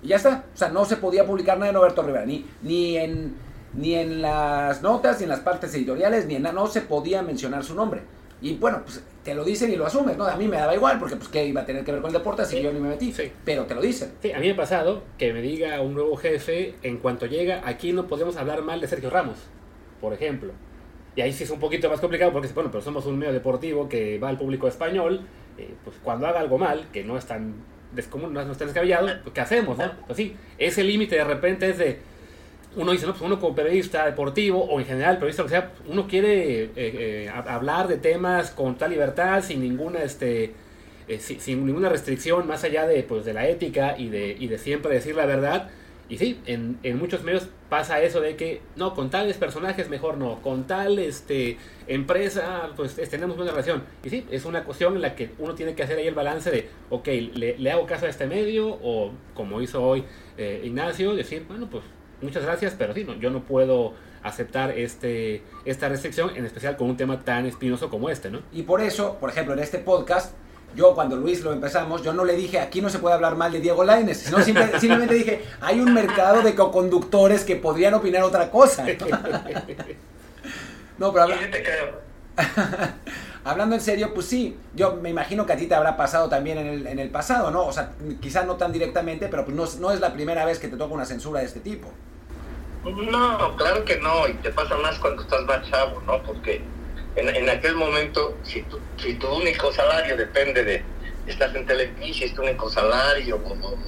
Y 0.00 0.08
ya 0.08 0.16
está. 0.16 0.44
O 0.54 0.56
sea, 0.56 0.68
no 0.68 0.84
se 0.84 0.96
podía 0.96 1.26
publicar 1.26 1.56
nada 1.58 1.66
de 1.68 1.72
Norberto 1.72 2.02
Rivera, 2.02 2.24
ni, 2.24 2.46
ni, 2.62 2.96
en, 2.98 3.34
ni 3.74 3.94
en 3.94 4.22
las 4.22 4.80
notas, 4.82 5.18
ni 5.18 5.24
en 5.24 5.30
las 5.30 5.40
partes 5.40 5.74
editoriales, 5.74 6.26
ni 6.26 6.36
en 6.36 6.42
nada, 6.42 6.54
no 6.54 6.68
se 6.68 6.82
podía 6.82 7.22
mencionar 7.22 7.64
su 7.64 7.74
nombre. 7.74 8.02
Y 8.42 8.54
bueno, 8.56 8.82
pues 8.84 9.02
te 9.22 9.34
lo 9.34 9.44
dicen 9.44 9.72
y 9.72 9.76
lo 9.76 9.86
asumes, 9.86 10.16
¿no? 10.16 10.24
A 10.24 10.36
mí 10.36 10.48
me 10.48 10.56
daba 10.56 10.74
igual, 10.74 10.98
porque 10.98 11.14
pues 11.14 11.28
qué 11.28 11.46
iba 11.46 11.60
a 11.60 11.64
tener 11.64 11.84
que 11.84 11.92
ver 11.92 12.00
con 12.00 12.08
el 12.08 12.14
deporte, 12.14 12.42
así 12.42 12.56
que 12.56 12.62
yo 12.62 12.72
ni 12.72 12.80
me 12.80 12.88
metí. 12.88 13.12
Sí. 13.12 13.30
Pero 13.44 13.66
te 13.66 13.74
lo 13.74 13.80
dicen. 13.80 14.12
Sí, 14.20 14.32
a 14.32 14.38
mí 14.38 14.46
me 14.46 14.52
ha 14.52 14.56
pasado 14.56 15.04
que 15.16 15.32
me 15.32 15.40
diga 15.40 15.80
un 15.80 15.94
nuevo 15.94 16.16
jefe, 16.16 16.74
en 16.82 16.98
cuanto 16.98 17.26
llega, 17.26 17.62
aquí 17.64 17.92
no 17.92 18.08
podemos 18.08 18.36
hablar 18.36 18.62
mal 18.62 18.80
de 18.80 18.88
Sergio 18.88 19.10
Ramos, 19.10 19.38
por 20.00 20.12
ejemplo. 20.12 20.52
Y 21.14 21.20
ahí 21.20 21.32
sí 21.32 21.44
es 21.44 21.50
un 21.50 21.60
poquito 21.60 21.88
más 21.88 22.00
complicado 22.00 22.32
porque, 22.32 22.48
bueno, 22.48 22.70
pero 22.70 22.82
somos 22.82 23.06
un 23.06 23.18
medio 23.18 23.32
deportivo 23.32 23.88
que 23.88 24.18
va 24.18 24.28
al 24.28 24.38
público 24.38 24.66
español, 24.66 25.26
eh, 25.56 25.72
pues 25.84 25.96
cuando 26.02 26.26
haga 26.26 26.40
algo 26.40 26.58
mal, 26.58 26.86
que 26.92 27.04
no 27.04 27.16
es 27.16 27.26
tan 27.26 27.54
descomún, 27.92 28.32
no 28.32 28.40
es 28.40 28.58
tan 28.58 28.66
descabellado, 28.66 29.06
pues 29.22 29.34
¿qué 29.34 29.40
hacemos, 29.40 29.78
no? 29.78 29.92
Pues 30.06 30.16
sí, 30.16 30.34
ese 30.58 30.82
límite 30.82 31.16
de 31.16 31.24
repente 31.24 31.70
es 31.70 31.78
de, 31.78 32.00
uno 32.76 32.92
dice, 32.92 33.06
no, 33.06 33.12
pues 33.12 33.22
uno 33.22 33.38
como 33.40 33.54
periodista 33.54 34.06
deportivo 34.06 34.64
o 34.64 34.80
en 34.80 34.86
general 34.86 35.16
periodista, 35.16 35.42
o 35.44 35.48
sea, 35.48 35.72
uno 35.88 36.06
quiere 36.06 36.64
eh, 36.64 36.70
eh, 36.76 37.30
ha- 37.32 37.54
hablar 37.54 37.88
de 37.88 37.96
temas 37.98 38.50
con 38.50 38.76
tal 38.78 38.90
libertad, 38.90 39.42
sin 39.42 39.60
ninguna, 39.60 40.02
este, 40.02 40.52
eh, 41.08 41.18
si- 41.18 41.38
sin 41.40 41.66
ninguna 41.66 41.88
restricción 41.88 42.46
más 42.46 42.64
allá 42.64 42.86
de, 42.86 43.02
pues, 43.02 43.24
de 43.24 43.34
la 43.34 43.46
ética 43.48 43.96
y 43.98 44.08
de, 44.08 44.36
y 44.38 44.46
de 44.48 44.58
siempre 44.58 44.94
decir 44.94 45.14
la 45.16 45.26
verdad. 45.26 45.70
Y 46.08 46.18
sí, 46.18 46.40
en, 46.46 46.78
en 46.82 46.98
muchos 46.98 47.22
medios 47.22 47.48
pasa 47.70 48.02
eso 48.02 48.20
de 48.20 48.36
que, 48.36 48.60
no, 48.76 48.92
con 48.94 49.08
tales 49.08 49.38
personajes 49.38 49.88
mejor 49.88 50.18
no, 50.18 50.42
con 50.42 50.66
tal 50.66 50.98
este, 50.98 51.56
empresa, 51.86 52.70
pues 52.76 52.98
es- 52.98 53.08
tenemos 53.08 53.36
una 53.38 53.50
relación. 53.50 53.82
Y 54.04 54.10
sí, 54.10 54.26
es 54.30 54.44
una 54.44 54.64
cuestión 54.64 54.94
en 54.96 55.02
la 55.02 55.14
que 55.14 55.30
uno 55.38 55.54
tiene 55.54 55.74
que 55.74 55.82
hacer 55.82 55.98
ahí 55.98 56.06
el 56.06 56.14
balance 56.14 56.50
de, 56.50 56.68
ok, 56.90 57.06
le, 57.34 57.58
le 57.58 57.70
hago 57.70 57.86
caso 57.86 58.06
a 58.06 58.08
este 58.08 58.26
medio, 58.26 58.68
o 58.82 59.12
como 59.34 59.60
hizo 59.62 59.82
hoy 59.82 60.04
eh, 60.36 60.62
Ignacio, 60.64 61.14
decir, 61.14 61.44
bueno, 61.48 61.68
pues 61.70 61.84
muchas 62.22 62.44
gracias, 62.44 62.74
pero 62.78 62.94
sí, 62.94 63.04
no, 63.04 63.14
yo 63.14 63.30
no 63.30 63.40
puedo 63.42 63.94
aceptar 64.22 64.70
este, 64.78 65.42
esta 65.64 65.88
restricción, 65.88 66.30
en 66.36 66.44
especial 66.46 66.76
con 66.76 66.88
un 66.90 66.96
tema 66.96 67.20
tan 67.20 67.46
espinoso 67.46 67.90
como 67.90 68.08
este, 68.08 68.30
¿no? 68.30 68.40
Y 68.52 68.62
por 68.62 68.80
eso, 68.80 69.16
por 69.18 69.30
ejemplo, 69.30 69.54
en 69.54 69.60
este 69.60 69.78
podcast, 69.78 70.32
yo 70.76 70.94
cuando 70.94 71.16
Luis 71.16 71.42
lo 71.42 71.52
empezamos, 71.52 72.02
yo 72.02 72.12
no 72.14 72.24
le 72.24 72.34
dije 72.34 72.58
aquí 72.58 72.80
no 72.80 72.88
se 72.88 72.98
puede 72.98 73.14
hablar 73.14 73.36
mal 73.36 73.52
de 73.52 73.60
Diego 73.60 73.84
Lainez, 73.84 74.18
sino 74.18 74.38
simple- 74.40 74.70
simplemente 74.80 75.14
dije, 75.14 75.42
hay 75.60 75.80
un 75.80 75.92
mercado 75.92 76.42
de 76.42 76.54
coconductores 76.54 77.44
que 77.44 77.56
podrían 77.56 77.94
opinar 77.94 78.22
otra 78.22 78.50
cosa. 78.50 78.86
No, 80.98 81.12
pero 81.12 81.24
habla- 81.24 81.36
hablando 83.44 83.74
en 83.74 83.80
serio, 83.80 84.12
pues 84.14 84.26
sí, 84.26 84.56
yo 84.74 84.96
me 84.96 85.10
imagino 85.10 85.46
que 85.46 85.52
a 85.52 85.56
ti 85.56 85.66
te 85.66 85.74
habrá 85.74 85.96
pasado 85.96 86.28
también 86.28 86.58
en 86.58 86.66
el, 86.66 86.86
en 86.86 86.98
el 86.98 87.10
pasado, 87.10 87.50
¿no? 87.50 87.66
O 87.66 87.72
sea, 87.72 87.92
quizá 88.20 88.44
no 88.44 88.56
tan 88.56 88.72
directamente, 88.72 89.28
pero 89.28 89.44
pues 89.44 89.56
no, 89.56 89.64
es- 89.64 89.78
no 89.80 89.90
es 89.90 90.00
la 90.00 90.12
primera 90.12 90.44
vez 90.44 90.58
que 90.58 90.68
te 90.68 90.76
toca 90.76 90.94
una 90.94 91.04
censura 91.04 91.40
de 91.40 91.46
este 91.46 91.60
tipo. 91.60 91.88
No, 92.84 93.56
claro 93.56 93.84
que 93.84 93.96
no, 93.98 94.26
y 94.28 94.34
te 94.34 94.50
pasa 94.50 94.76
más 94.76 94.98
cuando 94.98 95.22
estás 95.22 95.44
más 95.44 95.68
chavo, 95.70 96.00
¿no? 96.02 96.20
Porque 96.22 96.60
en, 97.14 97.28
en 97.28 97.48
aquel 97.48 97.76
momento, 97.76 98.36
si 98.42 98.62
tu, 98.62 98.78
si 98.96 99.14
tu 99.14 99.28
único 99.28 99.72
salario 99.72 100.16
depende 100.16 100.64
de, 100.64 100.82
estás 101.26 101.54
en 101.54 101.64
Televisa, 101.64 102.24
es 102.24 102.34
tu 102.34 102.42
único 102.42 102.68
salario, 102.68 103.40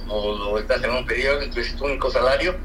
o, 0.07 0.57
estás 0.57 0.81
en 0.83 0.91
un 0.91 1.05
periódico, 1.05 1.59
es 1.59 1.75
tu 1.75 1.85
único 1.85 2.09
salario, 2.09 2.55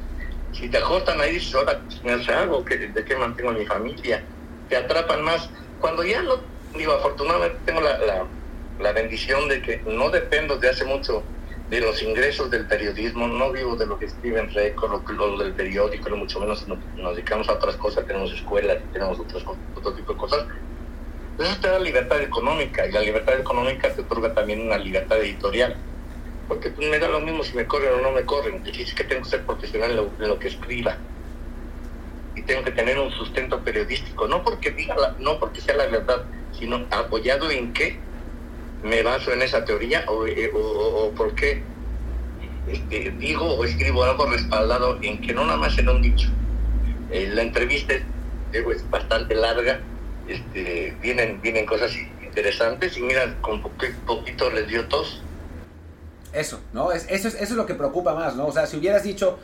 si 0.52 0.68
te 0.68 0.78
ajustan 0.78 1.20
ahí, 1.20 1.32
dices, 1.34 1.54
ahora 1.54 1.80
pues, 1.80 2.02
me 2.04 2.12
hace 2.12 2.32
algo, 2.32 2.64
que, 2.64 2.76
¿de 2.76 3.04
qué 3.04 3.16
mantengo 3.16 3.52
mi 3.52 3.66
familia? 3.66 4.22
Te 4.68 4.76
atrapan 4.76 5.22
más. 5.22 5.50
Cuando 5.80 6.04
ya 6.04 6.22
no, 6.22 6.40
digo, 6.76 6.92
afortunadamente 6.92 7.58
tengo 7.64 7.80
la, 7.80 7.98
la, 7.98 8.26
la 8.78 8.92
bendición 8.92 9.48
de 9.48 9.62
que 9.62 9.82
no 9.86 10.10
dependo 10.10 10.56
de 10.58 10.68
hace 10.68 10.84
mucho 10.84 11.24
de 11.70 11.80
los 11.80 12.02
ingresos 12.02 12.50
del 12.50 12.66
periodismo, 12.66 13.28
no 13.28 13.52
vivo 13.52 13.76
de 13.76 13.86
lo 13.86 13.96
que 13.98 14.06
escribe 14.06 14.40
en 14.40 14.52
récord 14.52 15.08
lo 15.08 15.38
del 15.38 15.52
periódico, 15.54 16.10
mucho 16.16 16.40
menos 16.40 16.66
nos, 16.66 16.78
dedicamos 17.14 17.48
a 17.48 17.52
otras 17.52 17.76
cosas, 17.76 18.04
tenemos 18.06 18.32
escuelas, 18.32 18.78
tenemos 18.92 19.20
otras, 19.20 19.44
co- 19.44 19.56
otro 19.76 19.92
tipo 19.94 20.12
de 20.12 20.18
cosas. 20.18 20.46
Eso 21.38 21.56
te 21.60 21.68
da 21.68 21.78
libertad 21.78 22.20
económica 22.20 22.86
y 22.86 22.92
la 22.92 23.00
libertad 23.00 23.38
económica 23.38 23.88
te 23.94 24.00
otorga 24.02 24.34
también 24.34 24.60
una 24.62 24.76
libertad 24.78 25.18
editorial. 25.20 25.76
Porque 26.48 26.70
pues, 26.70 26.88
me 26.88 26.98
da 26.98 27.08
lo 27.08 27.20
mismo 27.20 27.44
si 27.44 27.54
me 27.56 27.64
corren 27.66 27.94
o 27.94 28.02
no 28.02 28.10
me 28.10 28.22
corren. 28.24 28.62
Es 28.66 28.92
que 28.92 29.04
tengo 29.04 29.22
que 29.22 29.28
ser 29.28 29.46
profesional 29.46 29.90
en 29.92 29.96
lo, 29.96 30.10
en 30.20 30.28
lo 30.28 30.38
que 30.40 30.48
escriba. 30.48 30.96
Y 32.34 32.42
tengo 32.42 32.64
que 32.64 32.72
tener 32.72 32.98
un 32.98 33.10
sustento 33.12 33.60
periodístico. 33.60 34.26
No 34.26 34.42
porque 34.42 34.70
diga 34.72 34.96
la- 34.96 35.14
no 35.20 35.38
porque 35.38 35.60
sea 35.60 35.76
la 35.76 35.86
verdad, 35.86 36.24
sino 36.52 36.84
apoyado 36.90 37.48
en 37.50 37.72
qué 37.72 37.98
me 38.82 39.02
baso 39.02 39.32
en 39.32 39.42
esa 39.42 39.64
teoría 39.64 40.04
o, 40.08 40.26
eh, 40.26 40.50
o, 40.54 40.58
o- 40.58 41.10
por 41.12 41.34
qué 41.34 41.62
este, 42.68 43.10
digo 43.18 43.44
o 43.46 43.64
escribo 43.64 44.04
algo 44.04 44.26
respaldado 44.26 44.98
en 45.02 45.20
que 45.20 45.32
no 45.34 45.44
nada 45.44 45.58
más 45.58 45.76
era 45.78 45.90
un 45.92 46.02
dicho. 46.02 46.28
Eh, 47.10 47.28
la 47.32 47.42
entrevista 47.42 47.94
es, 48.52 48.90
bastante 48.90 49.34
larga, 49.34 49.80
este, 50.28 50.94
vienen, 51.02 51.40
vienen 51.40 51.66
cosas 51.66 51.92
interesantes 52.22 52.96
y 52.96 53.02
mira, 53.02 53.36
con 53.40 53.62
poqui- 53.62 53.94
poquito 54.06 54.50
les 54.50 54.68
dio 54.68 54.86
tos. 54.86 55.22
Eso, 56.32 56.60
¿no? 56.72 56.92
Es, 56.92 57.06
eso, 57.10 57.26
es, 57.28 57.34
eso 57.34 57.42
es 57.44 57.50
lo 57.52 57.66
que 57.66 57.74
preocupa 57.74 58.14
más, 58.14 58.36
¿no? 58.36 58.46
O 58.46 58.52
sea, 58.52 58.66
si 58.66 58.76
hubieras 58.76 59.02
dicho, 59.02 59.38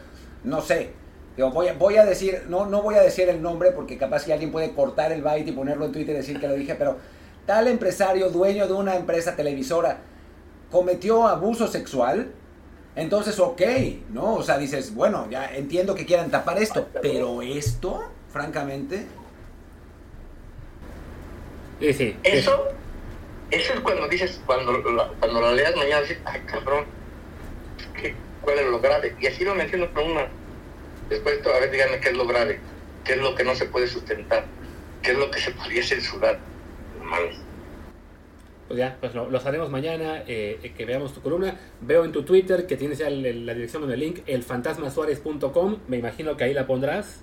no 0.44 0.60
sé, 0.60 0.90
digo, 1.36 1.50
voy, 1.50 1.66
a, 1.68 1.72
voy 1.74 1.96
a 1.96 2.04
decir, 2.04 2.44
no, 2.48 2.66
no 2.66 2.82
voy 2.82 2.94
a 2.94 3.00
decir 3.00 3.28
el 3.28 3.42
nombre 3.42 3.72
porque 3.72 3.98
capaz 3.98 4.24
que 4.24 4.32
alguien 4.32 4.52
puede 4.52 4.72
cortar 4.72 5.10
el 5.10 5.22
byte 5.22 5.48
y 5.48 5.52
ponerlo 5.52 5.86
en 5.86 5.92
Twitter 5.92 6.14
y 6.14 6.18
decir 6.18 6.38
que 6.38 6.46
lo 6.46 6.54
dije, 6.54 6.76
pero 6.76 6.98
tal 7.46 7.68
empresario, 7.68 8.30
dueño 8.30 8.66
de 8.66 8.74
una 8.74 8.96
empresa 8.96 9.36
televisora, 9.36 9.98
cometió 10.70 11.26
abuso 11.26 11.68
sexual, 11.68 12.32
entonces 12.96 13.38
ok, 13.38 13.62
¿no? 14.10 14.34
O 14.34 14.42
sea, 14.42 14.58
dices, 14.58 14.94
bueno, 14.94 15.28
ya 15.30 15.54
entiendo 15.54 15.94
que 15.94 16.06
quieran 16.06 16.30
tapar 16.30 16.58
esto, 16.58 16.88
pero 17.00 17.42
esto, 17.42 18.10
francamente... 18.32 19.06
Sí, 21.78 21.92
sí. 21.92 22.16
Eso, 22.22 22.68
eso 23.50 23.72
es 23.74 23.80
cuando 23.80 24.08
dices, 24.08 24.40
cuando 24.46 24.72
la, 24.72 25.08
cuando 25.20 25.40
la 25.42 25.52
leas 25.52 25.76
mañana, 25.76 26.00
dices, 26.00 26.18
ay 26.24 26.40
cabrón, 26.46 26.86
¿qué, 28.00 28.14
¿cuál 28.40 28.58
es 28.58 28.66
lo 28.66 28.80
grave? 28.80 29.14
Y 29.20 29.26
así 29.26 29.44
lo 29.44 29.54
menciono 29.54 29.92
con 29.92 30.10
una. 30.10 30.26
Después, 31.10 31.38
a 31.46 31.60
ver, 31.60 31.70
díganme 31.70 32.00
qué 32.00 32.08
es 32.08 32.16
lo 32.16 32.26
grave, 32.26 32.58
qué 33.04 33.12
es 33.12 33.18
lo 33.18 33.34
que 33.34 33.44
no 33.44 33.54
se 33.54 33.66
puede 33.66 33.86
sustentar, 33.86 34.46
qué 35.02 35.12
es 35.12 35.18
lo 35.18 35.30
que 35.30 35.38
se 35.38 35.50
podría 35.50 35.84
censurar. 35.84 36.38
Mames. 37.06 37.36
Pues 38.68 38.78
ya, 38.80 38.96
pues 39.00 39.14
lo, 39.14 39.30
lo 39.30 39.38
haremos 39.38 39.70
mañana, 39.70 40.24
eh, 40.26 40.72
que 40.76 40.84
veamos 40.84 41.14
tu 41.14 41.20
columna. 41.22 41.56
Veo 41.80 42.04
en 42.04 42.10
tu 42.10 42.24
Twitter 42.24 42.66
que 42.66 42.76
tienes 42.76 42.98
ya 42.98 43.06
el- 43.08 43.24
el- 43.24 43.46
la 43.46 43.54
dirección 43.54 43.84
en 43.84 43.92
el 43.92 44.00
link, 44.00 44.20
elfantasmasuárez.com. 44.26 45.78
Me 45.86 45.98
imagino 45.98 46.36
que 46.36 46.44
ahí 46.44 46.52
la 46.54 46.66
pondrás. 46.66 47.20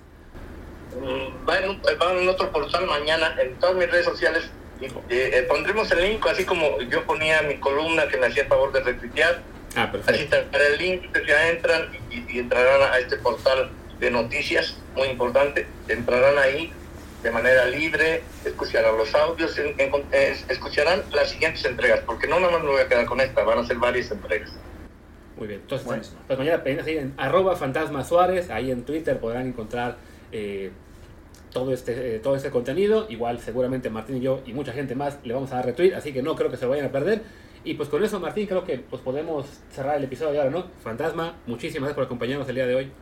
Mm, 0.98 1.46
Va 1.48 1.58
en, 1.58 1.70
un- 1.70 1.82
va 2.00 2.12
en 2.18 2.28
otro 2.28 2.50
portal 2.50 2.86
mañana, 2.86 3.36
en 3.42 3.54
todas 3.56 3.76
mis 3.76 3.90
redes 3.90 4.06
sociales. 4.06 4.50
y, 4.80 4.86
eh, 4.86 4.90
eh, 5.08 5.42
pondremos 5.48 5.90
el 5.92 6.00
link, 6.02 6.26
así 6.26 6.44
como 6.44 6.80
yo 6.82 7.04
ponía 7.04 7.42
mi 7.42 7.56
columna 7.58 8.08
que 8.08 8.16
me 8.16 8.26
hacía 8.26 8.44
favor 8.46 8.72
de 8.72 8.80
retuitear. 8.80 9.40
Ah, 9.76 9.84
Así 9.84 9.92
perfecto. 9.92 10.36
estará 10.36 10.66
el 10.66 10.78
link, 10.78 11.04
ustedes 11.06 11.26
ya 11.28 11.48
entran 11.48 11.88
y, 12.10 12.32
y 12.36 12.38
entrarán 12.40 12.92
a 12.92 12.98
este 12.98 13.16
portal 13.18 13.70
de 14.00 14.10
noticias, 14.10 14.76
muy 14.96 15.08
importante. 15.08 15.66
Entrarán 15.88 16.38
ahí 16.38 16.72
de 17.24 17.30
manera 17.30 17.64
libre, 17.64 18.22
escucharán 18.44 18.96
los 18.98 19.12
audios, 19.14 19.58
en- 19.58 19.74
en- 19.80 19.92
escucharán 20.48 21.02
las 21.10 21.30
siguientes 21.30 21.64
entregas, 21.64 22.00
porque 22.06 22.28
no 22.28 22.38
nada 22.38 22.52
más 22.52 22.62
me 22.62 22.68
voy 22.70 22.82
a 22.82 22.86
quedar 22.86 23.06
con 23.06 23.20
esta, 23.20 23.42
van 23.42 23.58
a 23.58 23.66
ser 23.66 23.78
varias 23.78 24.10
entregas. 24.10 24.52
Muy 25.36 25.48
bien. 25.48 25.60
Entonces, 25.62 26.12
pues 26.26 26.38
mañana 26.38 26.62
en 26.66 27.14
arroba 27.16 27.56
fantasma 27.56 28.04
Suárez, 28.04 28.50
ahí 28.50 28.70
en 28.70 28.84
Twitter 28.84 29.18
podrán 29.18 29.48
encontrar 29.48 29.96
eh, 30.30 30.70
todo, 31.50 31.72
este, 31.72 32.16
eh, 32.16 32.18
todo 32.18 32.36
este 32.36 32.50
contenido. 32.50 33.06
Igual 33.08 33.40
seguramente 33.40 33.88
Martín 33.88 34.18
y 34.18 34.20
yo 34.20 34.42
y 34.46 34.52
mucha 34.52 34.72
gente 34.72 34.94
más 34.94 35.18
le 35.24 35.32
vamos 35.32 35.50
a 35.52 35.56
dar 35.56 35.66
retweet, 35.66 35.94
así 35.94 36.12
que 36.12 36.22
no 36.22 36.36
creo 36.36 36.50
que 36.50 36.56
se 36.56 36.66
vayan 36.66 36.86
a 36.86 36.92
perder. 36.92 37.22
Y 37.64 37.74
pues 37.74 37.88
con 37.88 38.04
eso, 38.04 38.20
Martín, 38.20 38.46
creo 38.46 38.64
que 38.64 38.78
pues 38.78 39.00
podemos 39.00 39.46
cerrar 39.72 39.96
el 39.96 40.04
episodio 40.04 40.32
de 40.32 40.38
ahora, 40.40 40.50
¿no? 40.50 40.66
Fantasma, 40.84 41.36
muchísimas 41.46 41.84
gracias 41.88 41.94
por 41.94 42.04
acompañarnos 42.04 42.46
el 42.50 42.54
día 42.54 42.66
de 42.66 42.74
hoy. 42.74 42.92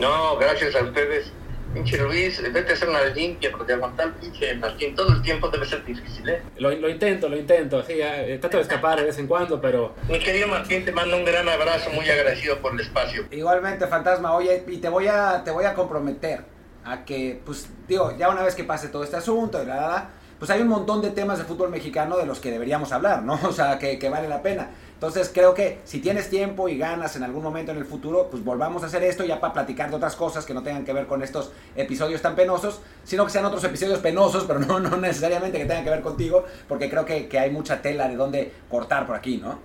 No, 0.00 0.36
gracias 0.38 0.74
a 0.74 0.82
ustedes. 0.82 1.32
Pinche 1.72 1.98
Luis, 1.98 2.42
vete 2.52 2.70
a 2.70 2.74
hacer 2.74 2.88
una 2.88 3.04
limpia, 3.04 3.50
porque 3.52 3.72
aguantar 3.74 4.12
pinche 4.14 4.54
Martín 4.56 4.94
todo 4.94 5.12
el 5.12 5.22
tiempo 5.22 5.48
debe 5.48 5.64
ser 5.64 5.84
difícil, 5.84 6.28
¿eh? 6.28 6.42
Lo, 6.58 6.70
lo 6.72 6.88
intento, 6.88 7.28
lo 7.28 7.36
intento, 7.36 7.82
sí, 7.84 7.96
ya, 7.96 8.22
eh, 8.22 8.38
trato 8.38 8.56
de 8.56 8.64
escapar 8.64 8.98
de 8.98 9.04
vez 9.04 9.18
en 9.18 9.28
cuando, 9.28 9.60
pero 9.60 9.94
Mi 10.08 10.18
querido 10.18 10.48
Martín, 10.48 10.84
te 10.84 10.90
mando 10.90 11.16
un 11.16 11.24
gran 11.24 11.48
abrazo, 11.48 11.90
muy 11.90 12.08
agradecido 12.10 12.58
por 12.58 12.72
el 12.72 12.80
espacio. 12.80 13.24
Igualmente, 13.30 13.86
fantasma, 13.86 14.34
oye, 14.34 14.64
y 14.66 14.78
te 14.78 14.88
voy 14.88 15.06
a, 15.06 15.42
te 15.44 15.52
voy 15.52 15.64
a 15.64 15.74
comprometer 15.74 16.44
a 16.84 17.04
que, 17.04 17.40
pues, 17.44 17.68
digo, 17.86 18.16
ya 18.16 18.30
una 18.30 18.42
vez 18.42 18.54
que 18.56 18.64
pase 18.64 18.88
todo 18.88 19.04
este 19.04 19.16
asunto 19.16 19.62
y 19.62 19.66
la, 19.66 19.76
la, 19.76 19.86
la, 19.88 20.10
pues 20.40 20.50
hay 20.50 20.62
un 20.62 20.68
montón 20.68 21.02
de 21.02 21.10
temas 21.10 21.38
de 21.38 21.44
fútbol 21.44 21.68
mexicano 21.68 22.16
de 22.16 22.26
los 22.26 22.40
que 22.40 22.50
deberíamos 22.50 22.90
hablar, 22.92 23.22
¿no? 23.22 23.38
O 23.44 23.52
sea, 23.52 23.78
que, 23.78 23.98
que 23.98 24.08
vale 24.08 24.26
la 24.26 24.42
pena. 24.42 24.70
Entonces 25.00 25.30
creo 25.32 25.54
que 25.54 25.80
si 25.84 26.00
tienes 26.00 26.28
tiempo 26.28 26.68
y 26.68 26.76
ganas 26.76 27.16
en 27.16 27.22
algún 27.22 27.42
momento 27.42 27.72
en 27.72 27.78
el 27.78 27.86
futuro, 27.86 28.28
pues 28.30 28.44
volvamos 28.44 28.82
a 28.82 28.86
hacer 28.86 29.02
esto 29.02 29.24
ya 29.24 29.40
para 29.40 29.54
platicar 29.54 29.88
de 29.88 29.96
otras 29.96 30.14
cosas 30.14 30.44
que 30.44 30.52
no 30.52 30.62
tengan 30.62 30.84
que 30.84 30.92
ver 30.92 31.06
con 31.06 31.22
estos 31.22 31.52
episodios 31.74 32.20
tan 32.20 32.36
penosos, 32.36 32.82
sino 33.02 33.24
que 33.24 33.32
sean 33.32 33.46
otros 33.46 33.64
episodios 33.64 34.00
penosos, 34.00 34.44
pero 34.46 34.60
no, 34.60 34.78
no 34.78 34.98
necesariamente 34.98 35.56
que 35.56 35.64
tengan 35.64 35.84
que 35.84 35.90
ver 35.90 36.02
contigo, 36.02 36.44
porque 36.68 36.90
creo 36.90 37.06
que, 37.06 37.28
que 37.28 37.38
hay 37.38 37.50
mucha 37.50 37.80
tela 37.80 38.08
de 38.08 38.16
dónde 38.16 38.52
cortar 38.68 39.06
por 39.06 39.16
aquí, 39.16 39.38
¿no? 39.38 39.58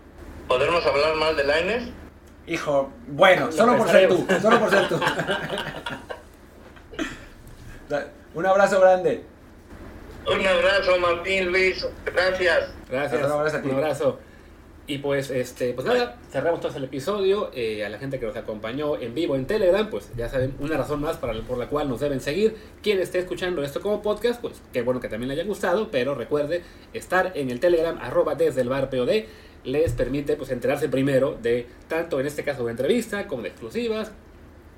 ¿Podremos 0.48 0.86
hablar 0.86 1.16
mal 1.16 1.36
de 1.36 1.44
Laines? 1.44 1.90
Hijo, 2.48 2.92
bueno, 3.06 3.48
Lo 3.48 3.52
solo 3.52 3.76
por 3.76 3.90
ser 3.90 4.08
tú, 4.08 4.26
solo 4.42 4.58
por 4.58 4.70
ser 4.70 4.88
tú. 4.88 4.98
Un 8.36 8.46
abrazo 8.46 8.80
grande. 8.80 9.22
Un 10.28 10.48
abrazo, 10.48 10.98
Martín, 10.98 11.52
Luis, 11.52 11.86
gracias. 12.06 12.70
Gracias, 12.90 13.20
luego, 13.20 13.40
gracias 13.40 13.60
a 13.60 13.64
ti. 13.64 13.70
un 13.70 13.76
abrazo. 13.76 14.20
Y 14.88 15.00
pues, 15.00 15.32
este, 15.32 15.74
pues 15.74 15.88
nada, 15.88 16.20
cerramos 16.32 16.62
todo 16.62 16.76
el 16.78 16.84
episodio. 16.84 17.50
Eh, 17.56 17.84
a 17.84 17.90
la 17.90 17.98
gente 17.98 18.20
que 18.20 18.28
nos 18.28 18.36
acompañó 18.38 19.00
en 19.02 19.16
vivo 19.16 19.36
en 19.36 19.48
Telegram, 19.48 19.90
pues 19.90 20.12
ya 20.16 20.30
saben, 20.30 20.54
una 20.60 20.78
razón 20.78 21.02
más 21.02 21.18
para, 21.18 21.34
por 21.42 21.58
la 21.58 21.68
cual 21.68 21.90
nos 21.90 22.02
deben 22.02 22.20
seguir. 22.22 22.56
Quien 22.84 23.00
esté 23.00 23.18
escuchando 23.18 23.64
esto 23.64 23.82
como 23.82 24.04
podcast, 24.04 24.40
pues 24.42 24.62
qué 24.74 24.84
bueno 24.84 25.00
que 25.00 25.10
también 25.10 25.30
le 25.30 25.34
haya 25.34 25.44
gustado, 25.44 25.90
pero 25.90 26.14
recuerde 26.14 26.62
estar 26.94 27.32
en 27.34 27.50
el 27.50 27.60
Telegram, 27.60 27.98
arroba 28.00 28.36
desde 28.36 28.62
el 28.62 28.70
bar 28.70 28.92
POD, 28.92 29.24
les 29.64 29.92
permite 29.94 30.36
pues 30.36 30.52
enterarse 30.52 30.88
primero 30.88 31.36
de 31.42 31.66
tanto 31.88 32.20
en 32.20 32.28
este 32.28 32.44
caso 32.44 32.64
de 32.66 32.70
entrevista 32.72 33.26
como 33.26 33.42
de 33.42 33.50
exclusivas, 33.50 34.12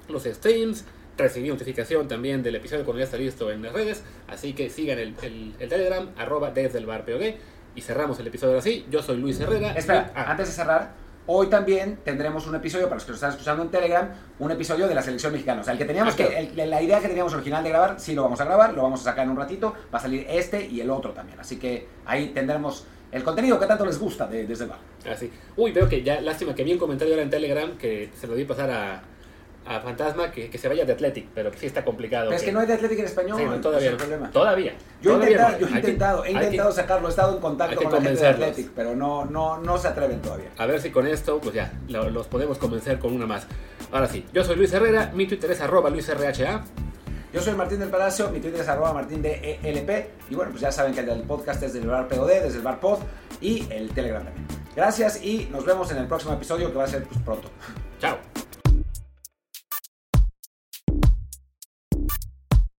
los 0.07 0.23
streams, 0.23 0.85
recibir 1.17 1.51
notificación 1.51 2.07
también 2.07 2.43
del 2.43 2.55
episodio 2.55 2.85
cuando 2.85 2.99
ya 2.99 3.05
está 3.05 3.17
listo 3.17 3.51
en 3.51 3.61
las 3.63 3.73
redes. 3.73 4.03
Así 4.29 4.53
que 4.53 4.69
sigan 4.69 4.99
el, 4.99 5.15
el- 5.21 5.53
el 5.59 5.67
Telegram, 5.67 6.09
arroba 6.15 6.51
desde 6.51 6.77
el 6.77 6.85
bar 6.85 7.03
POD. 7.03 7.33
Y 7.77 7.81
cerramos 7.81 8.19
el 8.19 8.27
episodio 8.27 8.57
así. 8.57 8.85
Yo 8.89 9.01
soy 9.03 9.17
Luis 9.17 9.39
Herrera. 9.39 9.71
Espera, 9.73 10.11
Ah, 10.15 10.31
antes 10.31 10.47
de 10.47 10.53
cerrar, 10.53 10.93
hoy 11.27 11.47
también 11.47 11.99
tendremos 12.03 12.47
un 12.47 12.55
episodio, 12.55 12.85
para 12.85 12.95
los 12.95 13.05
que 13.05 13.11
nos 13.11 13.17
están 13.17 13.29
escuchando 13.31 13.61
en 13.61 13.69
Telegram, 13.69 14.09
un 14.39 14.49
episodio 14.51 14.87
de 14.87 14.95
la 14.95 15.01
selección 15.03 15.31
mexicana. 15.31 15.61
O 15.61 15.63
sea, 15.63 15.73
el 15.73 15.79
que 15.79 15.85
teníamos 15.85 16.15
Ah, 16.15 16.17
que, 16.17 16.49
el- 16.55 16.69
la 16.69 16.81
idea 16.81 16.99
que 16.99 17.07
teníamos 17.07 17.33
original 17.35 17.63
de 17.63 17.69
grabar, 17.69 17.99
sí 17.99 18.15
lo 18.15 18.23
vamos 18.23 18.41
a 18.41 18.45
grabar, 18.45 18.73
lo 18.73 18.81
vamos 18.81 19.01
a 19.01 19.03
sacar 19.03 19.25
en 19.25 19.29
un 19.31 19.37
ratito, 19.37 19.75
va 19.93 19.99
a 19.99 20.01
salir 20.01 20.25
este 20.27 20.65
y 20.65 20.81
el 20.81 20.89
otro 20.89 21.11
también. 21.13 21.39
Así 21.39 21.57
que 21.59 21.87
ahí 22.05 22.29
tendremos 22.29 22.85
el 23.11 23.23
contenido 23.23 23.59
que 23.59 23.67
tanto 23.67 23.85
les 23.85 23.99
gusta 23.99 24.25
de, 24.27 24.47
desde 24.47 24.63
el 24.63 24.71
bar. 24.71 24.79
Así. 25.09 25.31
Uy, 25.55 25.71
veo 25.71 25.87
que 25.87 26.01
ya, 26.01 26.19
lástima 26.19 26.55
que 26.55 26.63
vi 26.63 26.73
un 26.73 26.79
comentario 26.79 27.13
ahora 27.13 27.23
en 27.23 27.29
Telegram 27.29 27.77
que 27.77 28.09
se 28.19 28.25
lo 28.25 28.33
di 28.33 28.43
pasar 28.45 28.71
a, 28.71 29.01
a 29.67 29.79
Fantasma 29.81 30.31
que, 30.31 30.49
que 30.49 30.57
se 30.57 30.67
vaya 30.67 30.85
de 30.85 30.93
Athletic, 30.93 31.27
pero 31.33 31.51
que 31.51 31.57
sí 31.57 31.65
está 31.65 31.83
complicado. 31.83 32.25
Pero 32.27 32.37
es 32.37 32.43
que 32.43 32.51
no 32.51 32.59
hay 32.61 32.67
de 32.67 32.73
Atlético 32.73 33.01
en 33.01 33.07
español, 33.07 33.37
Sí, 33.39 33.45
no, 33.45 33.61
todavía 33.61 33.87
es 33.87 33.91
el 33.93 33.97
no. 33.97 33.97
problema. 33.97 34.31
Todavía. 34.31 34.73
Yo 35.01 35.11
he 35.11 35.13
Todavía 35.13 35.29
intentado, 35.29 35.51
no. 35.51 35.59
yo 35.59 35.65
he 35.67 35.69
que- 35.69 36.45
intentado, 36.47 36.69
he 36.69 36.73
sacarlo, 36.73 37.07
he 37.07 37.09
estado 37.09 37.35
en 37.35 37.41
contacto 37.41 37.75
con 37.83 37.91
la 37.93 38.01
gente 38.01 38.21
de. 38.21 38.27
Athletic, 38.27 38.71
pero 38.75 38.95
no, 38.95 39.25
no, 39.25 39.57
no 39.59 39.77
se 39.77 39.87
atreven 39.87 40.21
todavía. 40.21 40.49
A 40.57 40.65
ver 40.65 40.81
si 40.81 40.89
con 40.91 41.05
esto, 41.07 41.39
pues 41.39 41.53
ya, 41.55 41.71
lo- 41.89 42.09
los 42.09 42.27
podemos 42.27 42.57
convencer 42.57 42.99
con 42.99 43.13
una 43.13 43.25
más. 43.25 43.45
Ahora 43.91 44.07
sí, 44.07 44.25
yo 44.33 44.43
soy 44.43 44.55
Luis 44.55 44.73
Herrera, 44.73 45.11
mi 45.13 45.27
Twitter 45.27 45.51
es 45.51 45.61
arroba 45.61 45.89
luisrha. 45.89 46.63
Yo 47.33 47.41
soy 47.41 47.53
Martín 47.55 47.79
del 47.79 47.89
Palacio, 47.89 48.29
mi 48.29 48.39
Twitter 48.39 48.61
es 48.61 48.67
arroba 48.69 48.93
martín 48.93 49.21
de 49.21 49.59
ELP 49.61 50.09
y 50.29 50.35
bueno, 50.35 50.49
pues 50.51 50.61
ya 50.61 50.71
saben 50.71 50.93
que 50.93 51.01
el 51.01 51.05
del 51.05 51.21
podcast 51.23 51.61
es 51.61 51.73
del 51.73 51.85
bar 51.85 52.07
POD, 52.07 52.27
desde 52.41 52.57
el 52.57 52.63
bar 52.63 52.79
pod 52.79 52.99
y 53.41 53.67
el 53.69 53.89
Telegram 53.91 54.23
también. 54.23 54.47
Gracias 54.75 55.21
y 55.23 55.47
nos 55.51 55.65
vemos 55.65 55.91
en 55.91 55.97
el 55.97 56.07
próximo 56.07 56.33
episodio 56.33 56.71
que 56.71 56.77
va 56.77 56.85
a 56.85 56.87
ser 56.87 57.03
pues 57.03 57.19
pronto. 57.23 57.49